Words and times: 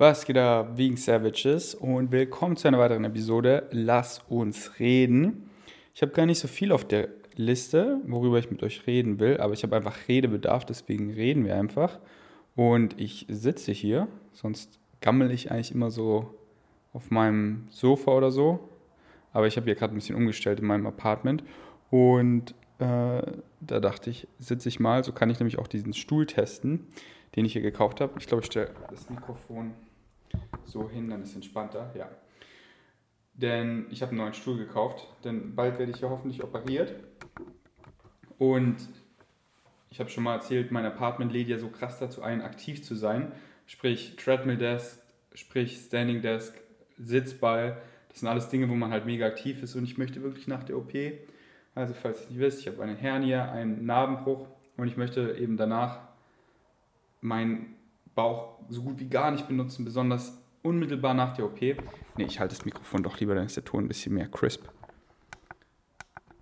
Was 0.00 0.26
geht 0.26 0.36
da 0.36 0.70
wegen 0.76 0.96
Savages 0.96 1.74
und 1.74 2.12
willkommen 2.12 2.56
zu 2.56 2.68
einer 2.68 2.78
weiteren 2.78 3.02
Episode 3.02 3.66
Lass 3.72 4.20
uns 4.28 4.78
reden. 4.78 5.50
Ich 5.92 6.02
habe 6.02 6.12
gar 6.12 6.24
nicht 6.24 6.38
so 6.38 6.46
viel 6.46 6.70
auf 6.70 6.86
der 6.86 7.08
Liste, 7.34 8.00
worüber 8.06 8.38
ich 8.38 8.48
mit 8.48 8.62
euch 8.62 8.86
reden 8.86 9.18
will, 9.18 9.38
aber 9.38 9.54
ich 9.54 9.64
habe 9.64 9.74
einfach 9.74 10.06
Redebedarf, 10.06 10.64
deswegen 10.64 11.10
reden 11.10 11.44
wir 11.44 11.56
einfach. 11.56 11.98
Und 12.54 13.00
ich 13.00 13.26
sitze 13.28 13.72
hier, 13.72 14.06
sonst 14.32 14.78
gammel 15.00 15.32
ich 15.32 15.50
eigentlich 15.50 15.74
immer 15.74 15.90
so 15.90 16.32
auf 16.92 17.10
meinem 17.10 17.66
Sofa 17.68 18.12
oder 18.12 18.30
so. 18.30 18.68
Aber 19.32 19.48
ich 19.48 19.56
habe 19.56 19.64
hier 19.64 19.74
gerade 19.74 19.92
ein 19.92 19.96
bisschen 19.96 20.14
umgestellt 20.14 20.60
in 20.60 20.66
meinem 20.66 20.86
Apartment 20.86 21.42
und 21.90 22.54
äh, 22.78 23.22
da 23.60 23.80
dachte 23.80 24.10
ich, 24.10 24.28
sitze 24.38 24.68
ich 24.68 24.78
mal, 24.78 25.02
so 25.02 25.10
kann 25.10 25.28
ich 25.28 25.40
nämlich 25.40 25.58
auch 25.58 25.66
diesen 25.66 25.92
Stuhl 25.92 26.24
testen, 26.24 26.86
den 27.34 27.44
ich 27.44 27.54
hier 27.54 27.62
gekauft 27.62 28.00
habe. 28.00 28.12
Ich 28.20 28.28
glaube, 28.28 28.42
ich 28.44 28.46
stelle 28.46 28.70
das 28.92 29.10
Mikrofon 29.10 29.72
so 30.64 30.88
hin, 30.88 31.08
dann 31.08 31.22
ist 31.22 31.30
es 31.30 31.36
entspannter, 31.36 31.92
ja. 31.96 32.08
Denn 33.34 33.86
ich 33.90 34.02
habe 34.02 34.10
einen 34.10 34.18
neuen 34.18 34.34
Stuhl 34.34 34.58
gekauft, 34.58 35.06
denn 35.24 35.54
bald 35.54 35.78
werde 35.78 35.92
ich 35.92 36.00
ja 36.00 36.10
hoffentlich 36.10 36.42
operiert. 36.42 36.92
Und 38.38 38.76
ich 39.90 40.00
habe 40.00 40.10
schon 40.10 40.24
mal 40.24 40.34
erzählt, 40.34 40.70
mein 40.72 40.84
Apartment 40.84 41.32
lädt 41.32 41.48
ja 41.48 41.58
so 41.58 41.68
krass 41.68 41.98
dazu 41.98 42.22
ein, 42.22 42.42
aktiv 42.42 42.82
zu 42.82 42.94
sein. 42.94 43.32
Sprich 43.66 44.16
Treadmill 44.16 44.56
Desk, 44.56 45.00
sprich 45.34 45.78
Standing 45.78 46.20
Desk, 46.20 46.54
Sitzball. 46.98 47.80
Das 48.08 48.20
sind 48.20 48.28
alles 48.28 48.48
Dinge, 48.48 48.68
wo 48.68 48.74
man 48.74 48.90
halt 48.90 49.06
mega 49.06 49.26
aktiv 49.26 49.62
ist 49.62 49.76
und 49.76 49.84
ich 49.84 49.98
möchte 49.98 50.22
wirklich 50.22 50.48
nach 50.48 50.64
der 50.64 50.76
OP, 50.76 50.92
also 51.74 51.94
falls 51.94 52.18
ihr 52.18 52.24
es 52.24 52.30
nicht 52.30 52.40
wisst, 52.40 52.60
ich 52.60 52.66
habe 52.66 52.82
eine 52.82 52.96
Hernie, 52.96 53.34
einen 53.34 53.86
Narbenbruch 53.86 54.48
und 54.76 54.88
ich 54.88 54.96
möchte 54.96 55.36
eben 55.38 55.56
danach 55.56 56.00
meinen 57.20 57.76
Bauch 58.18 58.58
so 58.68 58.82
gut 58.82 58.98
wie 58.98 59.08
gar 59.08 59.30
nicht 59.30 59.46
benutzen, 59.46 59.84
besonders 59.84 60.36
unmittelbar 60.62 61.14
nach 61.14 61.34
der 61.34 61.44
OP. 61.44 61.60
Ne, 61.60 61.76
ich 62.26 62.40
halte 62.40 62.56
das 62.56 62.64
Mikrofon 62.64 63.04
doch 63.04 63.20
lieber, 63.20 63.36
dann 63.36 63.46
ist 63.46 63.54
der 63.56 63.64
Ton 63.64 63.84
ein 63.84 63.88
bisschen 63.88 64.12
mehr 64.12 64.26
crisp. 64.26 64.64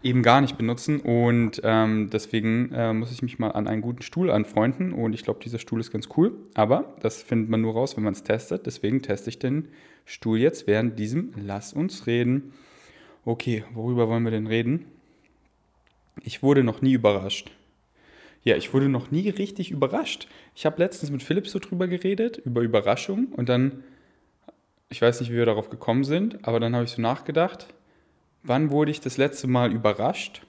Eben 0.03 0.23
gar 0.23 0.41
nicht 0.41 0.57
benutzen 0.57 1.01
und 1.01 1.61
ähm, 1.65 2.09
deswegen 2.11 2.73
äh, 2.73 2.95
muss 2.95 3.13
ich 3.13 3.21
mich 3.21 3.39
mal 3.39 3.51
an 3.51 3.69
einen 3.69 3.83
guten 3.83 4.01
Stuhl 4.01 4.31
anfreunden 4.31 4.95
und 4.95 5.13
ich 5.13 5.23
glaube, 5.23 5.41
dieser 5.45 5.59
Stuhl 5.59 5.81
ist 5.81 5.91
ganz 5.91 6.09
cool, 6.17 6.33
aber 6.55 6.97
das 7.01 7.23
findet 7.23 7.51
man 7.51 7.61
nur 7.61 7.75
raus, 7.75 7.95
wenn 7.95 8.05
man 8.05 8.15
es 8.15 8.23
testet. 8.23 8.65
Deswegen 8.65 9.03
teste 9.03 9.29
ich 9.29 9.39
den 9.39 9.69
Stuhl 10.07 10.39
jetzt 10.39 10.67
während 10.67 10.99
diesem 10.99 11.35
Lass 11.37 11.75
uns 11.75 12.07
reden. 12.07 12.55
Okay, 13.27 13.65
worüber 13.75 14.09
wollen 14.09 14.25
wir 14.25 14.31
denn 14.31 14.47
reden? 14.47 14.87
Ich 16.23 16.43
wurde 16.43 16.65
noch 16.65 16.81
nie 16.81 16.95
überrascht. 16.95 17.51
Ja, 18.47 18.55
ich 18.55 18.73
wurde 18.73 18.89
noch 18.89 19.11
nie 19.11 19.29
richtig 19.29 19.73
überrascht. 19.73 20.29
Ich 20.55 20.67
habe 20.67 20.81
letztens 20.81 21.11
mit 21.11 21.25
Philipp 21.25 21.49
so 21.49 21.59
drüber 21.59 21.89
geredet, 21.89 22.37
über 22.45 22.61
Überraschung. 22.61 23.27
Und 23.33 23.49
dann, 23.49 23.83
ich 24.89 25.03
weiß 25.03 25.19
nicht, 25.19 25.33
wie 25.33 25.37
wir 25.37 25.47
darauf 25.47 25.69
gekommen 25.69 26.05
sind, 26.05 26.47
aber 26.47 26.61
dann 26.61 26.73
habe 26.77 26.85
ich 26.85 26.93
so 26.93 27.03
nachgedacht, 27.03 27.67
wann 28.45 28.71
wurde 28.71 28.93
ich 28.93 29.01
das 29.01 29.17
letzte 29.17 29.49
Mal 29.49 29.73
überrascht? 29.73 30.47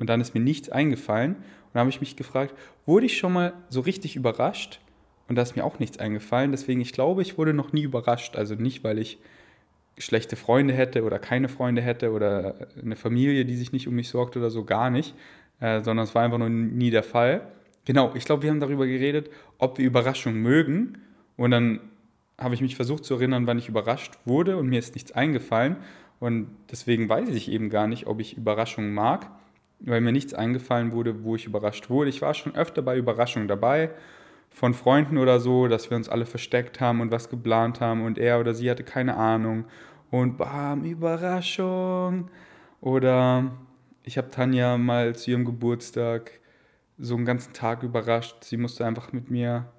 Und 0.00 0.10
dann 0.10 0.20
ist 0.20 0.34
mir 0.34 0.40
nichts 0.40 0.68
eingefallen. 0.68 1.36
Und 1.36 1.74
dann 1.74 1.82
habe 1.82 1.90
ich 1.90 2.00
mich 2.00 2.16
gefragt, 2.16 2.56
wurde 2.86 3.06
ich 3.06 3.16
schon 3.16 3.34
mal 3.34 3.52
so 3.68 3.82
richtig 3.82 4.16
überrascht? 4.16 4.80
Und 5.28 5.36
da 5.36 5.42
ist 5.42 5.54
mir 5.54 5.62
auch 5.62 5.78
nichts 5.78 6.00
eingefallen. 6.00 6.50
Deswegen, 6.50 6.80
ich 6.80 6.92
glaube, 6.92 7.22
ich 7.22 7.38
wurde 7.38 7.54
noch 7.54 7.72
nie 7.72 7.82
überrascht. 7.82 8.34
Also 8.34 8.56
nicht, 8.56 8.82
weil 8.82 8.98
ich 8.98 9.20
schlechte 9.96 10.34
Freunde 10.34 10.74
hätte 10.74 11.04
oder 11.04 11.20
keine 11.20 11.48
Freunde 11.48 11.82
hätte 11.82 12.10
oder 12.10 12.66
eine 12.82 12.96
Familie, 12.96 13.44
die 13.44 13.54
sich 13.54 13.70
nicht 13.70 13.86
um 13.86 13.94
mich 13.94 14.08
sorgt 14.08 14.36
oder 14.36 14.50
so, 14.50 14.64
gar 14.64 14.90
nicht, 14.90 15.14
äh, 15.60 15.82
sondern 15.82 16.04
es 16.04 16.14
war 16.14 16.22
einfach 16.22 16.38
noch 16.38 16.48
nie 16.48 16.90
der 16.90 17.02
Fall. 17.02 17.48
Genau, 17.84 18.12
ich 18.14 18.24
glaube, 18.24 18.42
wir 18.42 18.50
haben 18.50 18.60
darüber 18.60 18.86
geredet, 18.86 19.30
ob 19.58 19.78
wir 19.78 19.86
Überraschungen 19.86 20.40
mögen. 20.40 20.98
Und 21.36 21.50
dann 21.50 21.80
habe 22.38 22.54
ich 22.54 22.60
mich 22.60 22.76
versucht 22.76 23.04
zu 23.04 23.14
erinnern, 23.14 23.46
wann 23.46 23.58
ich 23.58 23.68
überrascht 23.68 24.18
wurde 24.24 24.56
und 24.56 24.68
mir 24.68 24.78
ist 24.78 24.94
nichts 24.94 25.12
eingefallen. 25.12 25.76
Und 26.20 26.48
deswegen 26.70 27.08
weiß 27.08 27.30
ich 27.30 27.50
eben 27.50 27.70
gar 27.70 27.86
nicht, 27.86 28.06
ob 28.06 28.20
ich 28.20 28.36
Überraschungen 28.36 28.94
mag, 28.94 29.28
weil 29.80 30.00
mir 30.00 30.12
nichts 30.12 30.34
eingefallen 30.34 30.92
wurde, 30.92 31.24
wo 31.24 31.34
ich 31.34 31.46
überrascht 31.46 31.90
wurde. 31.90 32.10
Ich 32.10 32.22
war 32.22 32.34
schon 32.34 32.54
öfter 32.54 32.82
bei 32.82 32.96
Überraschungen 32.96 33.48
dabei, 33.48 33.90
von 34.50 34.74
Freunden 34.74 35.18
oder 35.18 35.40
so, 35.40 35.66
dass 35.66 35.90
wir 35.90 35.96
uns 35.96 36.08
alle 36.08 36.26
versteckt 36.26 36.80
haben 36.80 37.00
und 37.00 37.10
was 37.10 37.30
geplant 37.30 37.80
haben 37.80 38.04
und 38.04 38.18
er 38.18 38.38
oder 38.38 38.54
sie 38.54 38.70
hatte 38.70 38.84
keine 38.84 39.16
Ahnung. 39.16 39.64
Und 40.10 40.36
bam, 40.36 40.84
Überraschung. 40.84 42.28
Oder 42.82 43.50
ich 44.04 44.18
habe 44.18 44.30
Tanja 44.30 44.78
mal 44.78 45.14
zu 45.14 45.30
ihrem 45.30 45.44
Geburtstag 45.44 46.40
so 46.98 47.14
einen 47.16 47.24
ganzen 47.24 47.52
Tag 47.52 47.82
überrascht. 47.82 48.44
Sie 48.44 48.56
musste 48.56 48.84
einfach 48.84 49.12
mit 49.12 49.30
mir 49.30 49.72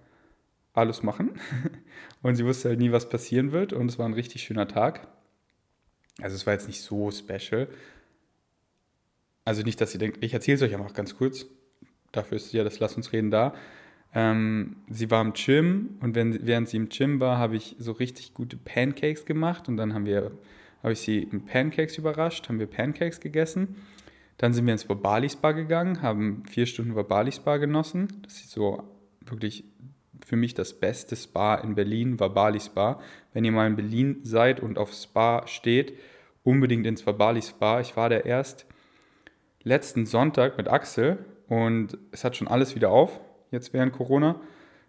alles 0.74 1.04
machen. 1.04 1.40
Und 2.22 2.36
sie 2.36 2.46
wusste 2.46 2.70
halt 2.70 2.80
nie, 2.80 2.92
was 2.92 3.10
passieren 3.10 3.52
wird. 3.52 3.74
Und 3.74 3.90
es 3.90 4.00
war 4.00 4.06
ein 4.06 4.14
richtig 4.14 4.44
schöner 4.44 4.68
Tag. 4.68 5.08
Also 6.22 6.36
es 6.36 6.46
war 6.46 6.54
jetzt 6.54 6.68
nicht 6.68 6.82
so 6.82 7.12
special. 7.12 7.68
Also 9.46 9.62
nicht, 9.64 9.80
dass 9.82 9.94
ihr 9.94 10.00
denkt, 10.00 10.24
ich 10.24 10.34
erzähle 10.34 10.56
es 10.56 10.62
euch 10.62 10.74
einfach 10.74 10.94
ganz 10.94 11.18
kurz. 11.18 11.46
Dafür 12.12 12.38
ist 12.38 12.54
ja 12.54 12.64
das 12.64 12.80
Lass 12.80 12.96
uns 12.96 13.12
reden 13.12 13.32
da. 13.32 13.54
Ähm, 14.16 14.78
sie 14.90 15.10
war 15.10 15.22
im 15.22 15.34
Gym 15.34 15.98
und 16.00 16.16
wenn, 16.16 16.46
während 16.46 16.70
sie 16.70 16.78
im 16.78 16.90
Gym 16.90 17.20
war, 17.20 17.40
habe 17.40 17.56
ich 17.56 17.76
so 17.80 17.94
richtig 17.94 18.36
gute 18.36 18.58
Pancakes 18.58 19.26
gemacht 19.26 19.68
und 19.68 19.76
dann 19.76 19.96
haben 19.96 20.06
wir, 20.06 20.32
habe 20.84 20.94
ich 20.94 21.00
sie 21.00 21.28
mit 21.32 21.48
Pancakes 21.48 21.98
überrascht, 21.98 22.48
haben 22.48 22.60
wir 22.60 22.68
Pancakes 22.68 23.20
gegessen 23.20 23.76
dann 24.38 24.54
sind 24.54 24.66
wir 24.66 24.74
ins 24.74 24.88
Verbali 24.88 25.30
Spa 25.30 25.52
gegangen, 25.52 26.02
haben 26.02 26.44
vier 26.50 26.66
Stunden 26.66 26.96
Verbali 26.96 27.32
Spa 27.32 27.58
genossen. 27.58 28.22
Das 28.24 28.36
ist 28.36 28.52
so 28.52 28.84
wirklich 29.22 29.64
für 30.26 30.36
mich 30.36 30.54
das 30.54 30.80
beste 30.80 31.16
Spa 31.16 31.56
in 31.56 31.76
Berlin, 31.76 32.20
Verbali 32.20 32.60
Spa. 32.60 33.00
Wenn 33.34 33.46
ihr 33.46 33.52
mal 33.52 33.68
in 33.68 33.76
Berlin 33.76 34.20
seid 34.24 34.60
und 34.60 34.78
auf 34.78 34.94
Spa 34.94 35.48
steht, 35.48 35.94
unbedingt 36.44 36.86
ins 36.86 37.06
Verbali 37.06 37.42
Spa. 37.42 37.80
Ich 37.80 37.96
war 37.96 38.10
da 38.10 38.18
erst 38.18 38.66
letzten 39.64 40.06
Sonntag 40.06 40.58
mit 40.58 40.68
Axel 40.68 41.26
und 41.48 41.98
es 42.12 42.24
hat 42.24 42.36
schon 42.36 42.48
alles 42.48 42.76
wieder 42.76 42.90
auf, 42.90 43.20
jetzt 43.52 43.74
während 43.74 43.94
Corona. 43.94 44.40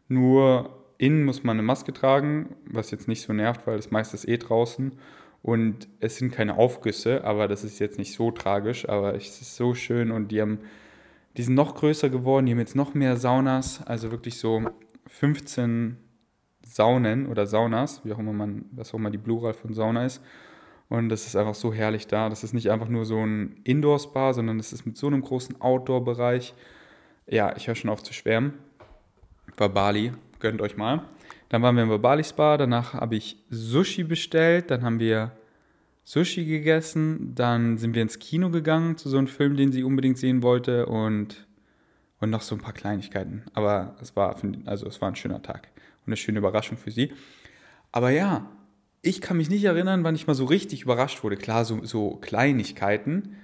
Nur 0.08 0.84
innen 0.98 1.24
muss 1.24 1.44
man 1.44 1.56
eine 1.56 1.66
Maske 1.66 1.92
tragen, 1.92 2.56
was 2.66 2.90
jetzt 2.90 3.08
nicht 3.08 3.22
so 3.22 3.32
nervt, 3.32 3.66
weil 3.66 3.76
das 3.76 3.90
meiste 3.90 4.16
ist 4.16 4.28
eh 4.28 4.36
draußen. 4.36 4.92
Und 5.44 5.88
es 6.00 6.16
sind 6.16 6.32
keine 6.32 6.56
Aufgüsse, 6.56 7.22
aber 7.22 7.48
das 7.48 7.64
ist 7.64 7.78
jetzt 7.78 7.98
nicht 7.98 8.14
so 8.14 8.30
tragisch, 8.30 8.88
aber 8.88 9.14
es 9.14 9.42
ist 9.42 9.56
so 9.56 9.74
schön 9.74 10.10
und 10.10 10.28
die 10.28 10.40
haben, 10.40 10.60
die 11.36 11.42
sind 11.42 11.52
noch 11.54 11.74
größer 11.74 12.08
geworden, 12.08 12.46
die 12.46 12.52
haben 12.52 12.60
jetzt 12.60 12.74
noch 12.74 12.94
mehr 12.94 13.18
Saunas, 13.18 13.86
also 13.86 14.10
wirklich 14.10 14.38
so 14.38 14.62
15 15.08 15.98
Saunen 16.64 17.26
oder 17.26 17.46
Saunas, 17.46 18.00
wie 18.04 18.14
auch 18.14 18.18
immer 18.20 18.32
man, 18.32 18.64
was 18.72 18.94
auch 18.94 18.98
immer 18.98 19.10
die 19.10 19.18
Plural 19.18 19.52
von 19.52 19.74
Sauna 19.74 20.06
ist. 20.06 20.22
Und 20.88 21.10
das 21.10 21.26
ist 21.26 21.36
einfach 21.36 21.54
so 21.54 21.74
herrlich 21.74 22.06
da. 22.06 22.30
Das 22.30 22.42
ist 22.42 22.54
nicht 22.54 22.70
einfach 22.70 22.88
nur 22.88 23.04
so 23.04 23.18
ein 23.18 23.60
Indoor-Spa, 23.64 24.32
sondern 24.32 24.56
das 24.56 24.72
ist 24.72 24.86
mit 24.86 24.96
so 24.96 25.08
einem 25.08 25.20
großen 25.20 25.60
Outdoor-Bereich. 25.60 26.54
Ja, 27.26 27.54
ich 27.54 27.66
höre 27.68 27.74
schon 27.74 27.90
auf 27.90 28.02
zu 28.02 28.14
schwärmen. 28.14 28.54
War 29.58 29.68
Bali, 29.68 30.12
gönnt 30.40 30.62
euch 30.62 30.78
mal. 30.78 31.04
Dann 31.48 31.62
waren 31.62 31.76
wir 31.76 31.84
im 31.84 32.02
Bali 32.02 32.24
Spa, 32.24 32.56
danach 32.56 32.94
habe 32.94 33.16
ich 33.16 33.36
Sushi 33.50 34.04
bestellt, 34.04 34.70
dann 34.70 34.82
haben 34.82 34.98
wir 34.98 35.32
Sushi 36.04 36.44
gegessen, 36.44 37.34
dann 37.34 37.78
sind 37.78 37.94
wir 37.94 38.02
ins 38.02 38.18
Kino 38.18 38.50
gegangen 38.50 38.96
zu 38.96 39.08
so 39.08 39.18
einem 39.18 39.26
Film, 39.26 39.56
den 39.56 39.72
sie 39.72 39.84
unbedingt 39.84 40.18
sehen 40.18 40.42
wollte 40.42 40.86
und, 40.86 41.46
und 42.20 42.30
noch 42.30 42.42
so 42.42 42.54
ein 42.54 42.60
paar 42.60 42.72
Kleinigkeiten. 42.72 43.44
Aber 43.54 43.96
es 44.00 44.14
war, 44.16 44.36
also 44.66 44.86
es 44.86 45.00
war 45.00 45.08
ein 45.08 45.16
schöner 45.16 45.42
Tag 45.42 45.68
und 46.04 46.08
eine 46.08 46.16
schöne 46.16 46.38
Überraschung 46.38 46.76
für 46.76 46.90
sie. 46.90 47.12
Aber 47.92 48.10
ja, 48.10 48.50
ich 49.00 49.20
kann 49.20 49.36
mich 49.36 49.50
nicht 49.50 49.64
erinnern, 49.64 50.02
wann 50.04 50.14
ich 50.14 50.26
mal 50.26 50.34
so 50.34 50.46
richtig 50.46 50.82
überrascht 50.82 51.22
wurde. 51.22 51.36
Klar, 51.36 51.64
so, 51.64 51.84
so 51.84 52.16
Kleinigkeiten, 52.16 53.36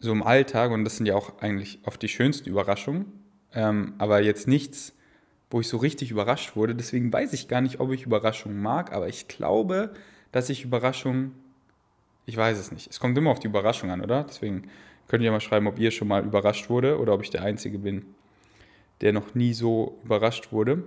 so 0.00 0.12
im 0.12 0.22
Alltag, 0.22 0.70
und 0.70 0.84
das 0.84 0.96
sind 0.96 1.06
ja 1.06 1.14
auch 1.14 1.38
eigentlich 1.40 1.80
oft 1.84 2.00
die 2.02 2.08
schönsten 2.08 2.48
Überraschungen, 2.48 3.06
ähm, 3.52 3.94
aber 3.98 4.22
jetzt 4.22 4.48
nichts, 4.48 4.94
wo 5.54 5.60
ich 5.60 5.68
so 5.68 5.76
richtig 5.76 6.10
überrascht 6.10 6.56
wurde. 6.56 6.74
Deswegen 6.74 7.12
weiß 7.12 7.32
ich 7.32 7.46
gar 7.46 7.60
nicht, 7.60 7.78
ob 7.78 7.92
ich 7.92 8.06
Überraschungen 8.06 8.60
mag, 8.60 8.92
aber 8.92 9.06
ich 9.06 9.28
glaube, 9.28 9.94
dass 10.32 10.50
ich 10.50 10.64
Überraschungen, 10.64 11.30
ich 12.26 12.36
weiß 12.36 12.58
es 12.58 12.72
nicht. 12.72 12.90
Es 12.90 12.98
kommt 12.98 13.16
immer 13.16 13.30
auf 13.30 13.38
die 13.38 13.46
Überraschung 13.46 13.92
an, 13.92 14.00
oder? 14.00 14.24
Deswegen 14.24 14.64
könnt 15.06 15.22
ihr 15.22 15.30
mal 15.30 15.38
schreiben, 15.38 15.68
ob 15.68 15.78
ihr 15.78 15.92
schon 15.92 16.08
mal 16.08 16.24
überrascht 16.24 16.70
wurde 16.70 16.98
oder 16.98 17.14
ob 17.14 17.22
ich 17.22 17.30
der 17.30 17.42
Einzige 17.42 17.78
bin, 17.78 18.04
der 19.00 19.12
noch 19.12 19.36
nie 19.36 19.52
so 19.52 19.96
überrascht 20.04 20.50
wurde. 20.50 20.82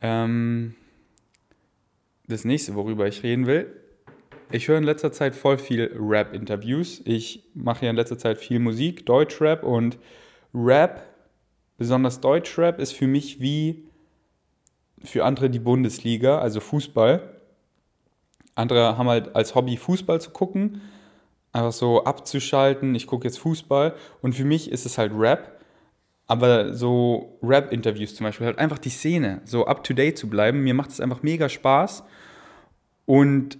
Ähm, 0.00 0.76
das 2.28 2.44
nächste, 2.44 2.76
worüber 2.76 3.08
ich 3.08 3.24
reden 3.24 3.48
will. 3.48 3.74
Ich 4.52 4.68
höre 4.68 4.78
in 4.78 4.84
letzter 4.84 5.10
Zeit 5.10 5.34
voll 5.34 5.58
viel 5.58 5.90
Rap-Interviews. 5.98 7.02
Ich 7.06 7.42
mache 7.54 7.86
ja 7.86 7.90
in 7.90 7.96
letzter 7.96 8.18
Zeit 8.18 8.38
viel 8.38 8.60
Musik, 8.60 9.04
Deutschrap 9.04 9.64
und 9.64 9.98
Rap 10.54 11.11
besonders 11.78 12.20
Deutschrap 12.20 12.78
ist 12.78 12.92
für 12.92 13.06
mich 13.06 13.40
wie 13.40 13.84
für 15.04 15.24
andere 15.24 15.50
die 15.50 15.58
Bundesliga, 15.58 16.38
also 16.38 16.60
Fußball. 16.60 17.40
Andere 18.54 18.96
haben 18.96 19.08
halt 19.08 19.34
als 19.34 19.54
Hobby 19.54 19.76
Fußball 19.76 20.20
zu 20.20 20.30
gucken, 20.30 20.80
einfach 21.52 21.72
so 21.72 22.04
abzuschalten, 22.04 22.94
ich 22.94 23.06
gucke 23.06 23.26
jetzt 23.26 23.38
Fußball 23.38 23.94
und 24.20 24.34
für 24.34 24.44
mich 24.44 24.70
ist 24.70 24.86
es 24.86 24.98
halt 24.98 25.12
Rap, 25.14 25.60
Aber 26.26 26.72
so 26.72 27.38
Rap-Interviews 27.42 28.14
zum 28.14 28.24
Beispiel, 28.24 28.46
halt 28.46 28.58
einfach 28.58 28.78
die 28.78 28.90
Szene, 28.90 29.42
so 29.44 29.66
up-to-date 29.66 30.16
zu 30.16 30.28
bleiben, 30.28 30.62
mir 30.62 30.74
macht 30.74 30.90
es 30.90 31.00
einfach 31.00 31.22
mega 31.22 31.48
Spaß. 31.48 32.04
Und 33.04 33.58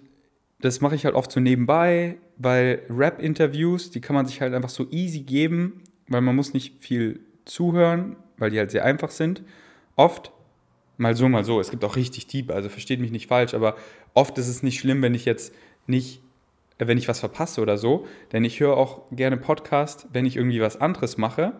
das 0.60 0.80
mache 0.80 0.94
ich 0.94 1.04
halt 1.04 1.14
oft 1.14 1.30
so 1.32 1.40
nebenbei, 1.40 2.16
weil 2.38 2.82
Rap-Interviews, 2.88 3.90
die 3.90 4.00
kann 4.00 4.14
man 4.14 4.26
sich 4.26 4.40
halt 4.40 4.54
einfach 4.54 4.70
so 4.70 4.86
easy 4.90 5.20
geben, 5.20 5.82
weil 6.08 6.20
man 6.20 6.36
muss 6.36 6.54
nicht 6.54 6.82
viel 6.82 7.20
zuhören, 7.44 8.16
weil 8.38 8.50
die 8.50 8.58
halt 8.58 8.70
sehr 8.70 8.84
einfach 8.84 9.10
sind. 9.10 9.42
Oft, 9.96 10.32
mal 10.96 11.14
so, 11.16 11.28
mal 11.28 11.44
so. 11.44 11.60
Es 11.60 11.70
gibt 11.70 11.84
auch 11.84 11.96
richtig 11.96 12.26
deep, 12.26 12.50
also 12.50 12.68
versteht 12.68 13.00
mich 13.00 13.10
nicht 13.10 13.26
falsch, 13.26 13.54
aber 13.54 13.76
oft 14.14 14.36
ist 14.38 14.48
es 14.48 14.62
nicht 14.62 14.78
schlimm, 14.78 15.02
wenn 15.02 15.14
ich 15.14 15.24
jetzt 15.24 15.54
nicht, 15.86 16.22
äh, 16.78 16.86
wenn 16.86 16.98
ich 16.98 17.08
was 17.08 17.20
verpasse 17.20 17.60
oder 17.60 17.76
so, 17.76 18.06
denn 18.32 18.44
ich 18.44 18.60
höre 18.60 18.76
auch 18.76 19.02
gerne 19.10 19.36
Podcast, 19.36 20.06
wenn 20.12 20.26
ich 20.26 20.36
irgendwie 20.36 20.60
was 20.60 20.80
anderes 20.80 21.18
mache. 21.18 21.52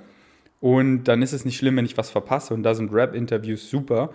Und 0.61 1.05
dann 1.05 1.23
ist 1.23 1.33
es 1.33 1.45
nicht 1.45 1.57
schlimm, 1.57 1.77
wenn 1.77 1.85
ich 1.85 1.99
was 1.99 2.11
verpasse. 2.11 2.55
Und 2.55 2.63
da 2.63 2.75
sind 2.75 2.93
Rap-Interviews 2.93 3.69
super, 3.69 4.11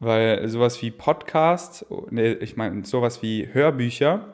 weil 0.00 0.48
sowas 0.48 0.80
wie 0.80 0.90
Podcast, 0.90 1.84
ne, 2.10 2.34
ich 2.34 2.56
meine, 2.56 2.84
sowas 2.86 3.20
wie 3.20 3.48
Hörbücher, 3.52 4.32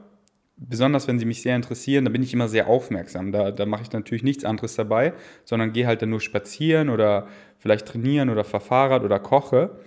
besonders 0.57 1.09
wenn 1.09 1.19
sie 1.19 1.25
mich 1.25 1.43
sehr 1.43 1.57
interessieren, 1.57 2.05
da 2.05 2.11
bin 2.11 2.23
ich 2.23 2.33
immer 2.33 2.49
sehr 2.49 2.69
aufmerksam. 2.69 3.33
Da, 3.33 3.51
da 3.51 3.67
mache 3.67 3.83
ich 3.83 3.93
natürlich 3.93 4.23
nichts 4.23 4.45
anderes 4.45 4.77
dabei, 4.77 5.15
sondern 5.45 5.73
gehe 5.73 5.87
halt 5.87 6.03
dann 6.03 6.11
nur 6.11 6.21
spazieren 6.21 6.91
oder 6.91 7.29
vielleicht 7.59 7.87
trainieren 7.87 8.31
oder 8.31 8.45
fahre 8.45 8.65
Fahrrad 8.65 9.03
oder 9.03 9.19
koche. 9.19 9.79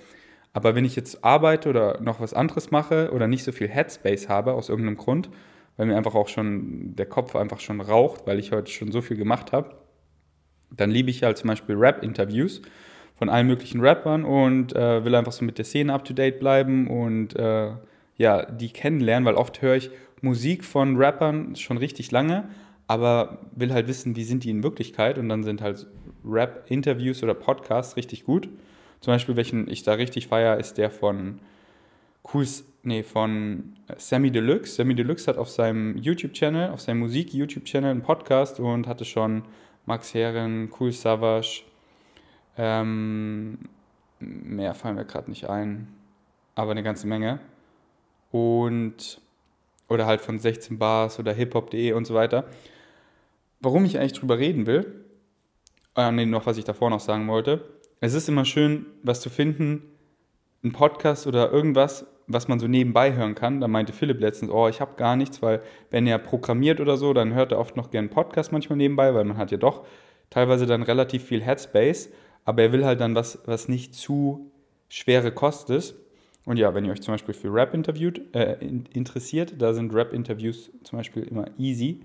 Aber 0.53 0.75
wenn 0.75 0.85
ich 0.85 0.95
jetzt 0.95 1.23
arbeite 1.23 1.69
oder 1.69 2.01
noch 2.01 2.19
was 2.19 2.33
anderes 2.33 2.71
mache 2.71 3.11
oder 3.11 3.27
nicht 3.27 3.43
so 3.43 3.51
viel 3.51 3.67
Headspace 3.67 4.27
habe 4.27 4.53
aus 4.53 4.69
irgendeinem 4.69 4.97
Grund, 4.97 5.29
weil 5.77 5.85
mir 5.85 5.95
einfach 5.95 6.15
auch 6.15 6.27
schon 6.27 6.95
der 6.95 7.05
Kopf 7.05 7.35
einfach 7.35 7.59
schon 7.59 7.79
raucht, 7.79 8.25
weil 8.25 8.39
ich 8.39 8.51
heute 8.51 8.71
schon 8.71 8.91
so 8.91 9.01
viel 9.01 9.17
gemacht 9.17 9.51
habe, 9.51 9.75
dann 10.71 10.89
liebe 10.89 11.09
ich 11.09 11.23
halt 11.23 11.37
zum 11.37 11.49
Beispiel 11.49 11.75
Rap-Interviews 11.75 12.61
von 13.15 13.29
allen 13.29 13.47
möglichen 13.47 13.81
Rappern 13.81 14.25
und 14.25 14.75
äh, 14.75 15.05
will 15.05 15.15
einfach 15.15 15.31
so 15.31 15.45
mit 15.45 15.57
der 15.57 15.65
Szene 15.65 15.93
up-to-date 15.93 16.39
bleiben 16.39 16.87
und 16.87 17.35
äh, 17.35 17.71
ja, 18.15 18.45
die 18.45 18.69
kennenlernen, 18.69 19.25
weil 19.25 19.35
oft 19.35 19.61
höre 19.61 19.75
ich 19.75 19.91
Musik 20.21 20.63
von 20.63 20.97
Rappern 20.97 21.55
schon 21.55 21.77
richtig 21.77 22.11
lange, 22.11 22.49
aber 22.87 23.39
will 23.55 23.73
halt 23.73 23.87
wissen, 23.87 24.15
wie 24.15 24.23
sind 24.23 24.43
die 24.43 24.49
in 24.49 24.63
Wirklichkeit 24.63 25.17
und 25.17 25.29
dann 25.29 25.43
sind 25.43 25.61
halt 25.61 25.87
Rap-Interviews 26.25 27.23
oder 27.23 27.33
Podcasts 27.33 27.95
richtig 27.97 28.25
gut. 28.25 28.49
Zum 29.01 29.13
Beispiel, 29.13 29.35
welchen 29.35 29.69
ich 29.69 29.83
da 29.83 29.93
richtig 29.93 30.27
feiere, 30.27 30.59
ist 30.59 30.77
der 30.77 30.89
von 30.89 31.39
Cools, 32.23 32.65
nee, 32.83 33.03
von 33.03 33.75
Sammy 33.97 34.31
Deluxe. 34.31 34.75
Sammy 34.75 34.95
Deluxe 34.95 35.27
hat 35.27 35.37
auf 35.37 35.49
seinem 35.49 35.97
YouTube-Channel, 35.97 36.71
auf 36.71 36.81
seinem 36.81 36.99
Musik-YouTube-Channel 36.99 37.91
einen 37.91 38.01
Podcast 38.01 38.59
und 38.59 38.87
hatte 38.87 39.05
schon 39.05 39.43
Max 39.85 40.13
Herren, 40.13 40.69
Cool 40.77 40.91
Savage, 40.91 41.63
ähm, 42.57 43.59
mehr 44.19 44.73
fallen 44.73 44.95
mir 44.95 45.05
gerade 45.05 45.29
nicht 45.29 45.49
ein, 45.49 45.87
aber 46.55 46.71
eine 46.71 46.83
ganze 46.83 47.07
Menge. 47.07 47.39
Und 48.31 49.21
oder 49.89 50.05
halt 50.05 50.21
von 50.21 50.39
16 50.39 50.77
Bars 50.77 51.19
oder 51.19 51.33
hiphop.de 51.33 51.93
und 51.93 52.05
so 52.05 52.13
weiter. 52.13 52.45
Warum 53.59 53.85
ich 53.85 53.97
eigentlich 53.97 54.13
drüber 54.13 54.37
reden 54.37 54.65
will, 54.65 55.05
äh, 55.95 56.11
nee, 56.11 56.25
noch 56.25 56.45
was 56.45 56.57
ich 56.57 56.65
davor 56.65 56.89
noch 56.89 56.99
sagen 56.99 57.27
wollte. 57.27 57.63
Es 57.99 58.13
ist 58.13 58.29
immer 58.29 58.45
schön, 58.45 58.85
was 59.01 59.21
zu 59.21 59.29
finden, 59.29 59.81
ein 60.63 60.71
Podcast 60.71 61.25
oder 61.25 61.51
irgendwas, 61.51 62.05
was 62.27 62.47
man 62.47 62.59
so 62.59 62.67
nebenbei 62.67 63.13
hören 63.13 63.35
kann. 63.35 63.61
Da 63.61 63.67
meinte 63.67 63.93
Philipp 63.93 64.19
letztens, 64.19 64.51
oh, 64.51 64.67
ich 64.67 64.81
habe 64.81 64.95
gar 64.97 65.15
nichts, 65.15 65.41
weil 65.41 65.61
wenn 65.89 66.05
er 66.05 66.19
programmiert 66.19 66.79
oder 66.79 66.97
so, 66.97 67.13
dann 67.13 67.33
hört 67.33 67.51
er 67.51 67.59
oft 67.59 67.75
noch 67.75 67.89
gerne 67.89 68.09
Podcast 68.09 68.51
manchmal 68.51 68.77
nebenbei, 68.77 69.13
weil 69.13 69.23
man 69.23 69.37
hat 69.37 69.51
ja 69.51 69.57
doch 69.57 69.85
teilweise 70.29 70.65
dann 70.65 70.83
relativ 70.83 71.23
viel 71.23 71.41
Headspace, 71.41 72.09
aber 72.45 72.63
er 72.63 72.71
will 72.71 72.85
halt 72.85 72.99
dann 72.99 73.15
was, 73.15 73.39
was 73.45 73.67
nicht 73.67 73.95
zu 73.95 74.51
schwere 74.89 75.31
Kost 75.31 75.69
ist. 75.69 75.95
Und 76.47 76.55
ja, 76.55 76.73
wenn 76.73 76.85
ihr 76.85 76.93
euch 76.93 77.01
zum 77.01 77.13
Beispiel 77.13 77.33
für 77.33 77.53
Rap 77.53 77.73
interviewt, 77.73 78.33
äh, 78.33 78.53
interessiert, 78.93 79.55
da 79.61 79.73
sind 79.73 79.93
Rap-Interviews 79.93 80.71
zum 80.81 80.97
Beispiel 80.97 81.23
immer 81.23 81.47
easy. 81.57 81.99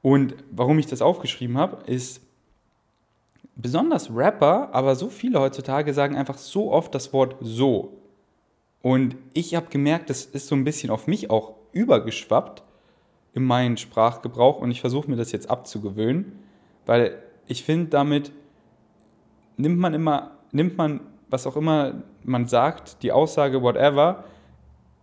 Und 0.00 0.34
warum 0.50 0.78
ich 0.78 0.86
das 0.86 1.02
aufgeschrieben 1.02 1.58
habe, 1.58 1.84
ist 1.84 2.22
besonders 3.54 4.08
Rapper, 4.10 4.70
aber 4.72 4.96
so 4.96 5.10
viele 5.10 5.38
heutzutage 5.38 5.92
sagen 5.92 6.16
einfach 6.16 6.38
so 6.38 6.72
oft 6.72 6.94
das 6.94 7.12
Wort 7.12 7.36
so. 7.42 7.98
Und 8.80 9.16
ich 9.34 9.54
habe 9.54 9.66
gemerkt, 9.68 10.08
das 10.08 10.24
ist 10.24 10.46
so 10.46 10.54
ein 10.54 10.64
bisschen 10.64 10.88
auf 10.88 11.06
mich 11.06 11.28
auch 11.28 11.52
übergeschwappt 11.72 12.62
in 13.34 13.44
meinen 13.44 13.76
Sprachgebrauch 13.76 14.62
und 14.62 14.70
ich 14.70 14.80
versuche 14.80 15.10
mir 15.10 15.16
das 15.16 15.30
jetzt 15.30 15.50
abzugewöhnen, 15.50 16.38
weil 16.86 17.18
ich 17.46 17.64
finde, 17.64 17.90
damit 17.90 18.32
nimmt 19.58 19.78
man 19.78 19.92
immer, 19.92 20.38
nimmt 20.52 20.78
man 20.78 21.00
was 21.32 21.46
auch 21.46 21.56
immer 21.56 22.02
man 22.22 22.46
sagt, 22.46 23.02
die 23.02 23.10
Aussage 23.10 23.62
whatever, 23.62 24.24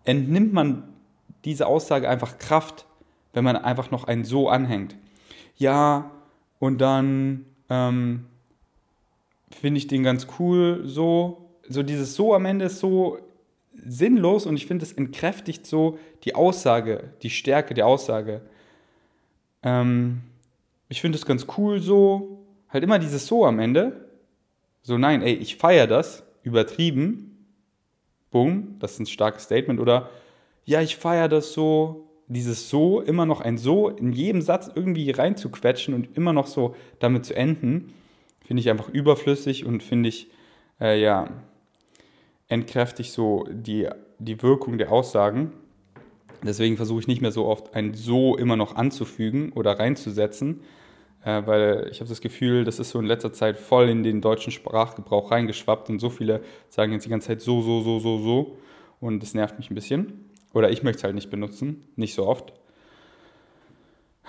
entnimmt 0.06 0.54
man 0.54 0.84
diese 1.44 1.68
Aussage 1.68 2.08
einfach 2.08 2.38
Kraft, 2.38 2.86
wenn 3.34 3.44
man 3.44 3.56
einfach 3.56 3.92
noch 3.92 4.06
ein 4.06 4.24
so 4.24 4.50
anhängt. 4.50 4.96
Ja, 5.58 6.12
und 6.60 6.80
dann 6.80 7.46
ähm, 7.70 8.26
finde 9.52 9.80
ich 9.80 9.88
den 9.88 10.04
ganz 10.04 10.28
cool 10.40 10.82
so. 10.86 11.50
So 11.68 11.84
dieses 11.84 12.16
so 12.16 12.34
am 12.34 12.46
Ende 12.46 12.66
ist 12.66 12.80
so 12.80 13.20
sinnlos 13.74 14.46
und 14.46 14.56
ich 14.56 14.66
finde, 14.66 14.84
es 14.84 14.94
entkräftigt 14.94 15.66
so 15.66 16.00
die 16.24 16.36
Aussage, 16.36 17.14
die 17.22 17.30
Stärke 17.30 17.74
der 17.74 17.88
Aussage. 17.88 18.42
Ähm, 19.64 20.22
ich 20.90 21.02
finde 21.02 21.18
es 21.18 21.26
ganz 21.26 21.46
cool 21.58 21.80
so. 21.80 22.46
Halt 22.70 22.84
immer 22.84 23.00
dieses 23.00 23.28
so 23.28 23.46
am 23.46 23.60
Ende. 23.60 24.09
So, 24.82 24.98
nein, 24.98 25.22
ey, 25.22 25.34
ich 25.34 25.58
feiere 25.58 25.88
das, 25.88 26.24
übertrieben. 26.44 27.46
Boom, 28.32 28.76
das 28.80 28.94
ist 28.94 29.00
ein 29.00 29.06
starkes 29.06 29.44
Statement. 29.44 29.80
Oder, 29.80 30.10
ja, 30.66 30.82
ich 30.82 30.96
feiere 30.96 31.28
das 31.28 31.54
so, 31.54 32.10
dieses 32.28 32.70
so, 32.70 33.02
immer 33.02 33.26
noch 33.26 33.42
ein 33.42 33.58
so 33.58 33.90
in 33.90 34.14
jedem 34.14 34.42
Satz 34.42 34.70
irgendwie 34.74 35.10
reinzuquetschen 35.10 35.94
und 35.96 36.16
immer 36.16 36.32
noch 36.32 36.48
so 36.48 36.76
damit 37.00 37.26
zu 37.26 37.36
enden, 37.36 37.94
finde 38.46 38.62
ich 38.62 38.70
einfach 38.70 38.90
überflüssig 38.90 39.66
und 39.66 39.82
finde 39.82 40.10
ich, 40.10 40.30
äh, 40.80 41.02
ja, 41.02 41.30
entkräftigt 42.48 43.12
so 43.12 43.48
die, 43.52 43.88
die 44.20 44.42
Wirkung 44.42 44.78
der 44.78 44.92
Aussagen. 44.92 45.54
Deswegen 46.44 46.78
versuche 46.78 47.02
ich 47.02 47.08
nicht 47.08 47.22
mehr 47.22 47.32
so 47.32 47.46
oft 47.46 47.76
ein 47.76 47.94
so 47.94 48.38
immer 48.38 48.56
noch 48.56 48.76
anzufügen 48.76 49.52
oder 49.54 49.78
reinzusetzen, 49.78 50.62
äh, 51.24 51.42
weil 51.46 51.88
ich 51.92 52.00
habe 52.00 52.10
das 52.10 52.22
Gefühl, 52.22 52.64
das 52.64 52.80
ist 52.80 52.92
so 52.92 53.00
in 53.00 53.06
letzter 53.06 53.34
Zeit 53.34 53.58
voll 53.58 53.90
in 53.90 54.04
den 54.04 54.22
deutschen 54.22 54.52
Sprachgebrauch 54.52 55.32
reingeschwappt 55.32 55.90
und 55.90 56.00
so 56.00 56.10
viele 56.10 56.42
sagen 56.70 56.94
jetzt 56.94 57.06
die 57.06 57.10
ganze 57.10 57.28
Zeit 57.28 57.42
so, 57.42 57.62
so, 57.62 57.82
so, 57.82 58.00
so, 58.00 58.18
so 58.20 58.58
und 59.00 59.22
das 59.22 59.34
nervt 59.34 59.58
mich 59.58 59.70
ein 59.70 59.76
bisschen. 59.76 60.26
Oder 60.54 60.72
ich 60.72 60.84
möchte 60.84 61.00
es 61.00 61.04
halt 61.04 61.16
nicht 61.16 61.30
benutzen, 61.30 61.88
nicht 61.96 62.16
so 62.16 62.26
oft. 62.26 62.54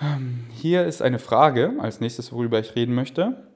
Ähm, 0.01 0.45
hier 0.51 0.85
ist 0.85 1.01
eine 1.01 1.19
Frage 1.19 1.73
als 1.79 1.99
nächstes, 1.99 2.31
worüber 2.31 2.59
ich 2.59 2.75
reden 2.75 2.93
möchte. 2.93 3.47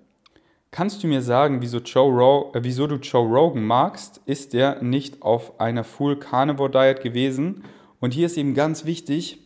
Kannst 0.72 1.04
du 1.04 1.08
mir 1.08 1.22
sagen, 1.22 1.62
wieso, 1.62 1.77
Joe 1.77 2.51
äh, 2.54 2.63
wieso 2.63 2.88
du 2.88 2.96
Joe 2.96 3.27
Rogan 3.27 3.63
magst? 3.63 4.22
Ist 4.25 4.54
der 4.54 4.82
nicht 4.84 5.22
auf 5.22 5.60
einer 5.60 5.84
Full 5.84 6.20
Carnivore 6.20 6.70
Diet 6.70 7.01
gewesen? 7.01 7.63
Und 8.00 8.13
hier 8.13 8.25
ist 8.25 8.38
eben 8.38 8.54
ganz 8.54 8.86
wichtig, 8.86 9.39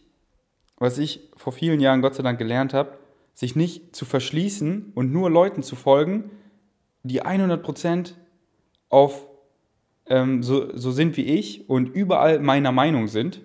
was 0.77 0.97
ich 0.97 1.29
vor 1.35 1.53
vielen 1.53 1.79
Jahren 1.79 2.01
Gott 2.01 2.15
sei 2.15 2.23
Dank 2.23 2.39
gelernt 2.39 2.73
habe, 2.73 2.98
sich 3.39 3.55
nicht 3.55 3.95
zu 3.95 4.03
verschließen 4.03 4.91
und 4.95 5.13
nur 5.13 5.29
Leuten 5.29 5.63
zu 5.63 5.77
folgen, 5.77 6.29
die 7.03 7.23
100% 7.23 8.15
auf 8.89 9.25
ähm, 10.07 10.43
so, 10.43 10.75
so 10.75 10.91
sind 10.91 11.15
wie 11.15 11.23
ich 11.23 11.69
und 11.69 11.87
überall 11.87 12.39
meiner 12.39 12.73
Meinung 12.73 13.07
sind, 13.07 13.39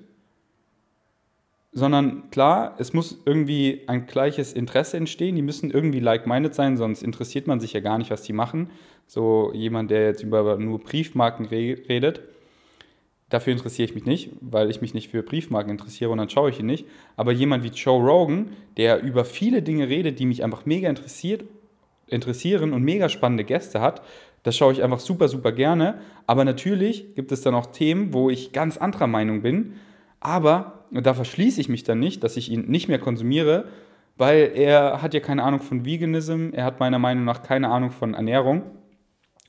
sondern 1.70 2.28
klar, 2.30 2.74
es 2.78 2.92
muss 2.92 3.22
irgendwie 3.24 3.82
ein 3.86 4.06
gleiches 4.06 4.52
Interesse 4.52 4.96
entstehen, 4.96 5.36
die 5.36 5.42
müssen 5.42 5.70
irgendwie 5.70 6.00
like-minded 6.00 6.56
sein, 6.56 6.76
sonst 6.76 7.04
interessiert 7.04 7.46
man 7.46 7.60
sich 7.60 7.72
ja 7.72 7.78
gar 7.78 7.98
nicht, 7.98 8.10
was 8.10 8.22
die 8.22 8.32
machen. 8.32 8.70
So 9.06 9.52
jemand, 9.54 9.92
der 9.92 10.06
jetzt 10.06 10.24
über 10.24 10.56
nur 10.56 10.80
Briefmarken 10.80 11.46
redet, 11.46 12.20
Dafür 13.34 13.52
interessiere 13.52 13.88
ich 13.88 13.96
mich 13.96 14.04
nicht, 14.04 14.30
weil 14.42 14.70
ich 14.70 14.80
mich 14.80 14.94
nicht 14.94 15.10
für 15.10 15.24
Briefmarken 15.24 15.72
interessiere 15.72 16.08
und 16.10 16.18
dann 16.18 16.30
schaue 16.30 16.50
ich 16.50 16.60
ihn 16.60 16.66
nicht. 16.66 16.86
Aber 17.16 17.32
jemand 17.32 17.64
wie 17.64 17.68
Joe 17.70 18.00
Rogan, 18.00 18.52
der 18.76 19.02
über 19.02 19.24
viele 19.24 19.60
Dinge 19.60 19.88
redet, 19.88 20.20
die 20.20 20.26
mich 20.26 20.44
einfach 20.44 20.66
mega 20.66 20.88
interessiert, 20.88 21.42
interessieren 22.06 22.72
und 22.72 22.84
mega 22.84 23.08
spannende 23.08 23.42
Gäste 23.42 23.80
hat, 23.80 24.02
das 24.44 24.56
schaue 24.56 24.72
ich 24.72 24.84
einfach 24.84 25.00
super, 25.00 25.26
super 25.26 25.50
gerne. 25.50 25.98
Aber 26.28 26.44
natürlich 26.44 27.16
gibt 27.16 27.32
es 27.32 27.40
dann 27.40 27.56
auch 27.56 27.66
Themen, 27.66 28.14
wo 28.14 28.30
ich 28.30 28.52
ganz 28.52 28.76
anderer 28.76 29.08
Meinung 29.08 29.42
bin. 29.42 29.72
Aber 30.20 30.84
da 30.92 31.12
verschließe 31.12 31.60
ich 31.60 31.68
mich 31.68 31.82
dann 31.82 31.98
nicht, 31.98 32.22
dass 32.22 32.36
ich 32.36 32.52
ihn 32.52 32.66
nicht 32.68 32.86
mehr 32.86 33.00
konsumiere, 33.00 33.64
weil 34.16 34.52
er 34.54 35.02
hat 35.02 35.12
ja 35.12 35.18
keine 35.18 35.42
Ahnung 35.42 35.58
von 35.58 35.84
Veganism, 35.84 36.50
er 36.52 36.64
hat 36.66 36.78
meiner 36.78 37.00
Meinung 37.00 37.24
nach 37.24 37.42
keine 37.42 37.68
Ahnung 37.68 37.90
von 37.90 38.14
Ernährung 38.14 38.62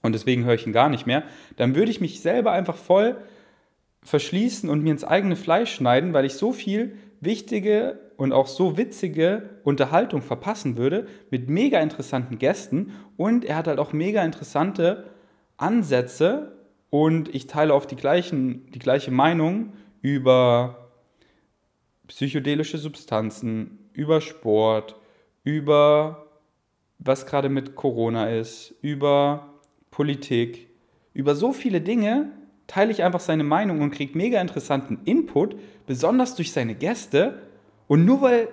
und 0.01 0.13
deswegen 0.13 0.43
höre 0.43 0.55
ich 0.55 0.65
ihn 0.65 0.73
gar 0.73 0.89
nicht 0.89 1.05
mehr. 1.05 1.21
Dann 1.55 1.75
würde 1.75 1.91
ich 1.91 2.01
mich 2.01 2.21
selber 2.21 2.51
einfach 2.51 2.77
voll 2.77 3.17
verschließen 4.05 4.69
und 4.69 4.83
mir 4.83 4.91
ins 4.91 5.03
eigene 5.03 5.35
Fleisch 5.35 5.73
schneiden, 5.73 6.13
weil 6.13 6.25
ich 6.25 6.35
so 6.35 6.53
viel 6.53 6.95
wichtige 7.19 7.99
und 8.17 8.31
auch 8.31 8.47
so 8.47 8.77
witzige 8.77 9.49
Unterhaltung 9.63 10.21
verpassen 10.21 10.77
würde 10.77 11.07
mit 11.31 11.49
mega 11.49 11.79
interessanten 11.79 12.37
Gästen. 12.37 12.93
Und 13.17 13.43
er 13.43 13.57
hat 13.57 13.67
halt 13.67 13.79
auch 13.79 13.91
mega 13.91 14.23
interessante 14.23 15.05
Ansätze. 15.57 16.53
Und 16.91 17.33
ich 17.33 17.47
teile 17.47 17.73
auch 17.73 17.85
die, 17.85 17.95
gleichen, 17.95 18.71
die 18.71 18.79
gleiche 18.79 19.11
Meinung 19.11 19.73
über 20.01 20.91
psychedelische 22.07 22.77
Substanzen, 22.77 23.89
über 23.91 24.21
Sport, 24.21 24.95
über 25.43 26.27
was 26.99 27.25
gerade 27.25 27.49
mit 27.49 27.75
Corona 27.75 28.29
ist, 28.29 28.75
über 28.81 29.55
Politik, 29.89 30.69
über 31.13 31.35
so 31.35 31.51
viele 31.53 31.81
Dinge 31.81 32.31
teile 32.67 32.91
ich 32.91 33.03
einfach 33.03 33.19
seine 33.19 33.43
Meinung 33.43 33.81
und 33.81 33.91
kriege 33.91 34.17
mega 34.17 34.41
interessanten 34.41 34.99
Input, 35.05 35.55
besonders 35.85 36.35
durch 36.35 36.51
seine 36.51 36.75
Gäste. 36.75 37.41
Und 37.87 38.05
nur 38.05 38.21
weil 38.21 38.47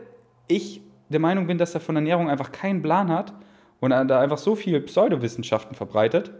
ich 0.48 0.82
der 1.08 1.20
Meinung 1.20 1.46
bin, 1.46 1.58
dass 1.58 1.74
er 1.74 1.80
von 1.80 1.96
Ernährung 1.96 2.28
einfach 2.28 2.52
keinen 2.52 2.82
Plan 2.82 3.10
hat 3.10 3.32
und 3.80 3.90
da 3.90 4.20
einfach 4.20 4.38
so 4.38 4.54
viel 4.54 4.80
Pseudowissenschaften 4.80 5.74
verbreitet, 5.74 6.30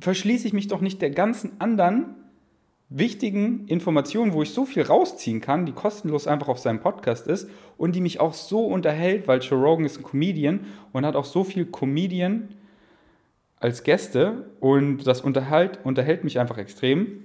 verschließe 0.00 0.46
ich 0.46 0.52
mich 0.52 0.68
doch 0.68 0.80
nicht 0.80 1.02
der 1.02 1.10
ganzen 1.10 1.60
anderen 1.60 2.14
wichtigen 2.88 3.66
Informationen, 3.68 4.32
wo 4.32 4.42
ich 4.42 4.50
so 4.50 4.64
viel 4.64 4.82
rausziehen 4.82 5.40
kann, 5.40 5.64
die 5.64 5.72
kostenlos 5.72 6.26
einfach 6.26 6.48
auf 6.48 6.58
seinem 6.58 6.80
Podcast 6.80 7.28
ist 7.28 7.48
und 7.78 7.94
die 7.94 8.00
mich 8.00 8.18
auch 8.18 8.34
so 8.34 8.66
unterhält, 8.66 9.28
weil 9.28 9.40
Joe 9.40 9.62
Rogan 9.62 9.86
ist 9.86 9.98
ein 9.98 10.02
Comedian 10.02 10.66
und 10.92 11.06
hat 11.06 11.14
auch 11.14 11.24
so 11.24 11.44
viel 11.44 11.66
Comedian 11.66 12.48
als 13.60 13.84
Gäste 13.84 14.50
und 14.58 15.06
das 15.06 15.20
unterhält, 15.20 15.78
unterhält 15.84 16.24
mich 16.24 16.40
einfach 16.40 16.58
extrem. 16.58 17.24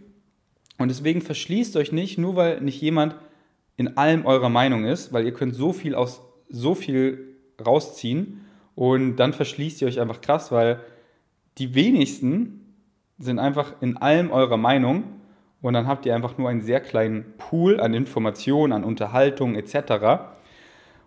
Und 0.78 0.90
deswegen 0.90 1.22
verschließt 1.22 1.78
euch 1.78 1.92
nicht, 1.92 2.18
nur 2.18 2.36
weil 2.36 2.62
nicht 2.62 2.82
jemand 2.82 3.16
in 3.78 3.98
allem 3.98 4.26
eurer 4.26 4.50
Meinung 4.50 4.86
ist, 4.86 5.14
weil 5.14 5.26
ihr 5.26 5.34
könnt 5.34 5.56
so 5.56 5.74
viel 5.74 5.96
aus 5.96 6.22
so 6.48 6.76
viel 6.76 7.38
rausziehen 7.66 8.42
und 8.76 9.16
dann 9.16 9.34
verschließt 9.34 9.82
ihr 9.82 9.88
euch 9.88 10.00
einfach 10.00 10.22
krass, 10.22 10.52
weil 10.52 10.80
die 11.58 11.74
wenigsten 11.74 12.76
sind 13.18 13.40
einfach 13.40 13.74
in 13.82 13.98
allem 13.98 14.30
eurer 14.32 14.58
Meinung 14.58 15.04
und 15.62 15.74
dann 15.74 15.88
habt 15.88 16.06
ihr 16.06 16.14
einfach 16.14 16.38
nur 16.38 16.50
einen 16.50 16.62
sehr 16.62 16.82
kleinen 16.82 17.34
Pool 17.38 17.80
an 17.80 17.94
Informationen, 17.94 18.74
an 18.74 18.84
Unterhaltung 18.84 19.56
etc. 19.56 20.35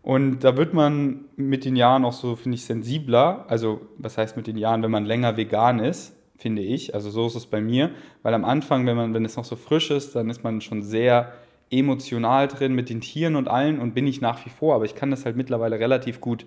Und 0.09 0.41
da 0.41 0.57
wird 0.57 0.73
man 0.73 1.27
mit 1.37 1.67
den 1.67 1.77
Jahren 1.77 2.07
auch 2.07 2.15
so, 2.15 2.35
finde 2.35 2.55
ich, 2.55 2.65
sensibler. 2.65 3.45
Also, 3.49 3.83
was 3.99 4.17
heißt 4.17 4.39
mit 4.39 4.47
den 4.47 4.57
Jahren, 4.57 4.83
wenn 4.83 4.91
man 4.91 5.05
länger 5.05 5.37
vegan 5.37 5.81
ist, 5.81 6.17
finde 6.39 6.63
ich. 6.63 6.95
Also, 6.95 7.11
so 7.11 7.27
ist 7.27 7.35
es 7.35 7.45
bei 7.45 7.61
mir. 7.61 7.91
Weil 8.23 8.33
am 8.33 8.47
Anfang, 8.47 8.87
wenn, 8.87 8.97
man, 8.97 9.13
wenn 9.13 9.27
es 9.27 9.37
noch 9.37 9.45
so 9.45 9.55
frisch 9.55 9.91
ist, 9.91 10.17
dann 10.17 10.31
ist 10.31 10.43
man 10.43 10.63
schon 10.63 10.83
sehr 10.83 11.35
emotional 11.71 12.49
drin 12.49 12.73
mit 12.73 12.89
den 12.89 13.03
Tieren 13.03 13.37
und 13.37 13.49
allen 13.49 13.79
und 13.79 13.93
bin 13.93 14.07
ich 14.07 14.23
nach 14.23 14.47
wie 14.47 14.49
vor. 14.49 14.77
Aber 14.77 14.87
ich 14.87 14.95
kann 14.95 15.11
das 15.11 15.27
halt 15.27 15.37
mittlerweile 15.37 15.79
relativ 15.79 16.23
gut 16.23 16.47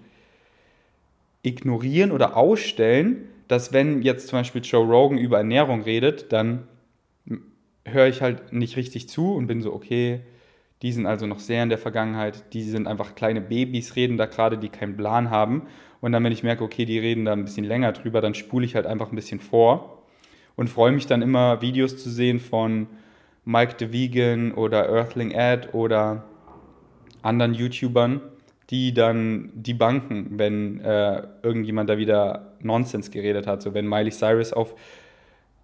ignorieren 1.44 2.12
oder 2.12 2.38
ausstellen, 2.38 3.27
dass 3.48 3.72
wenn 3.72 4.01
jetzt 4.01 4.30
zum 4.30 4.39
Beispiel 4.39 4.63
Joe 4.63 4.88
Rogan 4.88 5.20
über 5.20 5.38
Ernährung 5.38 5.84
redet, 5.84 6.34
dann 6.34 6.63
höre 7.86 8.08
ich 8.08 8.24
halt 8.24 8.53
nicht 8.53 8.75
richtig 8.75 9.08
zu 9.08 9.36
und 9.36 9.46
bin 9.46 9.62
so, 9.62 9.72
okay, 9.72 10.22
die 10.82 10.92
sind 10.92 11.06
also 11.06 11.28
noch 11.28 11.40
sehr 11.40 11.64
in 11.64 11.70
der 11.70 11.78
Vergangenheit, 11.78 12.54
die 12.54 12.64
sind 12.64 12.88
einfach 12.88 13.16
kleine 13.16 13.42
Babys, 13.42 13.96
reden 13.96 14.18
da 14.18 14.26
gerade, 14.26 14.58
die 14.58 14.70
keinen 14.70 14.98
Plan 14.98 15.30
haben. 15.30 15.64
Und 16.00 16.12
dann, 16.12 16.24
wenn 16.24 16.32
ich 16.32 16.44
merke, 16.44 16.64
okay, 16.64 16.86
die 16.86 16.98
reden 16.98 17.26
da 17.26 17.34
ein 17.34 17.46
bisschen 17.46 17.66
länger 17.66 17.92
drüber, 17.92 18.22
dann 18.22 18.34
spule 18.34 18.66
ich 18.66 18.76
halt 18.76 18.88
einfach 18.88 19.12
ein 19.12 19.16
bisschen 19.16 19.40
vor 19.40 20.04
und 20.56 20.70
freue 20.70 20.92
mich 20.92 21.06
dann 21.06 21.22
immer, 21.22 21.62
Videos 21.62 21.98
zu 21.98 22.10
sehen 22.10 22.40
von 22.40 22.88
Mike 23.46 23.76
the 23.80 23.94
Vegan 23.94 24.54
oder 24.54 24.90
Earthling 24.90 25.36
Ad 25.36 25.70
oder 25.74 26.24
anderen 27.22 27.54
YouTubern, 27.54 28.22
die 28.70 28.94
dann 28.94 29.52
die 29.54 29.74
Banken, 29.74 30.38
wenn 30.38 30.80
äh, 30.82 31.24
irgendjemand 31.44 31.90
da 31.90 31.98
wieder 31.98 32.54
Nonsens 32.62 33.12
geredet 33.12 33.46
hat. 33.46 33.62
So 33.62 33.74
wenn 33.74 33.88
Miley 33.88 34.12
Cyrus 34.12 34.54
auf, 34.54 34.76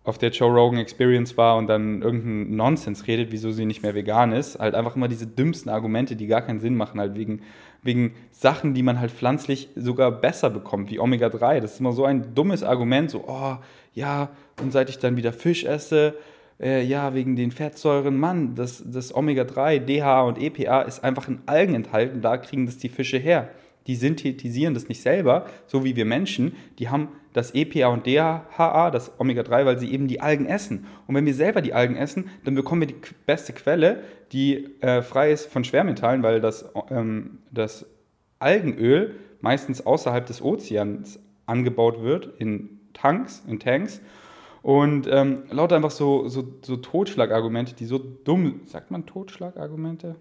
auf 0.07 0.17
der 0.17 0.29
Joe 0.29 0.49
Rogan 0.49 0.79
Experience 0.79 1.35
war 1.35 1.57
und 1.57 1.67
dann 1.67 2.01
irgendeinen 2.01 2.55
Nonsens 2.55 3.07
redet, 3.07 3.33
wieso 3.33 3.51
sie 3.51 3.65
nicht 3.65 3.83
mehr 3.83 3.93
vegan 3.93 4.31
ist. 4.31 4.57
Halt 4.57 4.73
einfach 4.73 4.95
immer 4.95 5.09
diese 5.09 5.27
dümmsten 5.27 5.69
Argumente, 5.69 6.15
die 6.15 6.27
gar 6.27 6.41
keinen 6.41 6.61
Sinn 6.61 6.75
machen, 6.75 6.97
halt 6.97 7.15
wegen, 7.15 7.41
wegen 7.83 8.13
Sachen, 8.31 8.73
die 8.73 8.83
man 8.83 9.01
halt 9.01 9.11
pflanzlich 9.11 9.67
sogar 9.75 10.11
besser 10.11 10.49
bekommt, 10.49 10.89
wie 10.89 10.99
Omega-3. 10.99 11.59
Das 11.59 11.73
ist 11.73 11.81
immer 11.81 11.91
so 11.91 12.05
ein 12.05 12.33
dummes 12.33 12.63
Argument, 12.63 13.11
so, 13.11 13.25
oh, 13.27 13.57
ja, 13.93 14.29
und 14.61 14.71
seit 14.71 14.89
ich 14.89 14.97
dann 14.97 15.17
wieder 15.17 15.33
Fisch 15.33 15.65
esse, 15.65 16.15
äh, 16.57 16.83
ja, 16.83 17.13
wegen 17.13 17.35
den 17.35 17.51
Fettsäuren, 17.51 18.17
Mann, 18.17 18.55
das, 18.55 18.81
das 18.85 19.13
Omega-3, 19.13 19.79
DHA 19.79 20.21
und 20.21 20.41
EPA 20.41 20.83
ist 20.83 21.03
einfach 21.03 21.27
in 21.27 21.39
Algen 21.47 21.75
enthalten, 21.75 22.21
da 22.21 22.37
kriegen 22.37 22.65
das 22.65 22.77
die 22.77 22.89
Fische 22.89 23.17
her. 23.17 23.49
Die 23.87 23.95
synthetisieren 23.95 24.73
das 24.73 24.89
nicht 24.89 25.01
selber, 25.01 25.45
so 25.65 25.83
wie 25.83 25.95
wir 25.95 26.05
Menschen. 26.05 26.55
Die 26.77 26.89
haben 26.89 27.09
das 27.33 27.53
EPA 27.53 27.87
und 27.87 28.05
DHA, 28.05 28.91
das 28.91 29.19
Omega-3, 29.19 29.65
weil 29.65 29.79
sie 29.79 29.91
eben 29.91 30.07
die 30.07 30.21
Algen 30.21 30.45
essen. 30.45 30.85
Und 31.07 31.15
wenn 31.15 31.25
wir 31.25 31.33
selber 31.33 31.61
die 31.61 31.73
Algen 31.73 31.95
essen, 31.95 32.29
dann 32.43 32.55
bekommen 32.55 32.81
wir 32.81 32.87
die 32.87 32.95
beste 33.25 33.53
Quelle, 33.53 34.03
die 34.31 34.81
äh, 34.81 35.01
frei 35.01 35.31
ist 35.31 35.45
von 35.45 35.63
Schwermetallen, 35.63 36.23
weil 36.23 36.41
das, 36.41 36.69
ähm, 36.89 37.39
das 37.51 37.85
Algenöl 38.39 39.15
meistens 39.41 39.85
außerhalb 39.85 40.25
des 40.25 40.41
Ozeans 40.41 41.19
angebaut 41.45 42.01
wird, 42.01 42.33
in 42.39 42.79
Tanks, 42.93 43.43
in 43.47 43.59
Tanks. 43.59 44.01
Und 44.63 45.07
ähm, 45.09 45.43
lauter 45.49 45.77
einfach 45.77 45.91
so, 45.91 46.27
so, 46.27 46.43
so 46.61 46.77
Totschlagargumente, 46.77 47.73
die 47.73 47.85
so 47.85 47.99
dumm, 47.99 48.61
sagt 48.65 48.91
man 48.91 49.05
Totschlagargumente? 49.05 50.15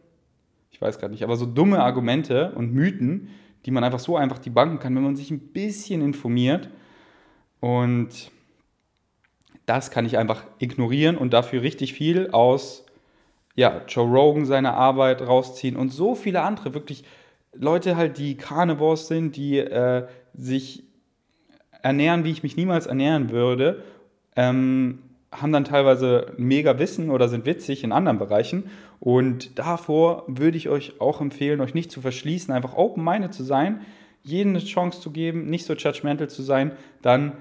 Ich 0.71 0.81
weiß 0.81 0.99
gerade 0.99 1.13
nicht, 1.13 1.25
aber 1.25 1.37
so 1.37 1.47
dumme 1.47 1.83
Argumente 1.83 2.53
und 2.55 2.73
Mythen, 2.73 3.31
die 3.67 3.73
man 3.73 3.85
einfach 3.85 3.99
so 3.99 4.17
einfach 4.17 4.39
debunken 4.39 4.79
kann, 4.79 4.95
wenn 4.95 5.03
man 5.03 5.17
sich 5.17 5.31
ein 5.31 5.41
bisschen 5.41 6.01
informiert. 6.01 6.71
Und 7.61 8.31
das 9.67 9.91
kann 9.91 10.07
ich 10.07 10.17
einfach 10.17 10.45
ignorieren 10.59 11.19
und 11.19 11.33
dafür 11.33 11.63
richtig 11.63 11.93
viel 11.93 12.31
aus 12.31 12.87
ja, 13.57 13.83
Joe 13.89 14.07
Rogan 14.07 14.47
seiner 14.47 14.75
Arbeit 14.75 15.23
rausziehen 15.23 15.77
und 15.77 15.91
so 15.91 16.15
viele 16.15 16.43
andere, 16.43 16.75
wirklich 16.75 17.05
Leute 17.53 17.97
halt, 17.97 18.19
die 18.19 18.37
Carnivores 18.37 19.09
sind, 19.09 19.35
die 19.37 19.59
äh, 19.59 20.07
sich 20.35 20.85
ernähren, 21.83 22.25
wie 22.25 22.31
ich 22.31 22.43
mich 22.43 22.57
niemals 22.57 22.87
ernähren 22.87 23.31
würde 23.31 23.83
ähm, 24.37 24.99
haben 25.41 25.53
dann 25.53 25.65
teilweise 25.65 26.33
mega 26.37 26.79
Wissen 26.79 27.11
oder 27.11 27.29
sind 27.29 27.47
witzig 27.47 27.85
in 27.85 27.93
anderen 27.93 28.19
Bereichen. 28.19 28.71
Und 29.01 29.59
davor 29.59 30.25
würde 30.27 30.57
ich 30.57 30.69
euch 30.69 31.01
auch 31.01 31.21
empfehlen, 31.21 31.61
euch 31.61 31.75
nicht 31.75 31.91
zu 31.91 32.01
verschließen, 32.01 32.53
einfach 32.53 32.75
open-minded 32.77 33.33
zu 33.33 33.45
sein, 33.45 33.81
jedem 34.23 34.51
eine 34.51 34.65
Chance 34.65 35.01
zu 35.01 35.11
geben, 35.11 35.47
nicht 35.47 35.67
so 35.67 35.75
judgmental 35.75 36.29
zu 36.29 36.43
sein, 36.43 36.73
dann 37.03 37.33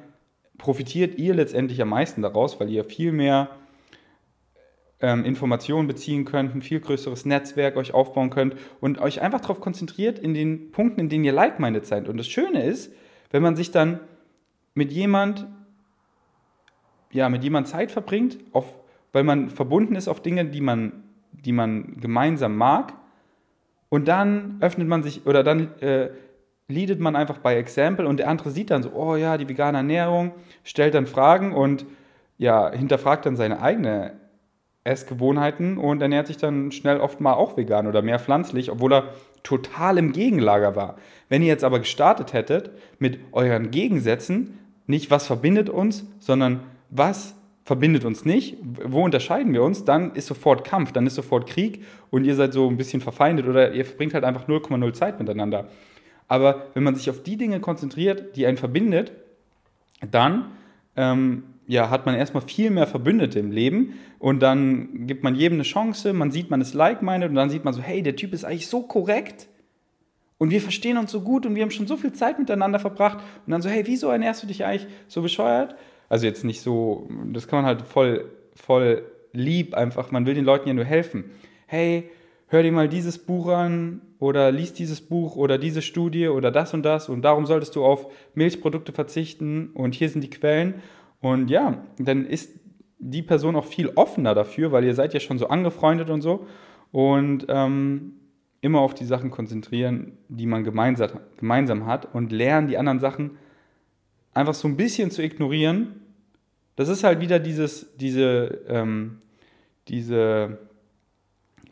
profitiert 0.58 1.18
ihr 1.18 1.34
letztendlich 1.34 1.82
am 1.82 1.90
meisten 1.90 2.22
daraus, 2.22 2.60
weil 2.60 2.70
ihr 2.70 2.84
viel 2.84 3.12
mehr 3.12 3.50
ähm, 5.02 5.26
Informationen 5.26 5.88
beziehen 5.88 6.26
könnt, 6.26 6.56
ein 6.56 6.62
viel 6.62 6.80
größeres 6.80 7.26
Netzwerk 7.26 7.76
euch 7.76 7.94
aufbauen 7.94 8.30
könnt 8.30 8.56
und 8.80 9.00
euch 9.00 9.22
einfach 9.22 9.42
darauf 9.42 9.60
konzentriert 9.60 10.20
in 10.20 10.34
den 10.34 10.72
Punkten, 10.72 11.02
in 11.02 11.10
denen 11.10 11.24
ihr 11.24 11.34
like-minded 11.34 11.86
seid. 11.86 12.08
Und 12.08 12.18
das 12.18 12.28
Schöne 12.28 12.64
ist, 12.64 12.94
wenn 13.32 13.44
man 13.44 13.56
sich 13.56 13.72
dann 13.72 14.00
mit 14.74 14.92
jemand 14.92 15.48
ja, 17.16 17.30
mit 17.30 17.44
jemandem 17.44 17.72
Zeit 17.72 17.92
verbringt, 17.92 18.38
auf, 18.52 18.66
weil 19.14 19.24
man 19.24 19.50
verbunden 19.50 19.96
ist 19.96 20.10
auf 20.10 20.22
Dinge, 20.22 20.46
die 20.46 20.60
man, 20.60 20.92
die 21.32 21.54
man 21.54 21.98
gemeinsam 22.02 22.58
mag. 22.58 22.94
Und 23.88 24.10
dann 24.10 24.58
öffnet 24.60 24.90
man 24.90 25.02
sich 25.02 25.26
oder 25.26 25.42
dann 25.42 25.80
äh, 25.80 26.10
leadet 26.68 27.00
man 27.00 27.16
einfach 27.16 27.38
bei 27.38 27.56
Example 27.56 28.06
und 28.06 28.18
der 28.18 28.28
andere 28.28 28.50
sieht 28.52 28.70
dann 28.70 28.84
so, 28.84 28.92
oh 28.92 29.16
ja, 29.16 29.38
die 29.38 29.48
vegane 29.48 29.78
Ernährung, 29.78 30.34
stellt 30.66 30.94
dann 30.94 31.06
Fragen 31.06 31.54
und 31.54 31.86
ja, 32.38 32.70
hinterfragt 32.72 33.26
dann 33.26 33.38
seine 33.38 33.62
eigene 33.62 34.14
Essgewohnheiten 34.84 35.78
und 35.78 36.02
ernährt 36.02 36.28
sich 36.28 36.38
dann 36.38 36.74
schnell 36.74 37.00
oft 37.00 37.22
mal 37.22 37.34
auch 37.34 37.56
vegan 37.56 37.88
oder 37.88 38.02
mehr 38.02 38.20
pflanzlich, 38.20 38.70
obwohl 38.70 38.94
er 38.94 39.14
total 39.44 39.98
im 39.98 40.12
Gegenlager 40.12 40.76
war. 40.76 40.98
Wenn 41.30 41.42
ihr 41.42 41.48
jetzt 41.48 41.64
aber 41.64 41.80
gestartet 41.80 42.34
hättet 42.34 42.72
mit 43.00 43.20
euren 43.32 43.72
Gegensätzen, 43.72 44.60
nicht 44.86 45.10
was 45.10 45.26
verbindet 45.26 45.70
uns, 45.70 46.06
sondern 46.20 46.60
was 46.90 47.36
verbindet 47.64 48.06
uns 48.06 48.26
nicht, 48.26 48.58
wo 48.62 49.04
unterscheiden 49.04 49.52
wir 49.52 49.64
uns, 49.64 49.86
dann 49.86 50.14
ist 50.14 50.28
sofort 50.28 50.64
Kampf, 50.64 50.92
dann 50.92 51.08
ist 51.08 51.16
sofort 51.16 51.50
Krieg 51.50 51.84
und 52.12 52.24
ihr 52.24 52.36
seid 52.36 52.54
so 52.54 52.70
ein 52.70 52.78
bisschen 52.78 53.02
verfeindet 53.02 53.48
oder 53.48 53.74
ihr 53.74 53.86
verbringt 53.86 54.14
halt 54.14 54.24
einfach 54.24 54.48
0,0 54.48 54.94
Zeit 54.94 55.20
miteinander. 55.20 55.68
Aber 56.28 56.68
wenn 56.74 56.84
man 56.84 56.96
sich 56.96 57.10
auf 57.10 57.24
die 57.24 57.38
Dinge 57.38 57.60
konzentriert, 57.60 58.36
die 58.36 58.46
einen 58.46 58.58
verbindet, 58.58 59.14
dann 60.12 60.52
ähm, 60.96 61.44
ja, 61.68 61.90
hat 61.90 62.06
man 62.06 62.16
erstmal 62.16 62.44
viel 62.44 62.70
mehr 62.70 62.86
Verbündete 62.86 63.40
im 63.40 63.52
Leben 63.52 63.96
und 64.20 64.42
dann 64.42 65.08
gibt 65.08 65.24
man 65.24 65.36
jedem 65.36 65.56
eine 65.56 65.64
Chance, 65.64 66.14
man 66.14 66.32
sieht, 66.32 66.52
man 66.52 66.62
ist 66.62 66.76
like-minded 66.76 67.30
und 67.30 67.36
dann 67.36 67.50
sieht 67.50 67.66
man 67.66 67.74
so, 67.74 67.82
hey, 67.82 68.04
der 68.04 68.16
Typ 68.16 68.34
ist 68.34 68.46
eigentlich 68.46 68.68
so 68.68 68.84
korrekt 68.84 69.48
und 70.38 70.52
wir 70.52 70.62
verstehen 70.62 70.98
uns 70.98 71.12
so 71.12 71.22
gut 71.22 71.46
und 71.46 71.56
wir 71.56 71.64
haben 71.64 71.72
schon 71.72 71.88
so 71.88 71.98
viel 71.98 72.14
Zeit 72.14 72.38
miteinander 72.38 72.80
verbracht 72.80 73.18
und 73.46 73.52
dann 73.52 73.62
so, 73.62 73.70
hey, 73.70 73.84
wieso 73.88 74.10
ernährst 74.10 74.44
du 74.44 74.48
dich 74.48 74.64
eigentlich 74.64 74.88
so 75.08 75.22
bescheuert? 75.22 75.76
Also 76.10 76.26
jetzt 76.26 76.44
nicht 76.44 76.62
so, 76.62 77.08
das 77.32 77.48
kann 77.48 77.60
man 77.60 77.66
halt 77.66 77.82
voll, 77.82 78.26
voll 78.56 79.04
lieb 79.32 79.74
einfach, 79.74 80.12
man 80.12 80.26
will 80.26 80.34
den 80.34 80.46
Leuten 80.46 80.68
ja 80.68 80.74
nur 80.74 80.86
helfen. 80.86 81.26
Hey, 81.68 82.10
hör 82.48 82.64
dir 82.64 82.72
mal 82.72 82.88
dieses 82.88 83.18
Buch 83.18 83.48
an 83.48 84.02
oder 84.20 84.52
lies 84.52 84.74
dieses 84.74 85.02
Buch 85.02 85.36
oder 85.36 85.58
diese 85.58 85.82
Studie 85.82 86.28
oder 86.28 86.52
das 86.52 86.74
und 86.74 86.84
das 86.84 87.10
und 87.10 87.22
darum 87.24 87.46
solltest 87.46 87.76
du 87.76 87.84
auf 87.84 88.08
Milchprodukte 88.34 88.92
verzichten 88.92 89.72
und 89.74 89.96
hier 89.96 90.10
sind 90.10 90.24
die 90.24 90.30
Quellen. 90.30 90.76
Und 91.22 91.50
ja, 91.50 91.84
dann 91.98 92.26
ist 92.26 92.52
die 93.00 93.24
Person 93.24 93.56
auch 93.56 93.66
viel 93.66 93.90
offener 93.96 94.36
dafür, 94.36 94.72
weil 94.72 94.84
ihr 94.84 94.94
seid 94.94 95.14
ja 95.14 95.20
schon 95.20 95.38
so 95.38 95.48
angefreundet 95.48 96.10
und 96.10 96.22
so. 96.22 96.46
Und 96.92 97.46
ähm, 97.50 98.14
immer 98.62 98.80
auf 98.80 98.94
die 98.94 99.06
Sachen 99.06 99.32
konzentrieren, 99.32 100.18
die 100.28 100.46
man 100.46 100.64
gemeinsam, 100.64 101.20
gemeinsam 101.38 101.86
hat 101.86 102.14
und 102.14 102.32
lernen, 102.32 102.68
die 102.68 102.78
anderen 102.78 103.00
Sachen 103.00 103.32
einfach 104.36 104.54
so 104.54 104.68
ein 104.68 104.78
bisschen 104.78 105.10
zu 105.10 105.24
ignorieren. 105.24 106.02
Das 106.76 106.90
ist 106.90 107.04
halt 107.04 107.22
wieder 107.22 107.40
dieses, 107.40 107.96
diese, 107.98 108.62
ähm, 108.68 109.18
diese 109.88 110.60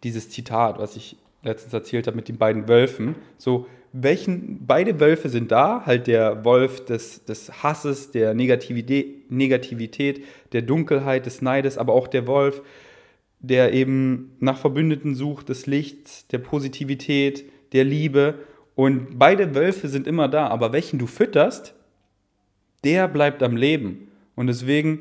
dieses 0.04 0.30
Zitat, 0.30 0.78
was 0.80 0.96
ich 0.96 1.16
letztens 1.44 1.74
erzählt 1.74 2.08
habe 2.08 2.16
mit 2.16 2.28
den 2.28 2.38
beiden 2.38 2.68
Wölfen. 2.68 3.16
So, 3.38 3.68
welchen, 3.92 4.66
beide 4.66 5.00
Wölfe 5.00 5.30
sind 5.30 5.52
da, 5.52 5.86
halt 5.86 6.08
der 6.08 6.44
Wolf 6.46 6.86
des, 6.86 7.26
des 7.26 7.64
Hasses, 7.64 8.12
der 8.12 8.34
Negativität, 8.34 9.32
Negativität, 9.32 10.24
der 10.52 10.62
Dunkelheit, 10.62 11.26
des 11.26 11.42
Neides, 11.42 11.78
aber 11.78 11.94
auch 11.94 12.08
der 12.08 12.28
Wolf, 12.28 12.62
der 13.40 13.74
eben 13.74 14.36
nach 14.40 14.58
Verbündeten 14.58 15.16
sucht, 15.16 15.50
des 15.50 15.68
Lichts, 15.68 16.28
der 16.28 16.40
Positivität, 16.40 17.46
der 17.74 17.84
Liebe. 17.84 18.36
Und 18.76 19.20
beide 19.20 19.54
Wölfe 19.54 19.90
sind 19.90 20.08
immer 20.08 20.28
da, 20.28 20.48
aber 20.48 20.74
welchen 20.74 20.98
du 20.98 21.08
fütterst, 21.08 21.76
der 22.84 23.08
bleibt 23.08 23.44
am 23.44 23.56
Leben. 23.56 24.12
Und 24.36 24.48
deswegen 24.48 25.00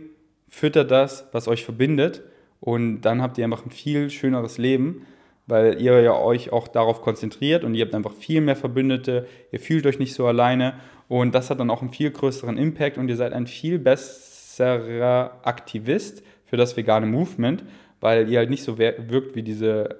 füttert 0.48 0.90
das, 0.90 1.26
was 1.32 1.48
euch 1.48 1.64
verbindet. 1.64 2.22
Und 2.60 3.00
dann 3.02 3.22
habt 3.22 3.38
ihr 3.38 3.44
einfach 3.44 3.64
ein 3.64 3.70
viel 3.70 4.10
schöneres 4.10 4.58
Leben, 4.58 5.06
weil 5.46 5.80
ihr 5.80 6.00
ja 6.00 6.14
euch 6.14 6.52
auch 6.52 6.68
darauf 6.68 7.02
konzentriert 7.02 7.64
und 7.64 7.74
ihr 7.74 7.84
habt 7.84 7.94
einfach 7.94 8.12
viel 8.12 8.40
mehr 8.40 8.54
Verbündete, 8.54 9.26
ihr 9.50 9.58
fühlt 9.58 9.86
euch 9.86 9.98
nicht 9.98 10.14
so 10.14 10.26
alleine 10.26 10.74
und 11.08 11.34
das 11.34 11.50
hat 11.50 11.58
dann 11.58 11.70
auch 11.70 11.82
einen 11.82 11.90
viel 11.90 12.10
größeren 12.10 12.56
Impact 12.56 12.98
und 12.98 13.08
ihr 13.08 13.16
seid 13.16 13.32
ein 13.32 13.48
viel 13.48 13.78
besserer 13.80 15.40
Aktivist 15.42 16.22
für 16.46 16.56
das 16.56 16.76
vegane 16.76 17.06
Movement, 17.06 17.64
weil 18.00 18.30
ihr 18.30 18.38
halt 18.38 18.50
nicht 18.50 18.62
so 18.62 18.78
wirkt 18.78 19.34
wie 19.34 19.42
diese 19.42 19.96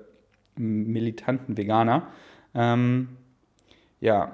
militanten 0.57 1.57
Veganer. 1.57 2.07
Ähm, 2.55 3.09
ja, 4.01 4.33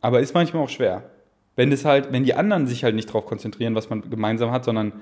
aber 0.00 0.20
ist 0.20 0.34
manchmal 0.34 0.62
auch 0.62 0.68
schwer. 0.68 1.10
Wenn 1.56 1.70
das 1.70 1.84
halt, 1.84 2.12
wenn 2.12 2.24
die 2.24 2.34
anderen 2.34 2.66
sich 2.66 2.84
halt 2.84 2.94
nicht 2.94 3.08
darauf 3.08 3.26
konzentrieren, 3.26 3.74
was 3.74 3.90
man 3.90 4.10
gemeinsam 4.10 4.50
hat, 4.50 4.64
sondern 4.64 4.92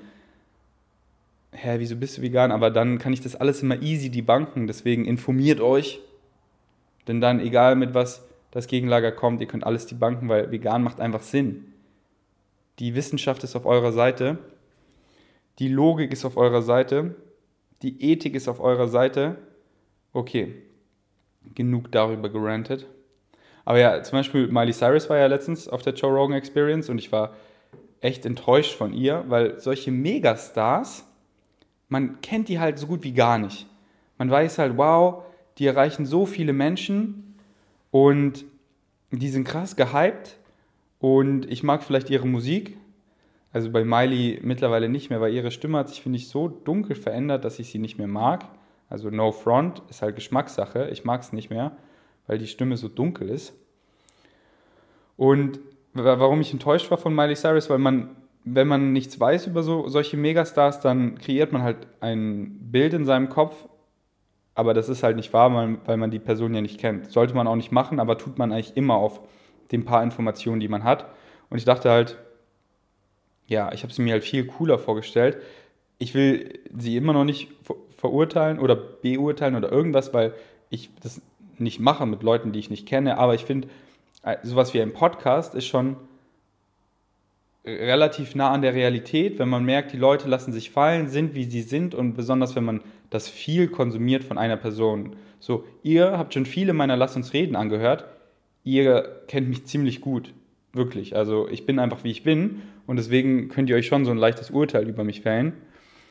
hä, 1.51 1.75
wieso 1.77 1.95
bist 1.95 2.17
du 2.17 2.21
vegan? 2.21 2.51
Aber 2.51 2.69
dann 2.71 2.99
kann 2.99 3.13
ich 3.13 3.21
das 3.21 3.35
alles 3.35 3.61
immer 3.63 3.81
easy 3.81 4.09
debunken. 4.09 4.67
Deswegen 4.67 5.05
informiert 5.05 5.61
euch. 5.61 5.99
Denn 7.07 7.21
dann, 7.21 7.39
egal 7.39 7.75
mit 7.75 7.93
was 7.93 8.25
das 8.51 8.67
Gegenlager 8.67 9.11
kommt, 9.11 9.41
ihr 9.41 9.47
könnt 9.47 9.65
alles 9.65 9.87
debunken, 9.87 10.29
weil 10.29 10.51
vegan 10.51 10.83
macht 10.83 10.99
einfach 10.99 11.21
Sinn. 11.21 11.73
Die 12.79 12.95
Wissenschaft 12.95 13.43
ist 13.43 13.55
auf 13.55 13.65
eurer 13.65 13.91
Seite. 13.91 14.37
Die 15.59 15.67
Logik 15.67 16.11
ist 16.11 16.25
auf 16.25 16.37
eurer 16.37 16.61
Seite. 16.61 17.15
Die 17.81 18.01
Ethik 18.11 18.35
ist 18.35 18.47
auf 18.47 18.59
eurer 18.59 18.87
Seite. 18.87 19.37
Okay, 20.11 20.55
genug 21.55 21.91
darüber 21.91 22.29
gerantet. 22.29 22.87
Aber 23.65 23.79
ja, 23.79 24.03
zum 24.03 24.19
Beispiel 24.19 24.47
Miley 24.47 24.73
Cyrus 24.73 25.09
war 25.09 25.17
ja 25.17 25.27
letztens 25.27 25.67
auf 25.67 25.81
der 25.81 25.93
Joe 25.93 26.11
Rogan 26.11 26.37
Experience 26.37 26.89
und 26.89 26.97
ich 26.97 27.11
war 27.11 27.33
echt 28.01 28.25
enttäuscht 28.25 28.75
von 28.75 28.93
ihr, 28.93 29.23
weil 29.27 29.59
solche 29.59 29.91
Megastars, 29.91 31.05
man 31.87 32.19
kennt 32.21 32.49
die 32.49 32.59
halt 32.59 32.77
so 32.77 32.87
gut 32.87 33.03
wie 33.03 33.13
gar 33.13 33.37
nicht. 33.37 33.67
Man 34.17 34.29
weiß 34.29 34.57
halt, 34.57 34.77
wow, 34.77 35.23
die 35.57 35.67
erreichen 35.67 36.05
so 36.05 36.25
viele 36.25 36.53
Menschen 36.53 37.35
und 37.91 38.45
die 39.11 39.29
sind 39.29 39.45
krass 39.45 39.75
gehypt 39.75 40.37
und 40.99 41.49
ich 41.49 41.63
mag 41.63 41.83
vielleicht 41.83 42.09
ihre 42.09 42.27
Musik. 42.27 42.77
Also 43.53 43.69
bei 43.71 43.85
Miley 43.85 44.39
mittlerweile 44.41 44.89
nicht 44.89 45.09
mehr, 45.09 45.21
weil 45.21 45.33
ihre 45.33 45.51
Stimme 45.51 45.77
hat 45.77 45.89
sich, 45.89 46.01
finde 46.01 46.17
ich, 46.17 46.27
so 46.27 46.47
dunkel 46.47 46.95
verändert, 46.95 47.45
dass 47.45 47.59
ich 47.59 47.69
sie 47.69 47.77
nicht 47.77 47.99
mehr 47.99 48.07
mag. 48.07 48.45
Also 48.89 49.09
No 49.11 49.31
Front 49.31 49.83
ist 49.89 50.01
halt 50.01 50.15
Geschmackssache. 50.15 50.89
Ich 50.91 51.05
mag 51.05 51.21
es 51.21 51.31
nicht 51.31 51.51
mehr, 51.51 51.77
weil 52.27 52.37
die 52.37 52.47
Stimme 52.47 52.77
so 52.77 52.87
dunkel 52.87 53.29
ist. 53.29 53.53
Und 55.17 55.59
warum 55.93 56.41
ich 56.41 56.51
enttäuscht 56.51 56.89
war 56.91 56.97
von 56.97 57.13
Miley 57.13 57.35
Cyrus, 57.35 57.69
weil 57.69 57.77
man 57.77 58.15
wenn 58.45 58.67
man 58.67 58.91
nichts 58.91 59.19
weiß 59.19 59.47
über 59.47 59.63
so, 59.63 59.87
solche 59.87 60.17
Megastars, 60.17 60.81
dann 60.81 61.17
kreiert 61.17 61.51
man 61.51 61.63
halt 61.63 61.87
ein 62.01 62.57
Bild 62.71 62.93
in 62.93 63.05
seinem 63.05 63.29
Kopf, 63.29 63.67
aber 64.55 64.73
das 64.73 64.89
ist 64.89 65.03
halt 65.03 65.15
nicht 65.15 65.33
wahr, 65.33 65.79
weil, 65.85 65.97
man 65.97 66.11
die 66.11 66.19
Person 66.19 66.53
ja 66.53 66.61
nicht 66.61 66.79
kennt. 66.79 67.11
Sollte 67.11 67.33
man 67.33 67.47
auch 67.47 67.55
nicht 67.55 67.71
machen, 67.71 67.99
aber 67.99 68.17
tut 68.17 68.37
man 68.37 68.51
eigentlich 68.51 68.77
immer 68.77 68.95
auf 68.95 69.21
den 69.71 69.85
paar 69.85 70.03
Informationen, 70.03 70.59
die 70.59 70.67
man 70.67 70.83
hat. 70.83 71.07
Und 71.49 71.57
ich 71.57 71.65
dachte 71.65 71.89
halt, 71.89 72.19
ja, 73.47 73.71
ich 73.71 73.83
habe 73.83 73.93
sie 73.93 74.01
mir 74.01 74.13
halt 74.13 74.23
viel 74.23 74.45
cooler 74.45 74.77
vorgestellt. 74.77 75.37
Ich 75.97 76.13
will 76.13 76.59
sie 76.77 76.97
immer 76.97 77.13
noch 77.13 77.23
nicht 77.23 77.51
verurteilen 77.97 78.59
oder 78.59 78.75
beurteilen 78.75 79.55
oder 79.55 79.71
irgendwas, 79.71 80.13
weil 80.13 80.33
ich 80.69 80.91
das 81.01 81.21
nicht 81.59 81.79
mache 81.79 82.05
mit 82.05 82.23
Leuten, 82.23 82.51
die 82.51 82.59
ich 82.59 82.69
nicht 82.69 82.87
kenne. 82.87 83.17
Aber 83.17 83.33
ich 83.35 83.45
finde, 83.45 83.67
äh, 84.23 84.37
sowas 84.43 84.73
wie 84.73 84.81
ein 84.81 84.93
Podcast 84.93 85.55
ist 85.55 85.67
schon 85.67 85.97
relativ 87.65 88.35
nah 88.35 88.51
an 88.51 88.61
der 88.61 88.73
Realität, 88.73 89.39
wenn 89.39 89.49
man 89.49 89.63
merkt, 89.63 89.93
die 89.93 89.97
Leute 89.97 90.27
lassen 90.27 90.51
sich 90.51 90.69
fallen, 90.71 91.07
sind 91.07 91.33
wie 91.33 91.45
sie 91.45 91.61
sind 91.61 91.95
und 91.95 92.13
besonders 92.13 92.55
wenn 92.55 92.65
man 92.65 92.81
das 93.09 93.29
viel 93.29 93.67
konsumiert 93.67 94.23
von 94.23 94.37
einer 94.37 94.57
Person. 94.57 95.15
So, 95.39 95.65
ihr 95.81 96.17
habt 96.17 96.33
schon 96.33 96.45
viele 96.45 96.73
meiner 96.73 96.97
Lass 96.97 97.15
uns 97.15 97.33
reden 97.33 97.55
angehört. 97.55 98.05
Ihr 98.65 99.21
kennt 99.27 99.49
mich 99.49 99.65
ziemlich 99.65 100.01
gut, 100.01 100.33
wirklich. 100.73 101.15
Also 101.15 101.47
ich 101.49 101.65
bin 101.65 101.79
einfach 101.79 102.03
wie 102.03 102.11
ich 102.11 102.23
bin 102.23 102.61
und 102.85 102.97
deswegen 102.97 103.49
könnt 103.49 103.69
ihr 103.69 103.75
euch 103.75 103.87
schon 103.87 104.05
so 104.05 104.11
ein 104.11 104.17
leichtes 104.17 104.51
Urteil 104.51 104.87
über 104.87 105.03
mich 105.03 105.21
fällen. 105.21 105.53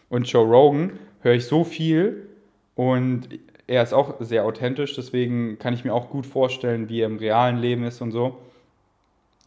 Und 0.08 0.30
Joe 0.30 0.46
Rogan 0.46 0.92
höre 1.20 1.34
ich 1.34 1.46
so 1.46 1.64
viel 1.64 2.28
und 2.74 3.28
er 3.72 3.82
ist 3.82 3.94
auch 3.94 4.16
sehr 4.20 4.44
authentisch, 4.44 4.94
deswegen 4.94 5.58
kann 5.58 5.72
ich 5.72 5.82
mir 5.82 5.94
auch 5.94 6.10
gut 6.10 6.26
vorstellen, 6.26 6.90
wie 6.90 7.00
er 7.00 7.06
im 7.06 7.16
realen 7.16 7.56
Leben 7.56 7.84
ist 7.84 8.02
und 8.02 8.10
so. 8.10 8.36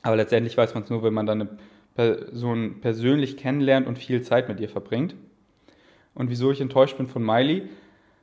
Aber 0.01 0.15
letztendlich 0.15 0.57
weiß 0.57 0.73
man 0.73 0.81
es 0.81 0.89
nur, 0.89 1.03
wenn 1.03 1.13
man 1.13 1.27
dann 1.27 1.41
eine 1.41 1.49
Person 1.93 2.81
persönlich 2.81 3.37
kennenlernt 3.37 3.85
und 3.85 3.99
viel 3.99 4.23
Zeit 4.23 4.49
mit 4.49 4.59
ihr 4.59 4.67
verbringt. 4.67 5.15
Und 6.15 6.31
wieso 6.31 6.51
ich 6.51 6.59
enttäuscht 6.59 6.97
bin 6.97 7.05
von 7.05 7.23
Miley, 7.23 7.69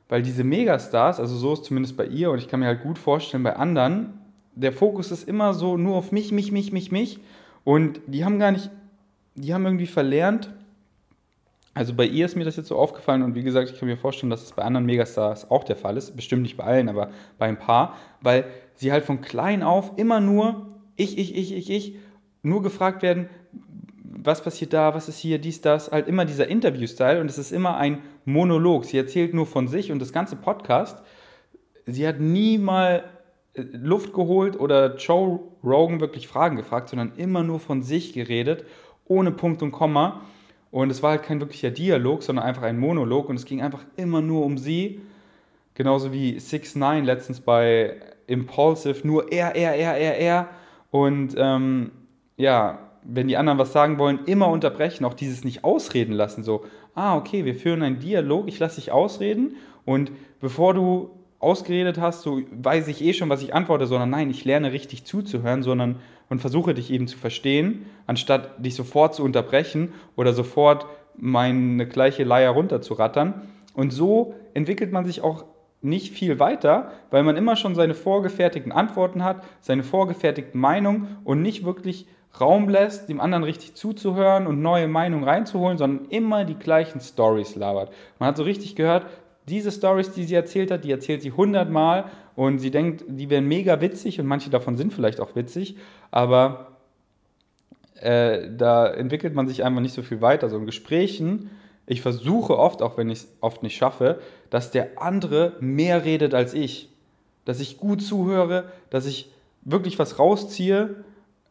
weil 0.09 0.21
diese 0.21 0.43
Megastars, 0.43 1.21
also 1.21 1.37
so 1.37 1.53
ist 1.53 1.63
zumindest 1.63 1.95
bei 1.95 2.05
ihr 2.05 2.31
und 2.31 2.37
ich 2.37 2.49
kann 2.49 2.59
mir 2.59 2.67
halt 2.67 2.83
gut 2.83 2.97
vorstellen 2.97 3.43
bei 3.43 3.55
anderen, 3.55 4.19
der 4.55 4.73
Fokus 4.73 5.09
ist 5.09 5.25
immer 5.25 5.53
so 5.53 5.77
nur 5.77 5.95
auf 5.95 6.11
mich, 6.11 6.33
mich, 6.33 6.51
mich, 6.51 6.73
mich, 6.73 6.91
mich 6.91 7.21
und 7.63 8.01
die 8.07 8.25
haben 8.25 8.39
gar 8.39 8.51
nicht, 8.51 8.69
die 9.35 9.53
haben 9.53 9.63
irgendwie 9.63 9.87
verlernt, 9.87 10.49
also 11.73 11.93
bei 11.93 12.05
ihr 12.05 12.25
ist 12.25 12.35
mir 12.35 12.45
das 12.45 12.55
jetzt 12.55 12.67
so 12.67 12.77
aufgefallen 12.77 13.23
und 13.23 13.35
wie 13.35 13.43
gesagt, 13.43 13.71
ich 13.71 13.79
kann 13.79 13.87
mir 13.87 13.97
vorstellen, 13.97 14.29
dass 14.29 14.43
es 14.43 14.51
bei 14.51 14.63
anderen 14.63 14.85
Megastars 14.85 15.49
auch 15.49 15.63
der 15.63 15.75
Fall 15.75 15.97
ist, 15.97 16.15
bestimmt 16.15 16.43
nicht 16.43 16.57
bei 16.57 16.63
allen, 16.63 16.89
aber 16.89 17.09
bei 17.37 17.47
ein 17.47 17.57
paar, 17.57 17.95
weil 18.21 18.45
sie 18.75 18.91
halt 18.91 19.05
von 19.05 19.21
klein 19.21 19.63
auf 19.63 19.93
immer 19.97 20.19
nur 20.19 20.67
ich, 20.95 21.17
ich, 21.17 21.35
ich, 21.35 21.53
ich, 21.53 21.69
ich, 21.69 21.95
nur 22.41 22.61
gefragt 22.61 23.01
werden, 23.01 23.29
was 24.03 24.43
passiert 24.43 24.73
da, 24.73 24.93
was 24.93 25.09
ist 25.09 25.17
hier, 25.17 25.39
dies, 25.39 25.61
das, 25.61 25.91
halt 25.91 26.07
immer 26.07 26.25
dieser 26.25 26.47
Interview-Style 26.47 27.19
und 27.19 27.29
es 27.29 27.37
ist 27.37 27.51
immer 27.51 27.77
ein 27.77 27.99
Monolog. 28.25 28.85
Sie 28.85 28.97
erzählt 28.97 29.33
nur 29.33 29.45
von 29.45 29.67
sich 29.67 29.91
und 29.91 29.99
das 29.99 30.13
ganze 30.13 30.35
Podcast, 30.35 31.01
sie 31.85 32.07
hat 32.07 32.19
nie 32.19 32.57
mal 32.57 33.03
äh, 33.53 33.63
Luft 33.71 34.13
geholt 34.13 34.59
oder 34.59 34.95
Joe 34.97 35.39
Rogan 35.63 35.99
wirklich 35.99 36.27
Fragen 36.27 36.57
gefragt, 36.57 36.89
sondern 36.89 37.13
immer 37.17 37.43
nur 37.43 37.59
von 37.59 37.81
sich 37.81 38.13
geredet, 38.13 38.65
ohne 39.05 39.31
Punkt 39.31 39.61
und 39.61 39.71
Komma. 39.71 40.21
Und 40.73 40.89
es 40.89 41.03
war 41.03 41.11
halt 41.11 41.21
kein 41.21 41.39
wirklicher 41.39 41.69
Dialog, 41.69 42.23
sondern 42.23 42.45
einfach 42.45 42.63
ein 42.63 42.79
Monolog 42.79 43.29
und 43.29 43.35
es 43.35 43.45
ging 43.45 43.61
einfach 43.61 43.85
immer 43.95 44.23
nur 44.23 44.43
um 44.43 44.57
sie. 44.57 45.01
Genauso 45.75 46.11
wie 46.11 46.39
6 46.39 46.77
9 46.77 47.05
letztens 47.05 47.41
bei 47.41 47.97
Impulsive, 48.25 49.05
nur 49.05 49.31
er, 49.31 49.55
er, 49.55 49.75
er, 49.75 49.95
er, 49.95 50.17
er. 50.17 50.49
Und 50.89 51.35
ähm, 51.37 51.91
ja, 52.37 52.79
wenn 53.03 53.27
die 53.27 53.37
anderen 53.37 53.59
was 53.59 53.71
sagen 53.71 53.99
wollen, 53.99 54.25
immer 54.25 54.47
unterbrechen, 54.47 55.05
auch 55.05 55.13
dieses 55.13 55.43
nicht 55.43 55.63
ausreden 55.63 56.13
lassen. 56.13 56.43
So, 56.43 56.65
ah, 56.95 57.17
okay, 57.17 57.45
wir 57.45 57.53
führen 57.53 57.83
einen 57.83 57.99
Dialog, 57.99 58.47
ich 58.47 58.57
lasse 58.57 58.77
dich 58.77 58.91
ausreden 58.91 59.55
und 59.85 60.11
bevor 60.41 60.73
du 60.73 61.11
ausgeredet 61.37 61.99
hast, 61.99 62.23
so 62.23 62.41
weiß 62.51 62.87
ich 62.87 63.03
eh 63.03 63.13
schon, 63.13 63.29
was 63.29 63.43
ich 63.43 63.53
antworte, 63.53 63.85
sondern 63.85 64.09
nein, 64.09 64.31
ich 64.31 64.43
lerne 64.43 64.71
richtig 64.71 65.05
zuzuhören, 65.05 65.61
sondern 65.61 65.97
und 66.29 66.39
versuche 66.39 66.73
dich 66.73 66.91
eben 66.91 67.07
zu 67.07 67.17
verstehen, 67.17 67.85
anstatt 68.07 68.63
dich 68.63 68.75
sofort 68.75 69.15
zu 69.15 69.23
unterbrechen 69.23 69.93
oder 70.15 70.33
sofort 70.33 70.85
meine 71.15 71.87
gleiche 71.87 72.23
Leier 72.23 72.51
runterzurattern. 72.51 73.41
Und 73.73 73.91
so 73.91 74.35
entwickelt 74.53 74.91
man 74.91 75.05
sich 75.05 75.21
auch 75.21 75.45
nicht 75.81 76.13
viel 76.13 76.39
weiter, 76.39 76.91
weil 77.11 77.23
man 77.23 77.35
immer 77.35 77.55
schon 77.55 77.75
seine 77.75 77.93
vorgefertigten 77.93 78.71
Antworten 78.71 79.23
hat, 79.23 79.43
seine 79.59 79.83
vorgefertigten 79.83 80.59
Meinungen 80.59 81.17
und 81.23 81.41
nicht 81.41 81.65
wirklich 81.65 82.07
Raum 82.39 82.67
lässt, 82.67 83.09
dem 83.09 83.19
anderen 83.19 83.43
richtig 83.43 83.75
zuzuhören 83.75 84.47
und 84.47 84.61
neue 84.61 84.87
Meinungen 84.87 85.23
reinzuholen, 85.23 85.77
sondern 85.77 86.07
immer 86.09 86.45
die 86.45 86.55
gleichen 86.55 86.99
Stories 86.99 87.55
labert. 87.55 87.93
Man 88.17 88.29
hat 88.29 88.37
so 88.37 88.43
richtig 88.43 88.75
gehört, 88.75 89.05
diese 89.47 89.71
Stories, 89.71 90.11
die 90.11 90.23
sie 90.23 90.35
erzählt 90.35 90.71
hat, 90.71 90.83
die 90.83 90.91
erzählt 90.91 91.21
sie 91.21 91.31
hundertmal 91.31 92.05
und 92.35 92.59
sie 92.59 92.71
denkt, 92.71 93.03
die 93.07 93.29
wären 93.29 93.47
mega 93.47 93.81
witzig 93.81 94.19
und 94.19 94.25
manche 94.25 94.49
davon 94.49 94.77
sind 94.77 94.93
vielleicht 94.93 95.19
auch 95.19 95.35
witzig, 95.35 95.77
aber 96.11 96.73
äh, 98.03 98.49
da 98.55 98.87
entwickelt 98.87 99.33
man 99.33 99.47
sich 99.47 99.63
einfach 99.63 99.81
nicht 99.81 99.93
so 99.93 100.01
viel 100.01 100.21
weiter. 100.21 100.49
So 100.49 100.57
in 100.57 100.65
Gesprächen, 100.65 101.51
ich 101.85 102.01
versuche 102.01 102.57
oft, 102.57 102.81
auch 102.81 102.97
wenn 102.97 103.09
ich 103.09 103.19
es 103.19 103.37
oft 103.39 103.63
nicht 103.63 103.75
schaffe, 103.75 104.19
dass 104.49 104.71
der 104.71 105.01
andere 105.01 105.53
mehr 105.59 106.03
redet 106.03 106.33
als 106.33 106.53
ich. 106.53 106.89
Dass 107.45 107.59
ich 107.59 107.77
gut 107.77 108.01
zuhöre, 108.01 108.65
dass 108.89 109.05
ich 109.05 109.31
wirklich 109.61 109.99
was 109.99 110.19
rausziehe 110.19 111.03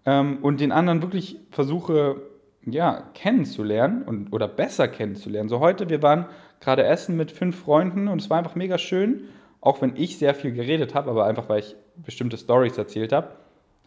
ähm, 0.05 0.38
und 0.42 0.61
den 0.61 0.73
anderen 0.73 1.03
wirklich 1.03 1.38
versuche, 1.51 2.23
ja, 2.64 3.09
kennenzulernen 3.14 4.03
und, 4.03 4.33
oder 4.33 4.49
besser 4.49 4.88
kennenzulernen. 4.88 5.49
So 5.49 5.61
heute, 5.61 5.88
wir 5.88 6.03
waren 6.03 6.27
gerade 6.61 6.85
essen 6.85 7.16
mit 7.16 7.33
fünf 7.33 7.59
Freunden 7.59 8.09
und 8.09 8.21
es 8.21 8.31
war 8.31 8.38
einfach 8.38 8.55
mega 8.55 8.79
schön, 8.79 9.25
auch 9.62 9.81
wenn 9.81 9.96
ich 9.96 10.18
sehr 10.18 10.35
viel 10.35 10.53
geredet 10.53 10.94
habe, 10.94 11.09
aber 11.09 11.25
einfach 11.25 11.48
weil 11.48 11.61
ich 11.61 11.77
bestimmte 11.96 12.37
Stories 12.37 12.77
erzählt 12.77 13.12
habe, 13.12 13.37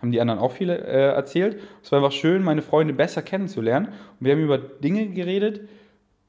haben 0.01 0.11
die 0.11 0.21
anderen 0.21 0.39
auch 0.39 0.53
viele 0.53 0.77
äh, 0.77 1.13
erzählt. 1.13 1.59
Es 1.83 1.91
war 1.91 1.99
einfach 1.99 2.13
schön, 2.13 2.43
meine 2.43 2.61
Freunde 2.61 2.93
besser 2.93 3.21
kennenzulernen. 3.21 3.87
Und 3.87 4.25
wir 4.25 4.33
haben 4.33 4.41
über 4.41 4.57
Dinge 4.57 5.07
geredet, 5.09 5.67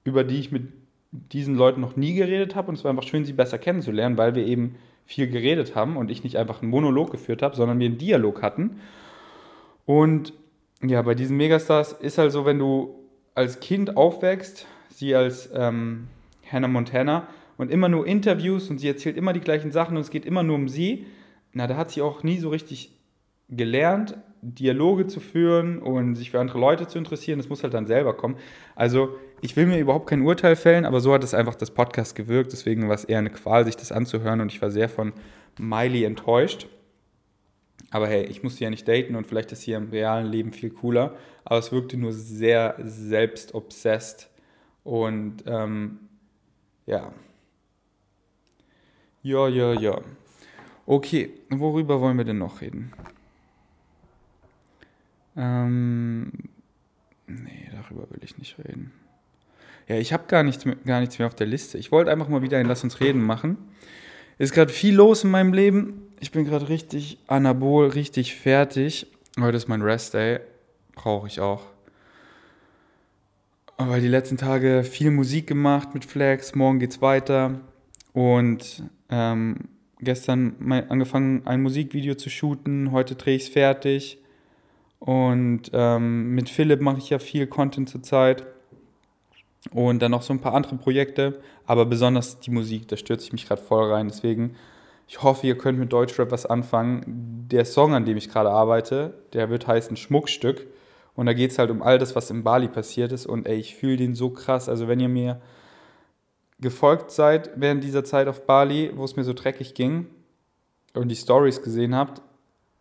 über 0.05 0.25
die 0.25 0.41
ich 0.41 0.53
mit 0.53 0.73
diesen 1.11 1.55
Leuten 1.55 1.81
noch 1.81 1.97
nie 1.97 2.15
geredet 2.15 2.55
habe. 2.57 2.69
Und 2.69 2.75
es 2.75 2.85
war 2.85 2.91
einfach 2.91 3.05
schön, 3.05 3.25
sie 3.25 3.33
besser 3.33 3.59
kennenzulernen, 3.59 4.19
weil 4.19 4.35
wir 4.35 4.45
eben 4.45 4.77
viel 5.05 5.29
geredet 5.29 5.77
haben 5.77 5.97
und 5.97 6.11
ich 6.11 6.25
nicht 6.25 6.37
einfach 6.37 6.61
einen 6.61 6.71
Monolog 6.71 7.11
geführt 7.13 7.43
habe, 7.43 7.55
sondern 7.55 7.79
wir 7.79 7.87
einen 7.87 7.99
Dialog 7.99 8.43
hatten. 8.43 8.81
Und 9.85 10.33
ja, 10.83 11.03
bei 11.03 11.15
diesen 11.15 11.37
Megastars 11.37 11.93
ist 11.93 12.19
halt 12.19 12.33
so, 12.33 12.45
wenn 12.45 12.59
du 12.59 12.97
als 13.35 13.61
Kind 13.61 13.97
aufwächst, 13.97 14.67
sie 14.91 15.15
als 15.15 15.51
ähm, 15.55 16.09
Hannah 16.51 16.69
Montana 16.69 17.29
und 17.57 17.71
immer 17.71 17.89
nur 17.89 18.07
Interviews 18.07 18.71
und 18.71 18.79
sie 18.79 18.89
erzählt 18.89 19.17
immer 19.17 19.33
die 19.33 19.41
gleichen 19.41 19.73
Sachen 19.73 19.97
und 19.97 20.03
es 20.03 20.11
geht 20.11 20.27
immer 20.27 20.43
nur 20.43 20.57
um 20.57 20.69
sie, 20.69 21.07
na, 21.53 21.67
da 21.67 21.77
hat 21.77 21.91
sie 21.91 22.03
auch 22.03 22.23
nie 22.23 22.39
so 22.39 22.51
richtig 22.51 22.93
gelernt, 23.49 24.17
Dialoge 24.43 25.07
zu 25.07 25.21
führen 25.21 25.79
und 25.79 26.15
sich 26.15 26.31
für 26.31 26.41
andere 26.41 26.59
Leute 26.59 26.87
zu 26.87 26.99
interessieren. 26.99 27.39
Das 27.39 27.49
muss 27.49 27.63
halt 27.63 27.75
dann 27.75 27.87
selber 27.87 28.15
kommen. 28.15 28.37
Also 28.75 29.17
ich 29.41 29.57
will 29.57 29.67
mir 29.67 29.79
überhaupt 29.79 30.09
kein 30.09 30.23
Urteil 30.23 30.57
fällen, 30.57 30.85
aber 30.85 31.01
so 31.01 31.13
hat 31.13 31.25
es 31.25 31.35
einfach 31.35 31.55
das 31.55 31.71
Podcast 31.71 32.15
gewirkt. 32.15 32.53
Deswegen 32.53 32.89
war 32.89 32.95
es 32.95 33.05
eher 33.05 33.19
eine 33.19 33.31
Qual, 33.31 33.65
sich 33.65 33.77
das 33.77 33.93
anzuhören 33.93 34.41
und 34.41 34.53
ich 34.53 34.63
war 34.63 34.71
sehr 34.71 34.89
von 34.89 35.13
Miley 35.59 36.05
enttäuscht. 36.05 36.69
Aber 37.91 38.09
hey, 38.09 38.25
ich 38.25 38.43
musste 38.43 38.65
ja 38.65 38.71
nicht 38.71 38.87
daten 38.87 39.17
und 39.17 39.27
vielleicht 39.27 39.53
ist 39.53 39.63
hier 39.63 39.77
im 39.77 39.91
realen 39.91 40.27
Leben 40.27 40.53
viel 40.53 40.71
cooler. 40.71 41.17
Aber 41.45 41.59
es 41.59 41.73
wirkte 41.73 41.97
nur 41.97 42.13
sehr 42.13 42.77
selbstobsessed 42.83 44.29
und 44.85 45.45
ähm, 45.47 46.01
ja. 46.87 47.13
Ja, 49.27 49.49
ja, 49.49 49.73
ja. 49.73 50.01
Okay, 50.87 51.31
worüber 51.51 52.01
wollen 52.01 52.17
wir 52.17 52.25
denn 52.25 52.39
noch 52.39 52.61
reden? 52.61 52.93
Ähm, 55.37 56.31
nee, 57.27 57.69
darüber 57.73 58.09
will 58.09 58.21
ich 58.23 58.39
nicht 58.39 58.57
reden. 58.57 58.93
Ja, 59.89 59.97
ich 59.97 60.13
habe 60.13 60.29
gar 60.29 60.45
nichts, 60.45 60.65
mehr, 60.65 60.77
gar 60.77 61.01
nichts 61.01 61.19
mehr 61.19 61.27
auf 61.27 61.35
der 61.35 61.49
Liste. 61.49 61.77
Ich 61.77 61.91
wollte 61.91 62.13
einfach 62.13 62.29
mal 62.29 62.43
wieder 62.43 62.59
ein 62.59 62.67
Lass 62.67 62.85
uns 62.85 63.01
reden 63.01 63.21
machen. 63.21 63.59
Ist 64.39 64.55
gerade 64.55 64.73
viel 64.73 64.95
los 64.95 65.25
in 65.25 65.31
meinem 65.31 65.53
Leben. 65.53 66.07
Ich 66.21 66.31
bin 66.31 66.45
gerade 66.45 66.69
richtig 66.69 67.19
anabol, 67.27 67.89
richtig 67.89 68.37
fertig. 68.37 69.09
Heute 69.41 69.57
ist 69.57 69.67
mein 69.67 69.83
Rest 69.83 70.15
Day. 70.15 70.39
Brauche 70.95 71.27
ich 71.27 71.41
auch. 71.41 71.65
Aber 73.77 73.99
die 73.99 74.07
letzten 74.07 74.37
Tage 74.37 74.85
viel 74.85 75.11
Musik 75.11 75.49
gemacht 75.49 75.95
mit 75.95 76.05
Flex. 76.05 76.55
Morgen 76.55 76.79
geht's 76.79 77.03
weiter. 77.03 77.59
Und 78.13 78.85
ähm, 79.11 79.69
gestern 80.01 80.57
angefangen, 80.89 81.43
ein 81.47 81.63
Musikvideo 81.63 82.15
zu 82.15 82.31
shooten. 82.31 82.93
Heute 82.93 83.15
drehe 83.15 83.37
ich 83.37 83.45
es 83.45 83.49
fertig. 83.49 84.19
Und 84.99 85.71
ähm, 85.73 86.35
mit 86.35 86.49
Philipp 86.49 86.81
mache 86.81 86.99
ich 86.99 87.11
ja 87.11 87.19
viel 87.19 87.47
Content 87.47 87.89
zurzeit. 87.89 88.47
Und 89.71 90.01
dann 90.01 90.13
noch 90.13 90.23
so 90.23 90.33
ein 90.33 90.41
paar 90.41 90.55
andere 90.55 90.77
Projekte. 90.77 91.41
Aber 91.67 91.87
besonders 91.87 92.41
die 92.41 92.51
Musik, 92.51 92.89
da 92.89 92.97
stürze 92.97 93.27
ich 93.27 93.33
mich 93.33 93.47
gerade 93.47 93.63
voll 93.63 93.91
rein. 93.93 94.09
Deswegen, 94.09 94.55
ich 95.09 95.23
hoffe, 95.23 95.47
ihr 95.47 95.59
könnt 95.59 95.79
mit 95.79 95.93
Deutschrap 95.93 96.31
was 96.31 96.47
anfangen. 96.47 97.47
Der 97.51 97.65
Song, 97.65 97.95
an 97.95 98.05
dem 98.05 98.17
ich 98.17 98.29
gerade 98.29 98.51
arbeite, 98.51 99.15
der 99.33 99.51
wird 99.51 99.67
heißen 99.67 99.97
Schmuckstück. 99.97 100.67
Und 101.15 101.27
da 101.27 101.33
geht 101.33 101.51
es 101.51 101.59
halt 101.59 101.71
um 101.71 101.83
all 101.83 101.99
das, 101.99 102.15
was 102.15 102.31
in 102.31 102.45
Bali 102.45 102.69
passiert 102.69 103.11
ist. 103.11 103.27
Und 103.27 103.47
ey, 103.47 103.57
ich 103.57 103.75
fühle 103.75 103.97
den 103.97 104.15
so 104.15 104.31
krass. 104.31 104.69
Also 104.69 104.87
wenn 104.87 105.01
ihr 105.01 105.09
mir 105.09 105.41
gefolgt 106.59 107.11
seid 107.11 107.51
während 107.57 107.85
dieser 107.85 108.05
Zeit 108.05 108.29
auf 108.29 108.47
Bali, 108.47 108.93
wo 108.95 109.05
es 109.05 109.17
mir 109.17 109.25
so 109.25 109.33
dreckig 109.33 109.75
ging 109.75 110.07
und 110.95 111.09
die 111.09 111.17
Stories 111.17 111.63
gesehen 111.63 111.95
habt, 111.95 112.23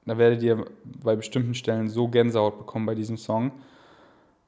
da 0.06 0.18
werdet 0.18 0.44
ihr 0.44 0.66
bei 1.04 1.16
bestimmten 1.16 1.56
Stellen 1.56 1.90
so 1.90 2.08
Gänsehaut 2.08 2.58
bekommen 2.58 2.86
bei 2.86 2.96
diesem 2.96 3.18
Song. 3.18 3.52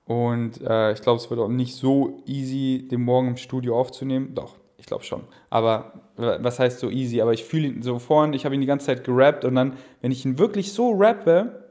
Und 0.06 0.62
äh, 0.62 0.94
ich 0.94 1.02
glaube, 1.02 1.20
es 1.20 1.30
wird 1.30 1.40
auch 1.40 1.50
nicht 1.50 1.76
so 1.76 2.22
easy, 2.26 2.88
den 2.90 3.02
morgen 3.02 3.30
im 3.30 3.38
Studio 3.38 3.78
aufzunehmen. 3.78 4.36
Doch, 4.36 4.56
ich 4.78 4.86
glaube 4.86 5.04
schon. 5.04 5.24
Aber 5.50 5.94
was 6.16 6.60
heißt 6.60 6.80
so 6.80 6.90
easy? 6.90 7.22
Aber 7.22 7.34
ich 7.34 7.44
fühle 7.44 7.68
ihn 7.68 7.82
so 7.82 8.00
vorhin, 8.00 8.34
ich 8.34 8.46
habe 8.46 8.56
ihn 8.56 8.62
die 8.62 8.68
ganze 8.68 8.86
Zeit 8.86 9.04
gerappt 9.04 9.44
und 9.44 9.56
dann, 9.56 9.78
wenn 10.02 10.12
ich 10.12 10.24
ihn 10.24 10.40
wirklich 10.40 10.72
so 10.72 10.94
rappe, 10.94 11.68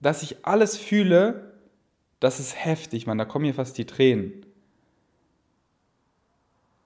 dass 0.00 0.22
ich 0.22 0.44
alles 0.44 0.76
fühle, 0.76 1.54
das 2.20 2.40
ist 2.40 2.62
heftig, 2.62 3.06
man. 3.06 3.18
Da 3.18 3.24
kommen 3.24 3.46
mir 3.46 3.54
fast 3.54 3.78
die 3.78 3.86
Tränen. 3.86 4.44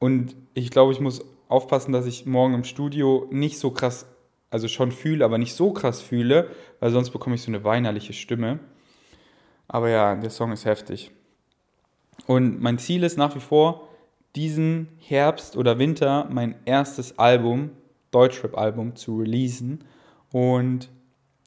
Und 0.03 0.35
ich 0.53 0.71
glaube, 0.71 0.93
ich 0.93 0.99
muss 0.99 1.25
aufpassen, 1.47 1.93
dass 1.93 2.07
ich 2.07 2.27
morgen 2.27 2.55
im 2.55 2.65
Studio 2.65 3.29
nicht 3.31 3.61
so 3.61 3.71
krass 3.71 4.05
also 4.51 4.67
schon 4.67 4.91
fühle, 4.91 5.25
aber 5.25 5.39
nicht 5.39 5.55
so 5.55 5.73
krass 5.73 6.01
fühle, 6.01 6.51
weil 6.81 6.91
sonst 6.91 7.11
bekomme 7.11 7.37
ich 7.37 7.43
so 7.43 7.53
eine 7.53 7.63
weinerliche 7.63 8.13
Stimme. 8.13 8.59
Aber 9.69 9.91
ja, 9.91 10.17
der 10.17 10.31
Song 10.31 10.51
ist 10.51 10.65
heftig. 10.65 11.13
Und 12.27 12.61
mein 12.61 12.79
Ziel 12.79 13.05
ist 13.05 13.17
nach 13.17 13.37
wie 13.37 13.41
vor, 13.41 13.91
diesen 14.35 14.89
Herbst 14.99 15.57
oder 15.57 15.79
Winter 15.79 16.27
mein 16.33 16.57
erstes 16.65 17.21
Album, 17.21 17.71
Deutschrap-Album, 18.11 18.97
zu 18.97 19.21
releasen. 19.21 19.85
Und 20.33 20.91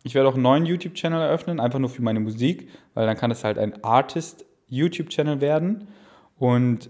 ich 0.04 0.16
werde 0.16 0.30
auch 0.30 0.36
einen 0.36 0.44
neuen 0.44 0.66
YouTube-Channel 0.66 1.22
eröffnen, 1.22 1.60
einfach 1.60 1.80
nur 1.80 1.90
für 1.90 2.04
meine 2.04 2.22
Musik, 2.22 2.70
weil 2.94 3.06
dann 3.06 3.18
kann 3.18 3.32
es 3.32 3.44
halt 3.44 3.58
ein 3.58 3.84
Artist-YouTube-Channel 3.84 5.42
werden. 5.42 5.90
Und 6.38 6.90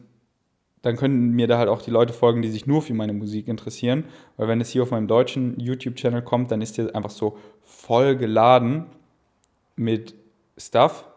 dann 0.86 0.98
können 0.98 1.32
mir 1.32 1.48
da 1.48 1.58
halt 1.58 1.68
auch 1.68 1.82
die 1.82 1.90
Leute 1.90 2.14
folgen, 2.14 2.44
die 2.44 2.48
sich 2.48 2.68
nur 2.68 2.84
für 2.84 2.94
meine 2.94 3.12
Musik 3.12 3.48
interessieren. 3.48 4.04
Weil 4.38 4.48
wenn 4.48 4.62
es 4.62 4.70
hier 4.70 4.84
auf 4.84 4.92
meinem 4.92 5.08
deutschen 5.08 5.60
YouTube-Channel 5.60 6.22
kommt, 6.22 6.52
dann 6.52 6.62
ist 6.62 6.78
der 6.78 6.96
einfach 6.96 7.10
so 7.10 7.40
voll 7.64 8.16
geladen 8.16 8.86
mit 9.76 10.14
Stuff, 10.60 11.08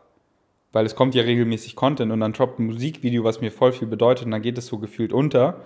weil 0.73 0.87
es 0.87 0.97
kommt 0.97 1.15
ja 1.15 1.23
regelmäßig 1.23 1.77
Content 1.77 2.11
und 2.11 2.21
dann 2.21 2.33
droppt 2.33 2.59
ein 2.59 2.65
Musikvideo, 2.65 3.25
was 3.25 3.43
mir 3.43 3.53
voll 3.53 3.73
viel 3.73 3.87
bedeutet 3.87 4.25
und 4.25 4.31
dann 4.31 4.41
geht 4.41 4.57
es 4.57 4.69
so 4.69 4.79
gefühlt 4.79 5.13
unter. 5.13 5.61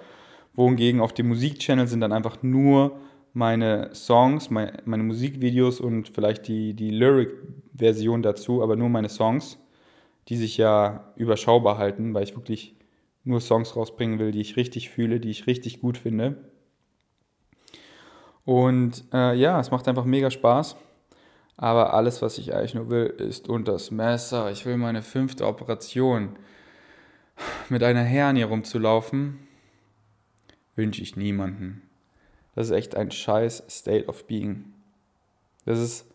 Wohingegen 0.54 1.00
auf 1.00 1.12
dem 1.12 1.28
Musikchannel 1.28 1.86
sind 1.86 2.00
dann 2.00 2.12
einfach 2.12 2.42
nur 2.42 2.98
meine 3.34 3.94
Songs, 3.94 4.50
meine, 4.50 4.78
meine 4.84 5.04
Musikvideos 5.04 5.80
und 5.80 6.08
vielleicht 6.08 6.48
die, 6.48 6.74
die 6.74 6.90
Lyric-Version 6.90 8.20
dazu, 8.20 8.64
aber 8.64 8.74
nur 8.74 8.88
meine 8.88 9.08
Songs, 9.08 9.60
die 10.28 10.36
sich 10.36 10.56
ja 10.56 11.12
überschaubar 11.14 11.78
halten, 11.78 12.14
weil 12.14 12.24
ich 12.24 12.34
wirklich 12.34 12.74
nur 13.24 13.40
Songs 13.40 13.76
rausbringen 13.76 14.18
will, 14.18 14.32
die 14.32 14.40
ich 14.40 14.56
richtig 14.56 14.90
fühle, 14.90 15.20
die 15.20 15.30
ich 15.30 15.46
richtig 15.46 15.80
gut 15.80 15.98
finde. 15.98 16.36
Und 18.44 19.04
äh, 19.12 19.34
ja, 19.34 19.60
es 19.60 19.70
macht 19.70 19.86
einfach 19.88 20.04
mega 20.04 20.30
Spaß. 20.30 20.76
Aber 21.56 21.94
alles, 21.94 22.22
was 22.22 22.38
ich 22.38 22.54
eigentlich 22.54 22.74
nur 22.74 22.90
will, 22.90 23.06
ist 23.06 23.48
unters 23.48 23.90
Messer. 23.90 24.50
Ich 24.50 24.66
will 24.66 24.76
meine 24.76 25.02
fünfte 25.02 25.46
Operation. 25.46 26.36
Mit 27.68 27.82
einer 27.82 28.02
Hernie 28.02 28.42
rumzulaufen, 28.42 29.46
wünsche 30.74 31.02
ich 31.02 31.16
niemanden. 31.16 31.82
Das 32.54 32.66
ist 32.66 32.72
echt 32.72 32.96
ein 32.96 33.10
scheiß 33.10 33.64
State 33.68 34.06
of 34.06 34.26
Being. 34.26 34.72
Das 35.64 35.78
ist 35.78 36.06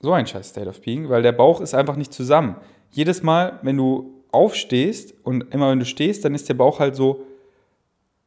so 0.00 0.12
ein 0.12 0.26
scheiß 0.26 0.50
State 0.50 0.68
of 0.68 0.80
Being, 0.80 1.08
weil 1.08 1.22
der 1.22 1.32
Bauch 1.32 1.60
ist 1.60 1.74
einfach 1.74 1.96
nicht 1.96 2.12
zusammen. 2.12 2.56
Jedes 2.90 3.22
Mal, 3.22 3.58
wenn 3.62 3.76
du 3.76 4.21
aufstehst 4.32 5.14
und 5.22 5.52
immer 5.54 5.70
wenn 5.70 5.78
du 5.78 5.84
stehst, 5.84 6.24
dann 6.24 6.34
ist 6.34 6.48
der 6.48 6.54
Bauch 6.54 6.80
halt 6.80 6.96
so 6.96 7.24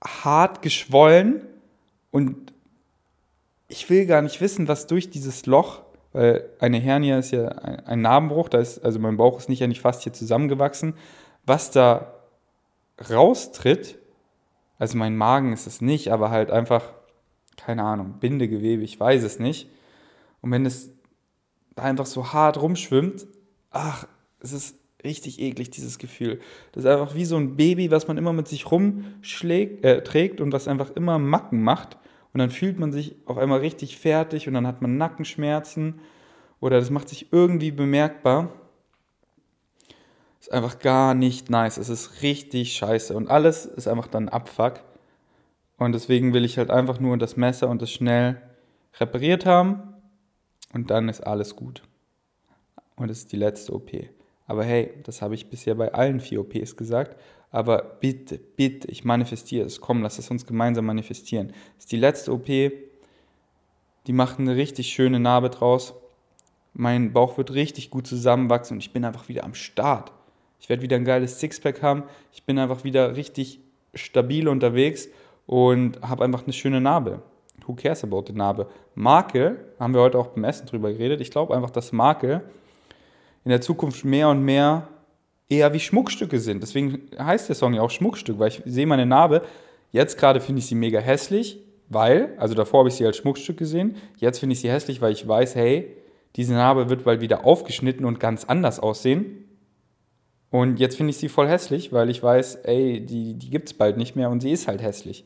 hart 0.04 0.62
geschwollen 0.62 1.42
und 2.12 2.54
ich 3.68 3.90
will 3.90 4.06
gar 4.06 4.22
nicht 4.22 4.40
wissen, 4.40 4.68
was 4.68 4.88
durch 4.88 5.10
dieses 5.10 5.46
Loch, 5.48 5.82
weil 6.14 6.50
eine 6.60 6.78
Hernie 6.78 7.12
ist 7.12 7.32
ja 7.32 7.48
ein 7.50 8.02
Narbenbruch, 8.02 8.48
da 8.50 8.60
ist, 8.60 8.86
also 8.86 9.00
mein 9.00 9.18
Bauch 9.18 9.40
ist 9.40 9.50
nicht 9.50 9.64
eigentlich 9.64 9.82
fast 9.82 10.04
hier 10.04 10.14
zusammengewachsen, 10.14 10.94
was 11.46 11.72
da 11.72 12.14
raustritt, 13.10 13.98
also 14.78 14.98
mein 14.98 15.16
Magen 15.16 15.54
ist 15.54 15.68
es 15.68 15.82
nicht, 15.82 16.12
aber 16.12 16.30
halt 16.30 16.52
einfach, 16.52 16.94
keine 17.58 17.84
Ahnung, 17.84 18.20
Bindegewebe, 18.20 18.84
ich 18.84 19.00
weiß 19.00 19.24
es 19.24 19.40
nicht. 19.40 19.70
Und 20.42 20.52
wenn 20.52 20.66
es 20.66 20.92
da 21.76 21.84
einfach 21.84 22.06
so 22.06 22.34
hart 22.34 22.62
rumschwimmt, 22.62 23.28
ach, 23.72 24.08
es 24.40 24.54
ist 24.54 24.78
richtig 25.06 25.40
eklig, 25.40 25.70
dieses 25.70 25.98
Gefühl. 25.98 26.40
Das 26.74 26.84
ist 26.84 26.90
einfach 26.90 27.16
wie 27.16 27.26
so 27.26 27.38
ein 27.38 27.56
Baby, 27.56 27.92
was 27.92 28.08
man 28.08 28.18
immer 28.18 28.34
mit 28.34 28.48
sich 28.48 28.70
rumschlägt, 28.70 29.86
äh, 29.86 30.04
trägt 30.04 30.42
und 30.42 30.52
was 30.52 30.68
einfach 30.68 30.92
immer 30.96 31.18
Macken 31.20 31.64
macht. 31.64 31.98
Und 32.34 32.40
dann 32.40 32.50
fühlt 32.50 32.78
man 32.80 32.92
sich 32.92 33.16
auf 33.26 33.38
einmal 33.38 33.60
richtig 33.60 33.98
fertig 33.98 34.48
und 34.48 34.56
dann 34.56 34.68
hat 34.68 34.82
man 34.82 34.98
Nackenschmerzen 34.98 36.02
oder 36.60 36.80
das 36.80 36.90
macht 36.90 37.08
sich 37.08 37.32
irgendwie 37.32 37.72
bemerkbar. 37.72 38.52
Ist 40.42 40.52
einfach 40.52 40.80
gar 40.80 41.14
nicht 41.14 41.50
nice. 41.50 41.78
Es 41.78 41.90
ist 41.90 42.22
richtig 42.22 42.74
scheiße 42.74 43.16
und 43.16 43.30
alles 43.30 43.66
ist 43.66 43.88
einfach 43.88 44.08
dann 44.08 44.28
Abfuck. 44.28 44.82
Und 45.78 45.94
deswegen 45.94 46.34
will 46.34 46.46
ich 46.46 46.58
halt 46.58 46.72
einfach 46.72 47.00
nur 47.00 47.18
das 47.18 47.38
Messer 47.38 47.70
und 47.70 47.82
das 47.82 47.92
schnell 47.92 48.42
repariert 49.00 49.46
haben 49.46 49.96
und 50.74 50.90
dann 50.90 51.10
ist 51.10 51.22
alles 51.22 51.56
gut. 51.56 51.84
Und 52.96 53.10
es 53.10 53.20
ist 53.20 53.32
die 53.32 53.38
letzte 53.38 53.74
OP. 53.74 53.92
Aber 54.48 54.64
hey, 54.64 54.94
das 55.04 55.22
habe 55.22 55.36
ich 55.36 55.50
bisher 55.50 55.76
bei 55.76 55.94
allen 55.94 56.20
vier 56.20 56.42
OPs 56.42 56.76
gesagt. 56.76 57.20
Aber 57.52 57.98
bitte, 58.00 58.38
bitte, 58.38 58.90
ich 58.92 59.06
manifestiere 59.06 59.66
es. 59.66 59.82
Komm, 59.82 60.02
lass 60.02 60.20
es 60.20 60.30
uns 60.30 60.46
gemeinsam 60.46 60.86
manifestieren. 60.86 61.48
Das 61.48 61.86
ist 61.86 61.92
die 61.92 61.98
letzte 61.98 62.34
OP. 62.34 62.46
Die 62.48 64.14
macht 64.14 64.40
eine 64.40 64.56
richtig 64.56 64.90
schöne 64.90 65.20
Narbe 65.20 65.50
draus. 65.50 65.94
Mein 66.74 67.14
Bauch 67.14 67.38
wird 67.38 67.54
richtig 67.54 67.90
gut 67.90 68.06
zusammenwachsen 68.06 68.76
und 68.76 68.82
ich 68.82 68.92
bin 68.92 69.06
einfach 69.06 69.30
wieder 69.30 69.46
am 69.46 69.54
Start. 69.54 70.12
Ich 70.60 70.70
werde 70.70 70.84
wieder 70.84 70.98
ein 70.98 71.06
geiles 71.06 71.40
Sixpack 71.40 71.82
haben. 71.82 72.04
Ich 72.34 72.44
bin 72.44 72.60
einfach 72.60 72.84
wieder 72.84 73.16
richtig 73.16 73.62
stabil 73.94 74.48
unterwegs 74.48 75.08
und 75.46 76.02
habe 76.02 76.24
einfach 76.24 76.44
eine 76.44 76.54
schöne 76.54 76.82
Narbe. 76.82 77.22
Who 77.66 77.74
cares 77.74 78.04
about 78.04 78.26
the 78.28 78.34
Narbe? 78.34 78.68
Makel, 78.94 79.58
haben 79.80 79.94
wir 79.94 80.02
heute 80.02 80.20
auch 80.20 80.28
beim 80.28 80.44
Essen 80.44 80.68
drüber 80.68 80.92
geredet. 80.92 81.22
Ich 81.22 81.32
glaube 81.32 81.56
einfach, 81.56 81.70
dass 81.72 81.92
Makel 81.92 82.44
in 83.46 83.52
der 83.52 83.62
Zukunft 83.62 84.04
mehr 84.04 84.30
und 84.30 84.44
mehr 84.44 84.88
eher 85.48 85.74
wie 85.74 85.80
Schmuckstücke 85.80 86.40
sind. 86.40 86.62
Deswegen 86.64 87.04
heißt 87.18 87.48
der 87.48 87.56
Song 87.56 87.74
ja 87.74 87.82
auch 87.82 87.92
Schmuckstück, 87.92 88.40
weil 88.40 88.50
ich 88.50 88.62
sehe 88.66 88.88
meine 88.88 89.06
Narbe. 89.06 89.44
Jetzt 89.92 90.18
gerade 90.18 90.42
finde 90.42 90.60
ich 90.60 90.66
sie 90.66 90.76
mega 90.76 91.00
hässlich, 91.00 91.60
weil, 91.88 92.34
also 92.38 92.56
davor 92.56 92.80
habe 92.80 92.90
ich 92.90 92.96
sie 92.96 93.06
als 93.06 93.18
Schmuckstück 93.18 93.58
gesehen. 93.58 93.96
Jetzt 94.18 94.40
finde 94.40 94.54
ich 94.54 94.62
sie 94.62 94.72
hässlich, 94.72 95.00
weil 95.00 95.14
ich 95.14 95.28
weiß, 95.28 95.56
hey, 95.56 95.96
diese 96.36 96.54
Narbe 96.54 96.90
wird 96.90 97.06
bald 97.06 97.22
wieder 97.22 97.46
aufgeschnitten 97.46 98.06
und 98.06 98.20
ganz 98.20 98.46
anders 98.46 98.80
aussehen. 98.80 99.46
Und 100.50 100.80
jetzt 100.80 100.98
finde 100.98 101.12
ich 101.12 101.18
sie 101.18 101.30
voll 101.30 101.48
hässlich, 101.48 101.94
weil 101.94 102.10
ich 102.10 102.22
weiß, 102.24 102.56
ey, 102.64 103.06
die, 103.06 103.36
die 103.36 103.50
gibt 103.50 103.70
es 103.70 103.74
bald 103.74 103.98
nicht 103.98 104.16
mehr 104.16 104.30
und 104.30 104.42
sie 104.42 104.52
ist 104.52 104.68
halt 104.68 104.82
hässlich. 104.82 105.26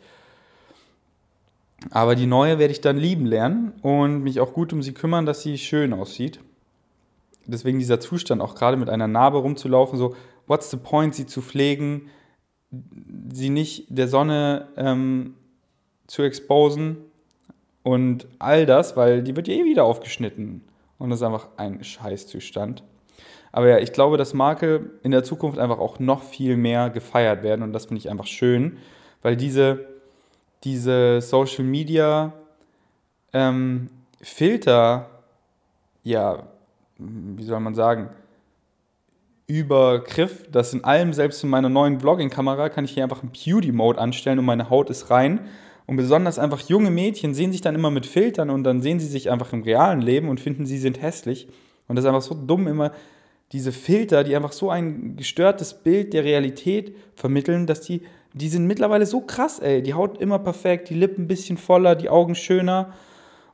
Aber 1.91 2.15
die 2.15 2.25
neue 2.25 2.59
werde 2.59 2.73
ich 2.73 2.81
dann 2.81 2.97
lieben 2.97 3.25
lernen 3.25 3.71
und 3.81 4.21
mich 4.21 4.41
auch 4.41 4.53
gut 4.53 4.73
um 4.73 4.81
sie 4.81 4.93
kümmern, 4.93 5.25
dass 5.25 5.41
sie 5.41 5.57
schön 5.57 5.93
aussieht. 5.93 6.41
Deswegen 7.51 7.79
dieser 7.79 7.99
Zustand, 7.99 8.41
auch 8.41 8.55
gerade 8.55 8.77
mit 8.77 8.89
einer 8.89 9.07
Narbe 9.07 9.39
rumzulaufen, 9.39 9.97
so, 9.97 10.15
what's 10.47 10.69
the 10.71 10.77
point, 10.77 11.15
sie 11.15 11.25
zu 11.25 11.41
pflegen, 11.41 12.09
sie 13.31 13.49
nicht 13.49 13.85
der 13.89 14.07
Sonne 14.07 14.67
ähm, 14.77 15.35
zu 16.07 16.23
exposen 16.23 16.97
und 17.83 18.27
all 18.39 18.65
das, 18.65 18.95
weil 18.95 19.23
die 19.23 19.35
wird 19.35 19.47
ja 19.47 19.55
eh 19.55 19.65
wieder 19.65 19.83
aufgeschnitten. 19.85 20.63
Und 20.97 21.09
das 21.09 21.19
ist 21.19 21.25
einfach 21.25 21.47
ein 21.57 21.83
Scheißzustand. 21.83 22.83
Aber 23.51 23.67
ja, 23.67 23.79
ich 23.79 23.93
glaube, 23.93 24.17
dass 24.17 24.33
Makel 24.33 24.91
in 25.01 25.11
der 25.11 25.23
Zukunft 25.23 25.57
einfach 25.57 25.79
auch 25.79 25.97
noch 25.97 26.23
viel 26.23 26.57
mehr 26.57 26.89
gefeiert 26.89 27.41
werden 27.41 27.63
und 27.63 27.73
das 27.73 27.85
finde 27.85 27.99
ich 27.99 28.09
einfach 28.09 28.27
schön, 28.27 28.77
weil 29.21 29.35
diese 29.35 29.87
diese 30.63 31.21
Social 31.21 31.63
Media 31.63 32.33
ähm, 33.33 33.87
Filter, 34.21 35.09
ja, 36.03 36.47
wie 36.99 37.43
soll 37.43 37.59
man 37.59 37.75
sagen, 37.75 38.09
Übergriff, 39.47 40.47
das 40.51 40.73
in 40.73 40.83
allem, 40.83 41.11
selbst 41.13 41.43
in 41.43 41.49
meiner 41.49 41.69
neuen 41.69 41.99
Vlogging-Kamera, 41.99 42.69
kann 42.69 42.85
ich 42.85 42.91
hier 42.91 43.03
einfach 43.03 43.23
einen 43.23 43.31
Beauty-Mode 43.31 43.99
anstellen 43.99 44.37
und 44.37 44.45
meine 44.45 44.69
Haut 44.69 44.89
ist 44.91 45.09
rein. 45.09 45.41
Und 45.87 45.95
besonders 45.95 46.37
einfach 46.37 46.59
junge 46.59 46.91
Mädchen 46.91 47.33
sehen 47.33 47.51
sich 47.51 47.61
dann 47.61 47.73
immer 47.73 47.89
mit 47.89 48.05
Filtern 48.05 48.51
und 48.51 48.63
dann 48.63 48.83
sehen 48.83 48.99
sie 48.99 49.07
sich 49.07 49.31
einfach 49.31 49.51
im 49.53 49.63
realen 49.63 50.01
Leben 50.01 50.29
und 50.29 50.39
finden, 50.39 50.67
sie 50.67 50.77
sind 50.77 51.01
hässlich. 51.01 51.47
Und 51.87 51.95
das 51.95 52.05
ist 52.05 52.09
einfach 52.09 52.21
so 52.21 52.35
dumm, 52.35 52.67
immer 52.67 52.91
diese 53.51 53.71
Filter, 53.71 54.23
die 54.23 54.35
einfach 54.35 54.51
so 54.51 54.69
ein 54.69 55.15
gestörtes 55.15 55.73
Bild 55.73 56.13
der 56.13 56.23
Realität 56.23 56.95
vermitteln, 57.15 57.65
dass 57.65 57.81
die 57.81 58.03
die 58.33 58.49
sind 58.49 58.67
mittlerweile 58.67 59.05
so 59.05 59.21
krass, 59.21 59.59
ey. 59.59 59.81
Die 59.81 59.93
Haut 59.93 60.21
immer 60.21 60.39
perfekt, 60.39 60.89
die 60.89 60.95
Lippen 60.95 61.23
ein 61.23 61.27
bisschen 61.27 61.57
voller, 61.57 61.95
die 61.95 62.09
Augen 62.09 62.35
schöner. 62.35 62.93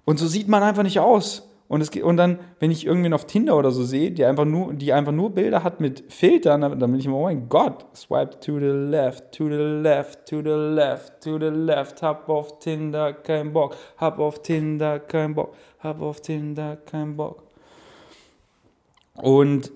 Und 0.04 0.20
so 0.20 0.28
sieht 0.28 0.48
man 0.48 0.64
einfach 0.64 0.84
nicht 0.84 1.00
aus. 1.00 1.50
Und, 1.68 1.82
es, 1.82 1.90
und 1.90 2.18
dann, 2.18 2.40
wenn 2.60 2.70
ich 2.70 2.86
irgendwen 2.86 3.14
auf 3.14 3.26
Tinder 3.26 3.58
oder 3.58 3.72
so 3.72 3.84
sehe, 3.84 4.12
die 4.12 4.24
einfach 4.24 4.46
nur, 4.46 4.74
die 4.74 4.94
einfach 4.94 5.12
nur 5.12 5.32
Bilder 5.32 5.64
hat 5.64 5.80
mit 5.80 6.04
Filtern, 6.14 6.62
dann 6.62 6.80
bin 6.80 6.96
ich 6.96 7.08
immer, 7.08 7.18
oh 7.18 7.24
mein 7.24 7.50
Gott, 7.50 7.86
swipe 7.96 8.40
to 8.40 8.60
the 8.60 8.66
left, 8.66 9.32
to 9.32 9.46
the 9.46 9.82
left, 9.82 10.28
to 10.28 10.42
the 10.42 10.76
left, 10.76 11.24
to 11.24 11.40
the 11.40 11.46
left, 11.46 12.04
hab 12.04 12.30
auf 12.30 12.60
Tinder 12.60 13.14
kein 13.14 13.52
Bock, 13.52 13.76
hab 13.98 14.20
auf 14.20 14.44
Tinder 14.44 15.00
kein 15.00 15.34
Bock, 15.34 15.56
hab 15.80 16.02
auf 16.02 16.22
Tinder 16.22 16.76
kein 16.76 17.18
Bock. 17.18 17.44
Und 19.16 19.72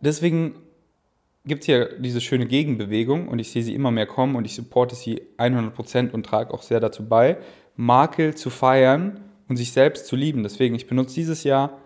deswegen 0.00 0.56
gibt 1.44 1.60
es 1.60 1.66
hier 1.66 1.98
diese 2.00 2.20
schöne 2.20 2.46
Gegenbewegung 2.46 3.28
und 3.28 3.38
ich 3.38 3.52
sehe 3.52 3.62
sie 3.62 3.74
immer 3.74 3.92
mehr 3.92 4.06
kommen 4.06 4.34
und 4.34 4.46
ich 4.46 4.54
supporte 4.56 4.96
sie 4.96 5.22
100% 5.38 6.10
und 6.10 6.26
trage 6.26 6.52
auch 6.52 6.62
sehr 6.62 6.80
dazu 6.80 7.08
bei, 7.08 7.38
Makel 7.76 8.34
zu 8.34 8.50
feiern 8.50 9.20
und 9.52 9.58
sich 9.58 9.72
selbst 9.72 10.06
zu 10.06 10.16
lieben. 10.16 10.42
Deswegen, 10.42 10.74
ich 10.74 10.86
benutze 10.86 11.14
dieses 11.14 11.44
Jahr, 11.44 11.78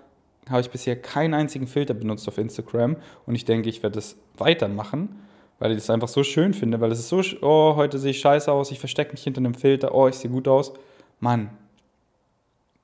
habe 0.48 0.61
ich 0.61 0.70
bisher 0.70 0.94
keinen 0.94 1.35
einzigen 1.35 1.66
Filter 1.66 1.94
benutzt 1.94 2.29
auf 2.29 2.38
Instagram 2.38 2.94
und 3.26 3.35
ich 3.35 3.44
denke, 3.44 3.68
ich 3.68 3.83
werde 3.83 3.96
das 3.96 4.16
weitermachen, 4.37 5.16
weil 5.59 5.72
ich 5.72 5.79
es 5.79 5.90
einfach 5.90 6.07
so 6.07 6.22
schön 6.22 6.55
finde, 6.55 6.81
weil 6.81 6.92
es 6.92 7.00
ist 7.00 7.09
so, 7.09 7.20
oh, 7.42 7.74
heute 7.74 7.98
sehe 7.98 8.12
ich 8.12 8.20
scheiße 8.20 8.52
aus, 8.52 8.70
ich 8.70 8.79
verstecke 8.79 9.11
mich 9.11 9.24
hinter 9.24 9.40
einem 9.40 9.55
Filter, 9.55 9.96
oh, 9.96 10.07
ich 10.07 10.14
sehe 10.14 10.31
gut 10.31 10.46
aus. 10.46 10.74
Mann, 11.18 11.50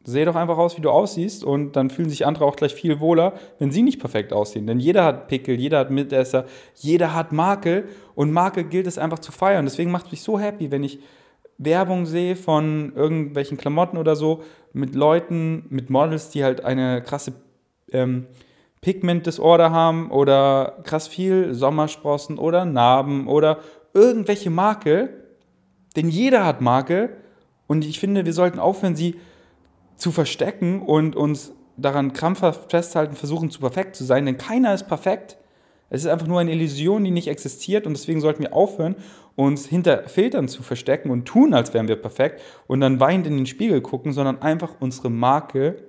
Seh 0.04 0.24
doch 0.24 0.34
einfach 0.34 0.58
aus, 0.58 0.76
wie 0.76 0.80
du 0.80 0.90
aussiehst 0.90 1.44
und 1.44 1.76
dann 1.76 1.88
fühlen 1.88 2.10
sich 2.10 2.26
andere 2.26 2.44
auch 2.44 2.56
gleich 2.56 2.74
viel 2.74 2.98
wohler, 2.98 3.34
wenn 3.60 3.70
sie 3.70 3.82
nicht 3.82 4.00
perfekt 4.00 4.32
aussehen. 4.32 4.66
Denn 4.66 4.80
jeder 4.80 5.04
hat 5.04 5.28
Pickel, 5.28 5.54
jeder 5.60 5.78
hat 5.78 5.92
Mitesser, 5.92 6.46
jeder 6.74 7.14
hat 7.14 7.30
Makel 7.30 7.88
und 8.16 8.32
Makel 8.32 8.64
gilt 8.64 8.88
es 8.88 8.98
einfach 8.98 9.20
zu 9.20 9.30
feiern. 9.30 9.64
Deswegen 9.64 9.92
macht 9.92 10.10
mich 10.10 10.22
so 10.22 10.40
happy, 10.40 10.72
wenn 10.72 10.82
ich 10.82 10.98
Werbung 11.58 12.06
sehe 12.06 12.36
von 12.36 12.92
irgendwelchen 12.94 13.56
Klamotten 13.56 13.96
oder 13.96 14.16
so 14.16 14.42
mit 14.72 14.94
Leuten, 14.94 15.66
mit 15.68 15.90
Models, 15.90 16.30
die 16.30 16.44
halt 16.44 16.64
eine 16.64 17.02
krasse 17.02 17.34
ähm, 17.92 18.26
Pigment-Disorder 18.80 19.70
haben 19.70 20.10
oder 20.10 20.78
krass 20.84 21.08
viel 21.08 21.54
Sommersprossen 21.54 22.38
oder 22.38 22.64
Narben 22.64 23.28
oder 23.28 23.60
irgendwelche 23.94 24.50
Makel. 24.50 25.24
Denn 25.96 26.08
jeder 26.08 26.44
hat 26.44 26.60
Makel 26.60 27.16
und 27.66 27.84
ich 27.84 28.00
finde, 28.00 28.24
wir 28.24 28.32
sollten 28.32 28.58
aufhören, 28.58 28.96
sie 28.96 29.16
zu 29.96 30.10
verstecken 30.10 30.82
und 30.82 31.16
uns 31.16 31.52
daran 31.76 32.12
krampfhaft 32.12 32.70
festhalten, 32.70 33.14
versuchen 33.14 33.50
zu 33.50 33.60
perfekt 33.60 33.96
zu 33.96 34.04
sein, 34.04 34.26
denn 34.26 34.36
keiner 34.36 34.74
ist 34.74 34.88
perfekt. 34.88 35.36
Es 35.94 36.04
ist 36.04 36.10
einfach 36.10 36.26
nur 36.26 36.40
eine 36.40 36.52
Illusion, 36.52 37.04
die 37.04 37.10
nicht 37.10 37.28
existiert 37.28 37.86
und 37.86 37.92
deswegen 37.92 38.22
sollten 38.22 38.42
wir 38.42 38.54
aufhören, 38.54 38.96
uns 39.36 39.66
hinter 39.66 40.08
Filtern 40.08 40.48
zu 40.48 40.62
verstecken 40.62 41.10
und 41.10 41.26
tun, 41.26 41.52
als 41.52 41.74
wären 41.74 41.86
wir 41.86 41.96
perfekt 41.96 42.40
und 42.66 42.80
dann 42.80 42.98
weinend 42.98 43.26
in 43.26 43.36
den 43.36 43.44
Spiegel 43.44 43.82
gucken, 43.82 44.14
sondern 44.14 44.40
einfach 44.40 44.76
unsere 44.80 45.10
Marke 45.10 45.84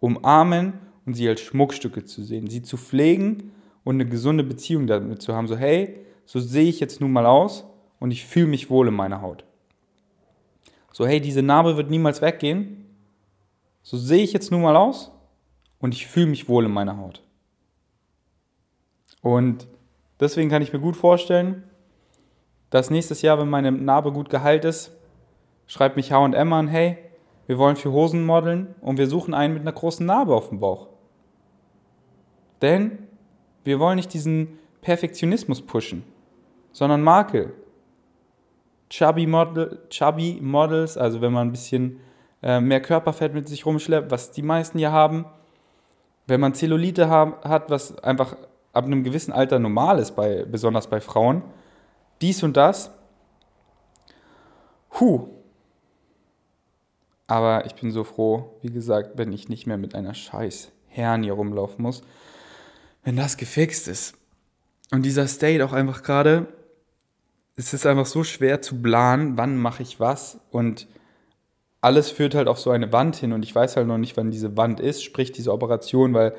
umarmen 0.00 0.72
und 1.04 1.12
sie 1.12 1.28
als 1.28 1.42
Schmuckstücke 1.42 2.06
zu 2.06 2.24
sehen, 2.24 2.48
sie 2.48 2.62
zu 2.62 2.78
pflegen 2.78 3.52
und 3.84 3.96
eine 3.96 4.06
gesunde 4.06 4.44
Beziehung 4.44 4.86
damit 4.86 5.20
zu 5.20 5.34
haben. 5.34 5.46
So, 5.46 5.58
hey, 5.58 5.94
so 6.24 6.40
sehe 6.40 6.70
ich 6.70 6.80
jetzt 6.80 7.02
nun 7.02 7.12
mal 7.12 7.26
aus 7.26 7.66
und 8.00 8.12
ich 8.12 8.24
fühle 8.24 8.46
mich 8.46 8.70
wohl 8.70 8.88
in 8.88 8.94
meiner 8.94 9.20
Haut. 9.20 9.44
So, 10.90 11.06
hey, 11.06 11.20
diese 11.20 11.42
Narbe 11.42 11.76
wird 11.76 11.90
niemals 11.90 12.22
weggehen, 12.22 12.86
so 13.82 13.98
sehe 13.98 14.24
ich 14.24 14.32
jetzt 14.32 14.50
nun 14.50 14.62
mal 14.62 14.74
aus 14.74 15.12
und 15.80 15.92
ich 15.92 16.06
fühle 16.06 16.28
mich 16.28 16.48
wohl 16.48 16.64
in 16.64 16.72
meiner 16.72 16.96
Haut. 16.96 17.23
Und 19.24 19.66
deswegen 20.20 20.50
kann 20.50 20.60
ich 20.60 20.74
mir 20.74 20.80
gut 20.80 20.98
vorstellen, 20.98 21.64
dass 22.68 22.90
nächstes 22.90 23.22
Jahr, 23.22 23.38
wenn 23.38 23.48
meine 23.48 23.72
Narbe 23.72 24.12
gut 24.12 24.28
geheilt 24.28 24.66
ist, 24.66 24.92
schreibt 25.66 25.96
mich 25.96 26.12
H&M 26.12 26.52
an, 26.52 26.68
hey, 26.68 26.98
wir 27.46 27.56
wollen 27.56 27.76
für 27.76 27.90
Hosen 27.90 28.26
modeln 28.26 28.74
und 28.82 28.98
wir 28.98 29.06
suchen 29.06 29.32
einen 29.32 29.54
mit 29.54 29.62
einer 29.62 29.72
großen 29.72 30.04
Narbe 30.04 30.34
auf 30.34 30.50
dem 30.50 30.60
Bauch. 30.60 30.88
Denn 32.60 32.98
wir 33.64 33.80
wollen 33.80 33.96
nicht 33.96 34.12
diesen 34.12 34.58
Perfektionismus 34.82 35.62
pushen, 35.62 36.04
sondern 36.72 37.00
Makel. 37.00 37.54
Chubby, 38.90 39.26
Model, 39.26 39.86
Chubby 39.88 40.38
Models, 40.42 40.98
also 40.98 41.22
wenn 41.22 41.32
man 41.32 41.48
ein 41.48 41.52
bisschen 41.52 41.98
äh, 42.42 42.60
mehr 42.60 42.82
Körperfett 42.82 43.32
mit 43.32 43.48
sich 43.48 43.64
rumschleppt, 43.64 44.10
was 44.10 44.32
die 44.32 44.42
meisten 44.42 44.78
ja 44.78 44.92
haben. 44.92 45.24
Wenn 46.26 46.40
man 46.40 46.52
Zellulite 46.52 47.08
hat, 47.08 47.70
was 47.70 47.98
einfach 47.98 48.36
ab 48.74 48.84
einem 48.84 49.04
gewissen 49.04 49.32
Alter 49.32 49.58
normal 49.58 49.98
ist, 49.98 50.16
bei, 50.16 50.44
besonders 50.44 50.88
bei 50.88 51.00
Frauen, 51.00 51.42
dies 52.20 52.42
und 52.42 52.56
das. 52.56 52.90
Huh. 54.98 55.28
Aber 57.26 57.64
ich 57.66 57.74
bin 57.74 57.90
so 57.90 58.04
froh, 58.04 58.58
wie 58.62 58.70
gesagt, 58.70 59.16
wenn 59.16 59.32
ich 59.32 59.48
nicht 59.48 59.66
mehr 59.66 59.78
mit 59.78 59.94
einer 59.94 60.14
scheiß 60.14 60.70
Hernie 60.88 61.30
rumlaufen 61.30 61.82
muss. 61.82 62.02
wenn 63.02 63.16
das 63.16 63.36
gefixt 63.36 63.86
ist. 63.86 64.14
Und 64.90 65.02
dieser 65.02 65.28
State 65.28 65.64
auch 65.64 65.72
einfach 65.72 66.02
gerade, 66.02 66.46
es 67.54 67.74
ist 67.74 67.86
einfach 67.86 68.06
so 68.06 68.24
schwer 68.24 68.62
zu 68.62 68.80
planen, 68.80 69.36
wann 69.36 69.56
mache 69.56 69.82
ich 69.82 70.00
was 70.00 70.40
und 70.50 70.86
alles 71.80 72.10
führt 72.10 72.34
halt 72.34 72.48
auf 72.48 72.58
so 72.58 72.70
eine 72.70 72.92
Wand 72.92 73.16
hin 73.16 73.32
und 73.34 73.42
ich 73.42 73.54
weiß 73.54 73.76
halt 73.76 73.86
noch 73.86 73.98
nicht, 73.98 74.16
wann 74.16 74.30
diese 74.30 74.56
Wand 74.56 74.80
ist, 74.80 75.04
sprich 75.04 75.32
diese 75.32 75.52
Operation, 75.52 76.14
weil 76.14 76.34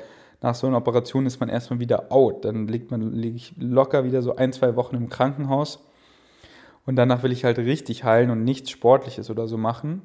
nach 0.46 0.54
so 0.54 0.68
einer 0.68 0.76
Operation 0.76 1.26
ist 1.26 1.40
man 1.40 1.48
erstmal 1.48 1.80
wieder 1.80 2.12
out. 2.12 2.44
Dann 2.44 2.68
liegt 2.68 2.92
man 2.92 3.12
liege 3.12 3.36
ich 3.36 3.52
locker 3.58 4.04
wieder 4.04 4.22
so 4.22 4.36
ein, 4.36 4.52
zwei 4.52 4.76
Wochen 4.76 4.94
im 4.94 5.08
Krankenhaus 5.08 5.84
und 6.86 6.94
danach 6.94 7.24
will 7.24 7.32
ich 7.32 7.44
halt 7.44 7.58
richtig 7.58 8.04
heilen 8.04 8.30
und 8.30 8.44
nichts 8.44 8.70
Sportliches 8.70 9.28
oder 9.28 9.48
so 9.48 9.58
machen. 9.58 10.02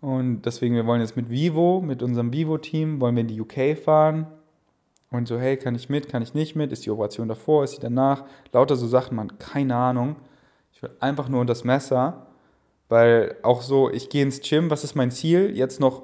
Und 0.00 0.42
deswegen, 0.42 0.74
wir 0.74 0.86
wollen 0.86 1.02
jetzt 1.02 1.16
mit 1.16 1.28
Vivo, 1.28 1.82
mit 1.82 2.02
unserem 2.02 2.32
Vivo-Team, 2.32 3.02
wollen 3.02 3.14
wir 3.14 3.20
in 3.20 3.28
die 3.28 3.40
UK 3.40 3.76
fahren. 3.76 4.26
Und 5.10 5.28
so, 5.28 5.38
hey, 5.38 5.58
kann 5.58 5.74
ich 5.74 5.90
mit, 5.90 6.08
kann 6.08 6.22
ich 6.22 6.32
nicht 6.32 6.56
mit? 6.56 6.72
Ist 6.72 6.86
die 6.86 6.90
Operation 6.90 7.28
davor, 7.28 7.64
ist 7.64 7.72
sie 7.72 7.80
danach? 7.80 8.24
Lauter 8.52 8.76
so 8.76 8.86
Sachen, 8.86 9.16
man, 9.16 9.36
keine 9.38 9.76
Ahnung. 9.76 10.16
Ich 10.72 10.82
will 10.82 10.90
einfach 11.00 11.28
nur 11.28 11.44
das 11.44 11.64
Messer, 11.64 12.26
weil 12.88 13.36
auch 13.42 13.60
so, 13.60 13.90
ich 13.90 14.08
gehe 14.08 14.22
ins 14.22 14.40
Gym, 14.40 14.70
was 14.70 14.82
ist 14.84 14.94
mein 14.94 15.10
Ziel? 15.10 15.54
Jetzt 15.54 15.78
noch 15.78 16.02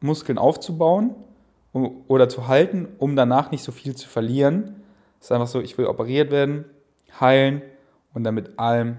Muskeln 0.00 0.36
aufzubauen 0.36 1.14
oder 2.08 2.28
zu 2.28 2.48
halten, 2.48 2.88
um 2.98 3.16
danach 3.16 3.50
nicht 3.50 3.62
so 3.62 3.72
viel 3.72 3.94
zu 3.94 4.08
verlieren. 4.08 4.82
Es 5.20 5.26
ist 5.26 5.32
einfach 5.32 5.46
so, 5.46 5.60
ich 5.60 5.76
will 5.78 5.86
operiert 5.86 6.30
werden, 6.30 6.64
heilen 7.20 7.62
und 8.14 8.24
dann 8.24 8.34
mit 8.34 8.58
allem 8.58 8.98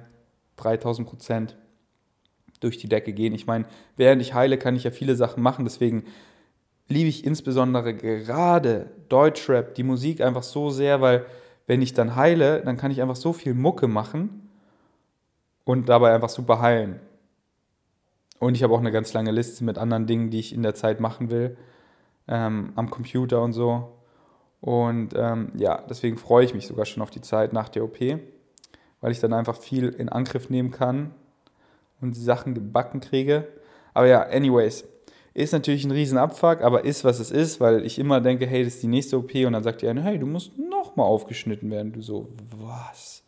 3000 0.57 1.07
Prozent 1.07 1.57
durch 2.59 2.77
die 2.77 2.89
Decke 2.89 3.13
gehen. 3.13 3.33
Ich 3.33 3.47
meine, 3.47 3.65
während 3.95 4.21
ich 4.21 4.33
heile, 4.33 4.57
kann 4.57 4.75
ich 4.75 4.83
ja 4.83 4.91
viele 4.91 5.15
Sachen 5.15 5.43
machen. 5.43 5.65
Deswegen 5.65 6.03
liebe 6.87 7.09
ich 7.09 7.25
insbesondere 7.25 7.93
gerade 7.93 8.91
Deutschrap, 9.09 9.75
die 9.75 9.83
Musik 9.83 10.21
einfach 10.21 10.43
so 10.43 10.69
sehr, 10.69 11.01
weil 11.01 11.25
wenn 11.67 11.81
ich 11.81 11.93
dann 11.93 12.15
heile, 12.15 12.61
dann 12.61 12.77
kann 12.77 12.91
ich 12.91 13.01
einfach 13.01 13.15
so 13.15 13.33
viel 13.33 13.53
Mucke 13.53 13.87
machen 13.87 14.49
und 15.65 15.89
dabei 15.89 16.13
einfach 16.13 16.29
super 16.29 16.61
heilen. 16.61 16.99
Und 18.39 18.55
ich 18.55 18.63
habe 18.63 18.73
auch 18.73 18.79
eine 18.79 18.91
ganz 18.91 19.13
lange 19.13 19.31
Liste 19.31 19.63
mit 19.63 19.77
anderen 19.77 20.07
Dingen, 20.07 20.29
die 20.29 20.39
ich 20.39 20.53
in 20.53 20.63
der 20.63 20.75
Zeit 20.75 20.99
machen 20.99 21.29
will, 21.29 21.57
ähm, 22.27 22.73
am 22.75 22.89
Computer 22.89 23.41
und 23.41 23.53
so. 23.53 23.93
Und 24.61 25.13
ähm, 25.15 25.51
ja, 25.55 25.83
deswegen 25.89 26.17
freue 26.17 26.45
ich 26.45 26.53
mich 26.53 26.67
sogar 26.67 26.85
schon 26.85 27.03
auf 27.03 27.11
die 27.11 27.21
Zeit 27.21 27.53
nach 27.53 27.69
der 27.69 27.83
OP, 27.83 27.99
weil 29.01 29.11
ich 29.11 29.19
dann 29.19 29.33
einfach 29.33 29.57
viel 29.57 29.89
in 29.89 30.09
Angriff 30.09 30.49
nehmen 30.49 30.71
kann 30.71 31.13
und 32.01 32.15
die 32.15 32.21
Sachen 32.21 32.53
gebacken 32.53 32.99
kriege. 32.99 33.47
Aber 33.93 34.07
ja, 34.07 34.23
anyways, 34.23 34.85
ist 35.33 35.53
natürlich 35.53 35.85
ein 35.85 35.91
Riesenabfuck, 35.91 36.61
aber 36.61 36.83
ist, 36.83 37.03
was 37.03 37.19
es 37.19 37.29
ist, 37.29 37.59
weil 37.59 37.85
ich 37.85 37.99
immer 37.99 38.21
denke, 38.21 38.47
hey, 38.47 38.63
das 38.63 38.75
ist 38.75 38.83
die 38.83 38.87
nächste 38.87 39.19
OP 39.19 39.35
und 39.35 39.53
dann 39.53 39.63
sagt 39.63 39.83
die 39.83 39.87
eine, 39.87 40.01
hey, 40.01 40.17
du 40.17 40.25
musst 40.25 40.57
nochmal 40.57 41.05
aufgeschnitten 41.05 41.69
werden. 41.69 41.93
Du 41.93 42.01
so, 42.01 42.27
was? 42.57 43.23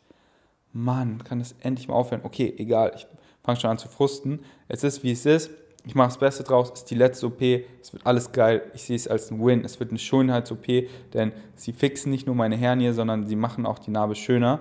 Mann, 0.73 1.23
kann 1.23 1.39
das 1.39 1.55
endlich 1.61 1.87
mal 1.87 1.93
aufhören? 1.93 2.21
Okay, 2.23 2.51
egal, 2.57 2.93
ich 2.95 3.05
fange 3.43 3.59
schon 3.59 3.69
an 3.69 3.77
zu 3.77 3.87
frusten. 3.87 4.39
Es 4.67 4.83
ist, 4.83 5.03
wie 5.03 5.11
es 5.11 5.25
ist. 5.25 5.51
Ich 5.85 5.95
mache 5.95 6.09
das 6.09 6.17
Beste 6.17 6.43
draus. 6.43 6.71
Ist 6.71 6.91
die 6.91 6.95
letzte 6.95 7.27
OP. 7.27 7.41
Es 7.41 7.93
wird 7.93 8.05
alles 8.05 8.31
geil. 8.31 8.63
Ich 8.73 8.83
sehe 8.83 8.95
es 8.95 9.07
als 9.07 9.31
ein 9.31 9.43
Win. 9.43 9.63
Es 9.63 9.79
wird 9.79 9.91
eine 9.91 9.99
Schönheits-OP, 9.99 10.65
denn 11.13 11.31
sie 11.55 11.73
fixen 11.73 12.11
nicht 12.11 12.27
nur 12.27 12.35
meine 12.35 12.57
Hernie, 12.57 12.91
sondern 12.91 13.25
sie 13.25 13.35
machen 13.35 13.65
auch 13.65 13.79
die 13.79 13.91
Narbe 13.91 14.15
schöner. 14.15 14.59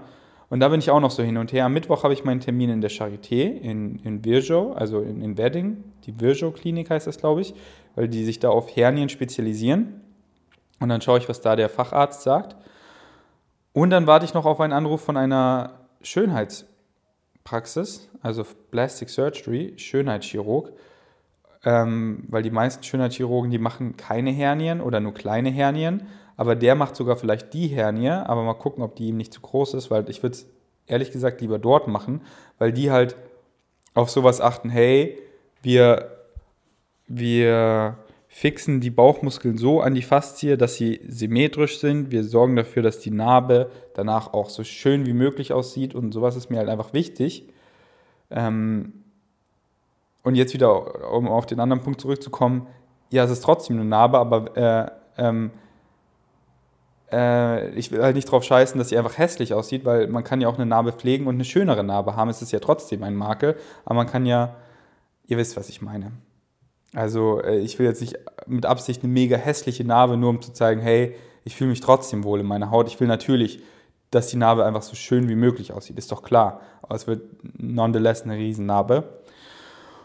Und 0.50 0.60
da 0.60 0.68
bin 0.68 0.80
ich 0.80 0.90
auch 0.90 1.00
noch 1.00 1.10
so 1.10 1.22
hin 1.22 1.36
und 1.36 1.52
her. 1.52 1.66
Am 1.66 1.74
Mittwoch 1.74 2.04
habe 2.04 2.14
ich 2.14 2.24
meinen 2.24 2.40
Termin 2.40 2.70
in 2.70 2.80
der 2.80 2.90
Charité 2.90 3.60
in, 3.60 3.98
in 3.98 4.24
Virgio, 4.24 4.72
also 4.72 5.00
in, 5.00 5.20
in 5.20 5.36
Wedding. 5.36 5.84
Die 6.04 6.18
Virgio-Klinik 6.18 6.88
heißt 6.88 7.06
das, 7.06 7.18
glaube 7.18 7.42
ich, 7.42 7.52
weil 7.94 8.08
die 8.08 8.24
sich 8.24 8.38
da 8.38 8.48
auf 8.48 8.74
Hernien 8.74 9.10
spezialisieren. 9.10 10.00
Und 10.80 10.88
dann 10.88 11.02
schaue 11.02 11.18
ich, 11.18 11.28
was 11.28 11.42
da 11.42 11.56
der 11.56 11.68
Facharzt 11.68 12.22
sagt. 12.22 12.56
Und 13.74 13.90
dann 13.90 14.06
warte 14.06 14.24
ich 14.24 14.32
noch 14.32 14.46
auf 14.46 14.60
einen 14.60 14.72
Anruf 14.72 15.02
von 15.02 15.18
einer 15.18 15.80
Schönheitspraxis, 16.00 18.08
also 18.22 18.46
Plastic 18.70 19.10
Surgery, 19.10 19.74
Schönheitschirurg. 19.76 20.72
Ähm, 21.64 22.24
weil 22.28 22.42
die 22.42 22.50
meisten 22.50 22.82
Schönheitschirurgen, 22.82 23.50
die 23.50 23.58
machen 23.58 23.96
keine 23.96 24.30
Hernien 24.30 24.80
oder 24.80 25.00
nur 25.00 25.14
kleine 25.14 25.50
Hernien 25.50 26.06
aber 26.38 26.54
der 26.54 26.76
macht 26.76 26.94
sogar 26.94 27.16
vielleicht 27.16 27.52
die 27.52 27.66
Hernie, 27.66 28.10
aber 28.10 28.44
mal 28.44 28.54
gucken, 28.54 28.84
ob 28.84 28.94
die 28.94 29.08
ihm 29.08 29.16
nicht 29.16 29.34
zu 29.34 29.40
groß 29.40 29.74
ist, 29.74 29.90
weil 29.90 30.08
ich 30.08 30.22
würde 30.22 30.36
es 30.36 30.46
ehrlich 30.86 31.10
gesagt 31.10 31.40
lieber 31.40 31.58
dort 31.58 31.88
machen, 31.88 32.22
weil 32.58 32.72
die 32.72 32.92
halt 32.92 33.16
auf 33.92 34.08
sowas 34.08 34.40
achten, 34.40 34.70
hey, 34.70 35.18
wir, 35.62 36.26
wir 37.08 37.98
fixen 38.28 38.80
die 38.80 38.90
Bauchmuskeln 38.90 39.58
so 39.58 39.80
an 39.80 39.96
die 39.96 40.02
Faszie, 40.02 40.56
dass 40.56 40.76
sie 40.76 41.00
symmetrisch 41.08 41.80
sind. 41.80 42.12
Wir 42.12 42.22
sorgen 42.22 42.54
dafür, 42.54 42.84
dass 42.84 43.00
die 43.00 43.10
Narbe 43.10 43.72
danach 43.94 44.32
auch 44.32 44.48
so 44.48 44.62
schön 44.62 45.06
wie 45.06 45.14
möglich 45.14 45.52
aussieht 45.52 45.92
und 45.92 46.12
sowas 46.12 46.36
ist 46.36 46.50
mir 46.50 46.58
halt 46.58 46.68
einfach 46.68 46.92
wichtig. 46.92 47.48
Ähm 48.30 48.97
und 50.28 50.34
jetzt 50.34 50.52
wieder, 50.52 51.12
um 51.12 51.26
auf 51.26 51.46
den 51.46 51.58
anderen 51.58 51.82
Punkt 51.82 52.00
zurückzukommen, 52.00 52.66
ja, 53.10 53.24
es 53.24 53.30
ist 53.30 53.42
trotzdem 53.42 53.76
eine 53.76 53.86
Narbe, 53.86 54.18
aber 54.18 54.56
äh, 54.56 54.90
ähm, 55.16 55.50
äh, 57.10 57.70
ich 57.70 57.90
will 57.90 58.02
halt 58.02 58.14
nicht 58.14 58.30
drauf 58.30 58.44
scheißen, 58.44 58.78
dass 58.78 58.90
sie 58.90 58.98
einfach 58.98 59.16
hässlich 59.16 59.54
aussieht, 59.54 59.86
weil 59.86 60.06
man 60.08 60.24
kann 60.24 60.42
ja 60.42 60.48
auch 60.48 60.56
eine 60.56 60.66
Narbe 60.66 60.92
pflegen 60.92 61.26
und 61.26 61.36
eine 61.36 61.44
schönere 61.44 61.82
Narbe 61.82 62.14
haben. 62.14 62.28
Es 62.28 62.42
ist 62.42 62.52
ja 62.52 62.60
trotzdem 62.60 63.02
ein 63.02 63.16
Makel, 63.16 63.56
aber 63.86 63.94
man 63.94 64.06
kann 64.06 64.26
ja, 64.26 64.56
ihr 65.26 65.38
wisst, 65.38 65.56
was 65.56 65.70
ich 65.70 65.80
meine. 65.80 66.12
Also 66.94 67.40
äh, 67.40 67.58
ich 67.58 67.78
will 67.78 67.86
jetzt 67.86 68.02
nicht 68.02 68.18
mit 68.46 68.66
Absicht 68.66 69.02
eine 69.02 69.12
mega 69.12 69.38
hässliche 69.38 69.84
Narbe, 69.84 70.18
nur 70.18 70.30
um 70.30 70.42
zu 70.42 70.52
zeigen, 70.52 70.82
hey, 70.82 71.14
ich 71.44 71.56
fühle 71.56 71.70
mich 71.70 71.80
trotzdem 71.80 72.24
wohl 72.24 72.40
in 72.40 72.46
meiner 72.46 72.70
Haut. 72.70 72.88
Ich 72.88 73.00
will 73.00 73.08
natürlich, 73.08 73.62
dass 74.10 74.28
die 74.28 74.36
Narbe 74.36 74.66
einfach 74.66 74.82
so 74.82 74.94
schön 74.94 75.28
wie 75.30 75.36
möglich 75.36 75.72
aussieht, 75.72 75.96
ist 75.96 76.12
doch 76.12 76.22
klar. 76.22 76.60
Aber 76.82 76.94
es 76.94 77.06
wird 77.06 77.22
nonetheless 77.58 78.22
eine 78.22 78.36
Riesennarbe. 78.36 79.17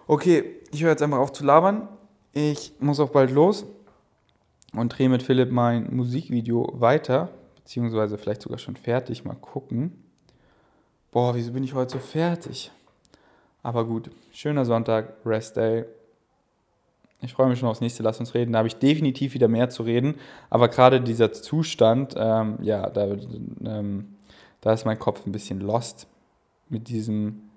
Okay, 0.06 0.60
ich 0.72 0.84
höre 0.84 0.92
jetzt 0.92 1.02
einfach 1.02 1.20
auf 1.20 1.32
zu 1.32 1.46
labern. 1.46 1.88
Ich 2.34 2.74
muss 2.80 3.00
auch 3.00 3.12
bald 3.12 3.32
los 3.32 3.66
und 4.76 4.90
drehe 4.90 5.08
mit 5.08 5.24
Philipp 5.24 5.52
mein 5.52 5.96
Musikvideo 5.96 6.74
weiter, 6.74 7.30
beziehungsweise 7.56 8.18
vielleicht 8.18 8.42
sogar 8.42 8.58
schon 8.58 8.76
fertig. 8.76 9.24
Mal 9.24 9.36
gucken. 9.36 10.04
Boah, 11.12 11.36
wieso 11.36 11.54
bin 11.54 11.64
ich 11.64 11.74
heute 11.74 11.94
so 11.94 12.00
fertig? 12.00 12.72
Aber 13.62 13.86
gut, 13.86 14.12
schöner 14.34 14.66
Sonntag, 14.66 15.16
Rest 15.26 15.56
Day. 15.56 15.86
Ich 17.22 17.32
freue 17.34 17.48
mich 17.48 17.60
schon 17.60 17.70
aufs 17.70 17.80
nächste 17.80 18.04
Lass 18.04 18.20
uns 18.20 18.34
reden. 18.34 18.52
Da 18.52 18.58
habe 18.58 18.68
ich 18.68 18.76
definitiv 18.76 19.34
wieder 19.34 19.48
mehr 19.48 19.70
zu 19.70 19.84
reden. 19.84 20.16
Aber 20.50 20.68
gerade 20.68 21.00
dieser 21.00 21.32
Zustand, 21.32 22.16
ähm, 22.18 22.58
ja, 22.62 22.90
da, 22.90 23.16
ähm, 23.64 24.16
da 24.60 24.74
ist 24.74 24.84
mein 24.84 25.00
Kopf 25.00 25.26
ein 25.26 25.32
bisschen 25.32 25.62
lost 25.62 26.08
mit 26.68 26.90
diesem 26.90 27.53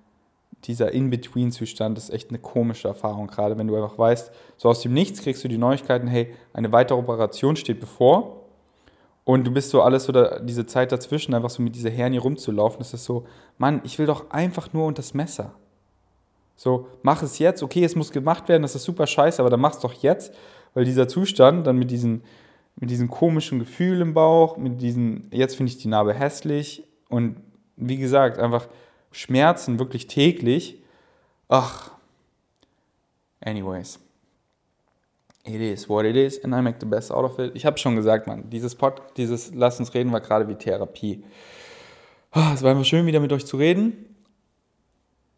dieser 0.64 0.92
In-Between-Zustand 0.92 1.96
ist 1.98 2.10
echt 2.10 2.30
eine 2.30 2.38
komische 2.38 2.88
Erfahrung, 2.88 3.28
gerade 3.28 3.56
wenn 3.58 3.68
du 3.68 3.76
einfach 3.76 3.98
weißt, 3.98 4.32
so 4.56 4.68
aus 4.68 4.80
dem 4.80 4.94
Nichts 4.94 5.22
kriegst 5.22 5.44
du 5.44 5.48
die 5.48 5.58
Neuigkeiten, 5.58 6.08
hey, 6.08 6.34
eine 6.52 6.72
weitere 6.72 6.98
Operation 6.98 7.56
steht 7.56 7.80
bevor. 7.80 8.42
Und 9.24 9.44
du 9.44 9.50
bist 9.50 9.70
so 9.70 9.82
alles 9.82 10.08
oder 10.08 10.40
diese 10.40 10.66
Zeit 10.66 10.92
dazwischen, 10.92 11.34
einfach 11.34 11.50
so 11.50 11.62
mit 11.62 11.74
dieser 11.74 11.90
Hernie 11.90 12.18
rumzulaufen, 12.18 12.78
das 12.78 12.94
ist 12.94 13.04
so, 13.04 13.26
Mann, 13.58 13.80
ich 13.84 13.98
will 13.98 14.06
doch 14.06 14.30
einfach 14.30 14.72
nur 14.72 14.86
unter 14.86 15.02
das 15.02 15.14
Messer. 15.14 15.52
So, 16.54 16.88
mach 17.02 17.22
es 17.22 17.38
jetzt, 17.38 17.62
okay, 17.62 17.84
es 17.84 17.96
muss 17.96 18.12
gemacht 18.12 18.48
werden, 18.48 18.62
das 18.62 18.74
ist 18.74 18.84
super 18.84 19.06
scheiße, 19.06 19.40
aber 19.40 19.50
dann 19.50 19.60
mach 19.60 19.72
es 19.72 19.80
doch 19.80 19.92
jetzt, 19.92 20.32
weil 20.74 20.84
dieser 20.84 21.08
Zustand 21.08 21.66
dann 21.66 21.76
mit 21.76 21.90
diesen, 21.90 22.22
mit 22.76 22.90
diesem 22.90 23.10
komischen 23.10 23.58
Gefühl 23.58 24.00
im 24.00 24.14
Bauch, 24.14 24.56
mit 24.56 24.80
diesen, 24.80 25.28
jetzt 25.32 25.56
finde 25.56 25.72
ich 25.72 25.78
die 25.78 25.88
Narbe 25.88 26.14
hässlich. 26.14 26.84
Und 27.08 27.36
wie 27.76 27.96
gesagt, 27.96 28.38
einfach 28.38 28.68
Schmerzen 29.16 29.78
wirklich 29.78 30.08
täglich. 30.08 30.82
Ach, 31.48 31.90
anyways. 33.40 33.98
It 35.44 35.60
is 35.60 35.88
what 35.88 36.04
it 36.04 36.16
is 36.16 36.42
and 36.44 36.52
I 36.54 36.60
make 36.60 36.78
the 36.80 36.86
best 36.86 37.10
out 37.10 37.24
of 37.24 37.38
it. 37.38 37.52
Ich 37.54 37.64
habe 37.64 37.78
schon 37.78 37.96
gesagt, 37.96 38.26
Mann, 38.26 38.50
dieses 38.50 38.74
Pod, 38.74 39.00
dieses 39.16 39.54
Lass 39.54 39.78
uns 39.78 39.94
reden 39.94 40.12
war 40.12 40.20
gerade 40.20 40.46
wie 40.48 40.54
Therapie. 40.54 41.24
Ah, 42.30 42.52
es 42.52 42.62
war 42.62 42.72
einfach 42.72 42.84
schön, 42.84 43.06
wieder 43.06 43.20
mit 43.20 43.32
euch 43.32 43.46
zu 43.46 43.56
reden. 43.56 44.16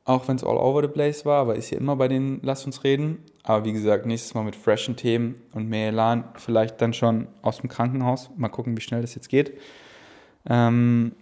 Auch 0.04 0.26
wenn 0.26 0.36
es 0.36 0.42
all 0.42 0.56
over 0.56 0.82
the 0.82 0.88
place 0.88 1.24
war, 1.24 1.42
aber 1.42 1.54
ist 1.54 1.70
ja 1.70 1.78
immer 1.78 1.94
bei 1.94 2.08
den 2.08 2.40
Lass 2.42 2.66
uns 2.66 2.82
reden. 2.82 3.22
Aber 3.44 3.64
wie 3.64 3.72
gesagt, 3.72 4.06
nächstes 4.06 4.34
Mal 4.34 4.42
mit 4.42 4.56
freshen 4.56 4.96
Themen 4.96 5.36
und 5.52 5.68
mehr 5.68 5.88
Elan. 5.88 6.24
Vielleicht 6.34 6.80
dann 6.80 6.94
schon 6.94 7.28
aus 7.42 7.58
dem 7.58 7.68
Krankenhaus. 7.68 8.30
Mal 8.36 8.48
gucken, 8.48 8.76
wie 8.76 8.80
schnell 8.80 9.02
das 9.02 9.14
jetzt 9.14 9.28
geht. 9.28 9.52
Ähm, 10.48 11.12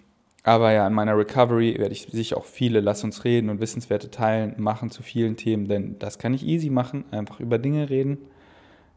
aber 0.47 0.71
ja, 0.71 0.87
in 0.87 0.93
meiner 0.93 1.19
Recovery 1.19 1.77
werde 1.77 1.93
ich 1.93 2.03
sicher 2.03 2.37
auch 2.37 2.45
viele 2.45 2.79
Lass 2.79 3.03
uns 3.03 3.25
reden 3.25 3.51
und 3.51 3.59
Wissenswerte 3.59 4.13
teilen, 4.13 4.55
machen 4.59 4.93
zu 4.93 5.03
vielen 5.03 5.37
Themen, 5.37 5.67
denn 5.67 5.99
das 5.99 6.21
kann 6.21 6.35
ich 6.35 6.47
easy 6.47 6.71
machen, 6.71 7.05
einfach 7.11 7.41
über 7.41 7.59
Dinge 7.59 7.91
reden, 7.91 8.19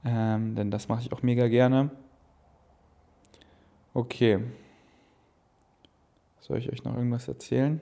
ähm, 0.05 0.53
denn 0.53 0.69
das 0.69 0.89
mache 0.89 1.01
ich 1.01 1.11
auch 1.11 1.23
mega 1.23 1.47
gerne. 1.47 1.89
Okay. 3.95 4.41
Soll 6.41 6.59
ich 6.59 6.71
euch 6.71 6.83
noch 6.83 6.95
irgendwas 6.95 7.27
erzählen? 7.27 7.81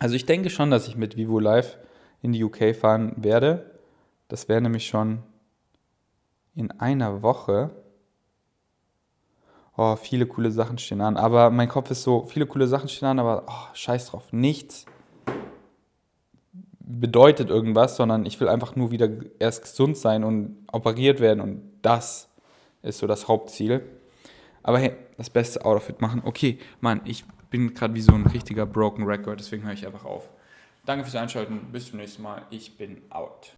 Also 0.00 0.16
ich 0.16 0.26
denke 0.26 0.50
schon, 0.50 0.72
dass 0.72 0.88
ich 0.88 0.96
mit 0.96 1.16
Vivo 1.16 1.38
Live 1.38 1.78
in 2.20 2.32
die 2.32 2.42
UK 2.42 2.74
fahren 2.74 3.12
werde. 3.16 3.78
Das 4.26 4.48
wäre 4.48 4.60
nämlich 4.60 4.88
schon 4.88 5.22
in 6.56 6.72
einer 6.72 7.22
Woche. 7.22 7.70
Oh, 9.78 9.96
viele 9.96 10.26
coole 10.26 10.50
Sachen 10.50 10.76
stehen 10.76 11.00
an. 11.00 11.16
Aber 11.16 11.50
mein 11.50 11.68
Kopf 11.68 11.90
ist 11.90 12.02
so, 12.02 12.26
viele 12.26 12.46
coole 12.46 12.66
Sachen 12.66 12.88
stehen 12.90 13.08
an, 13.08 13.18
aber 13.18 13.44
oh, 13.46 13.74
scheiß 13.74 14.10
drauf, 14.10 14.32
nichts 14.32 14.84
bedeutet 16.88 17.50
irgendwas, 17.50 17.96
sondern 17.96 18.24
ich 18.24 18.40
will 18.40 18.48
einfach 18.48 18.74
nur 18.74 18.90
wieder 18.90 19.08
erst 19.38 19.62
gesund 19.62 19.96
sein 19.96 20.24
und 20.24 20.56
operiert 20.72 21.20
werden 21.20 21.40
und 21.40 21.62
das 21.82 22.28
ist 22.82 22.98
so 22.98 23.06
das 23.06 23.28
Hauptziel. 23.28 23.82
Aber 24.62 24.78
hey, 24.78 24.92
das 25.18 25.28
beste 25.28 25.64
Outfit 25.64 26.00
machen. 26.00 26.22
Okay, 26.24 26.58
Mann, 26.80 27.02
ich 27.04 27.24
bin 27.50 27.74
gerade 27.74 27.94
wie 27.94 28.00
so 28.00 28.12
ein 28.12 28.26
richtiger 28.26 28.64
Broken 28.64 29.04
Record, 29.04 29.38
deswegen 29.38 29.64
höre 29.64 29.74
ich 29.74 29.86
einfach 29.86 30.04
auf. 30.04 30.30
Danke 30.86 31.04
fürs 31.04 31.16
Einschalten, 31.16 31.70
bis 31.70 31.90
zum 31.90 31.98
nächsten 31.98 32.22
Mal. 32.22 32.42
Ich 32.50 32.78
bin 32.78 33.02
out. 33.10 33.54